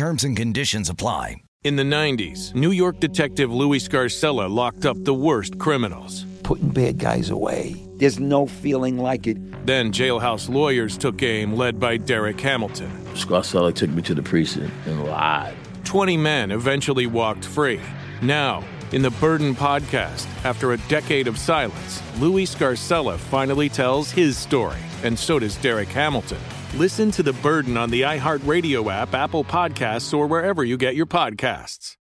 Terms 0.00 0.24
and 0.24 0.34
conditions 0.34 0.88
apply. 0.88 1.36
In 1.62 1.76
the 1.76 1.82
90s, 1.82 2.54
New 2.54 2.70
York 2.70 3.00
detective 3.00 3.52
Louis 3.52 3.86
Scarcella 3.86 4.48
locked 4.48 4.86
up 4.86 4.96
the 5.04 5.12
worst 5.12 5.58
criminals. 5.58 6.24
Putting 6.42 6.70
bad 6.70 6.96
guys 6.96 7.28
away. 7.28 7.76
There's 7.96 8.18
no 8.18 8.46
feeling 8.46 8.96
like 8.96 9.26
it. 9.26 9.36
Then 9.66 9.92
jailhouse 9.92 10.48
lawyers 10.48 10.96
took 10.96 11.22
aim, 11.22 11.52
led 11.54 11.78
by 11.78 11.98
Derek 11.98 12.40
Hamilton. 12.40 12.90
Scarcella 13.12 13.74
took 13.74 13.90
me 13.90 14.00
to 14.00 14.14
the 14.14 14.22
precinct 14.22 14.72
and 14.86 15.04
lied. 15.04 15.54
20 15.84 16.16
men 16.16 16.50
eventually 16.50 17.06
walked 17.06 17.44
free. 17.44 17.82
Now, 18.22 18.64
in 18.92 19.02
the 19.02 19.10
Burden 19.10 19.54
podcast, 19.54 20.26
after 20.46 20.72
a 20.72 20.78
decade 20.88 21.28
of 21.28 21.36
silence, 21.36 22.02
Louis 22.18 22.46
Scarcella 22.46 23.18
finally 23.18 23.68
tells 23.68 24.10
his 24.10 24.38
story, 24.38 24.80
and 25.04 25.18
so 25.18 25.38
does 25.38 25.56
Derek 25.58 25.88
Hamilton. 25.88 26.40
Listen 26.74 27.10
to 27.10 27.24
The 27.24 27.32
Burden 27.32 27.76
on 27.76 27.90
the 27.90 28.02
iHeartRadio 28.02 28.92
app, 28.92 29.12
Apple 29.12 29.42
Podcasts, 29.42 30.16
or 30.16 30.28
wherever 30.28 30.62
you 30.62 30.76
get 30.76 30.94
your 30.94 31.06
podcasts. 31.06 31.96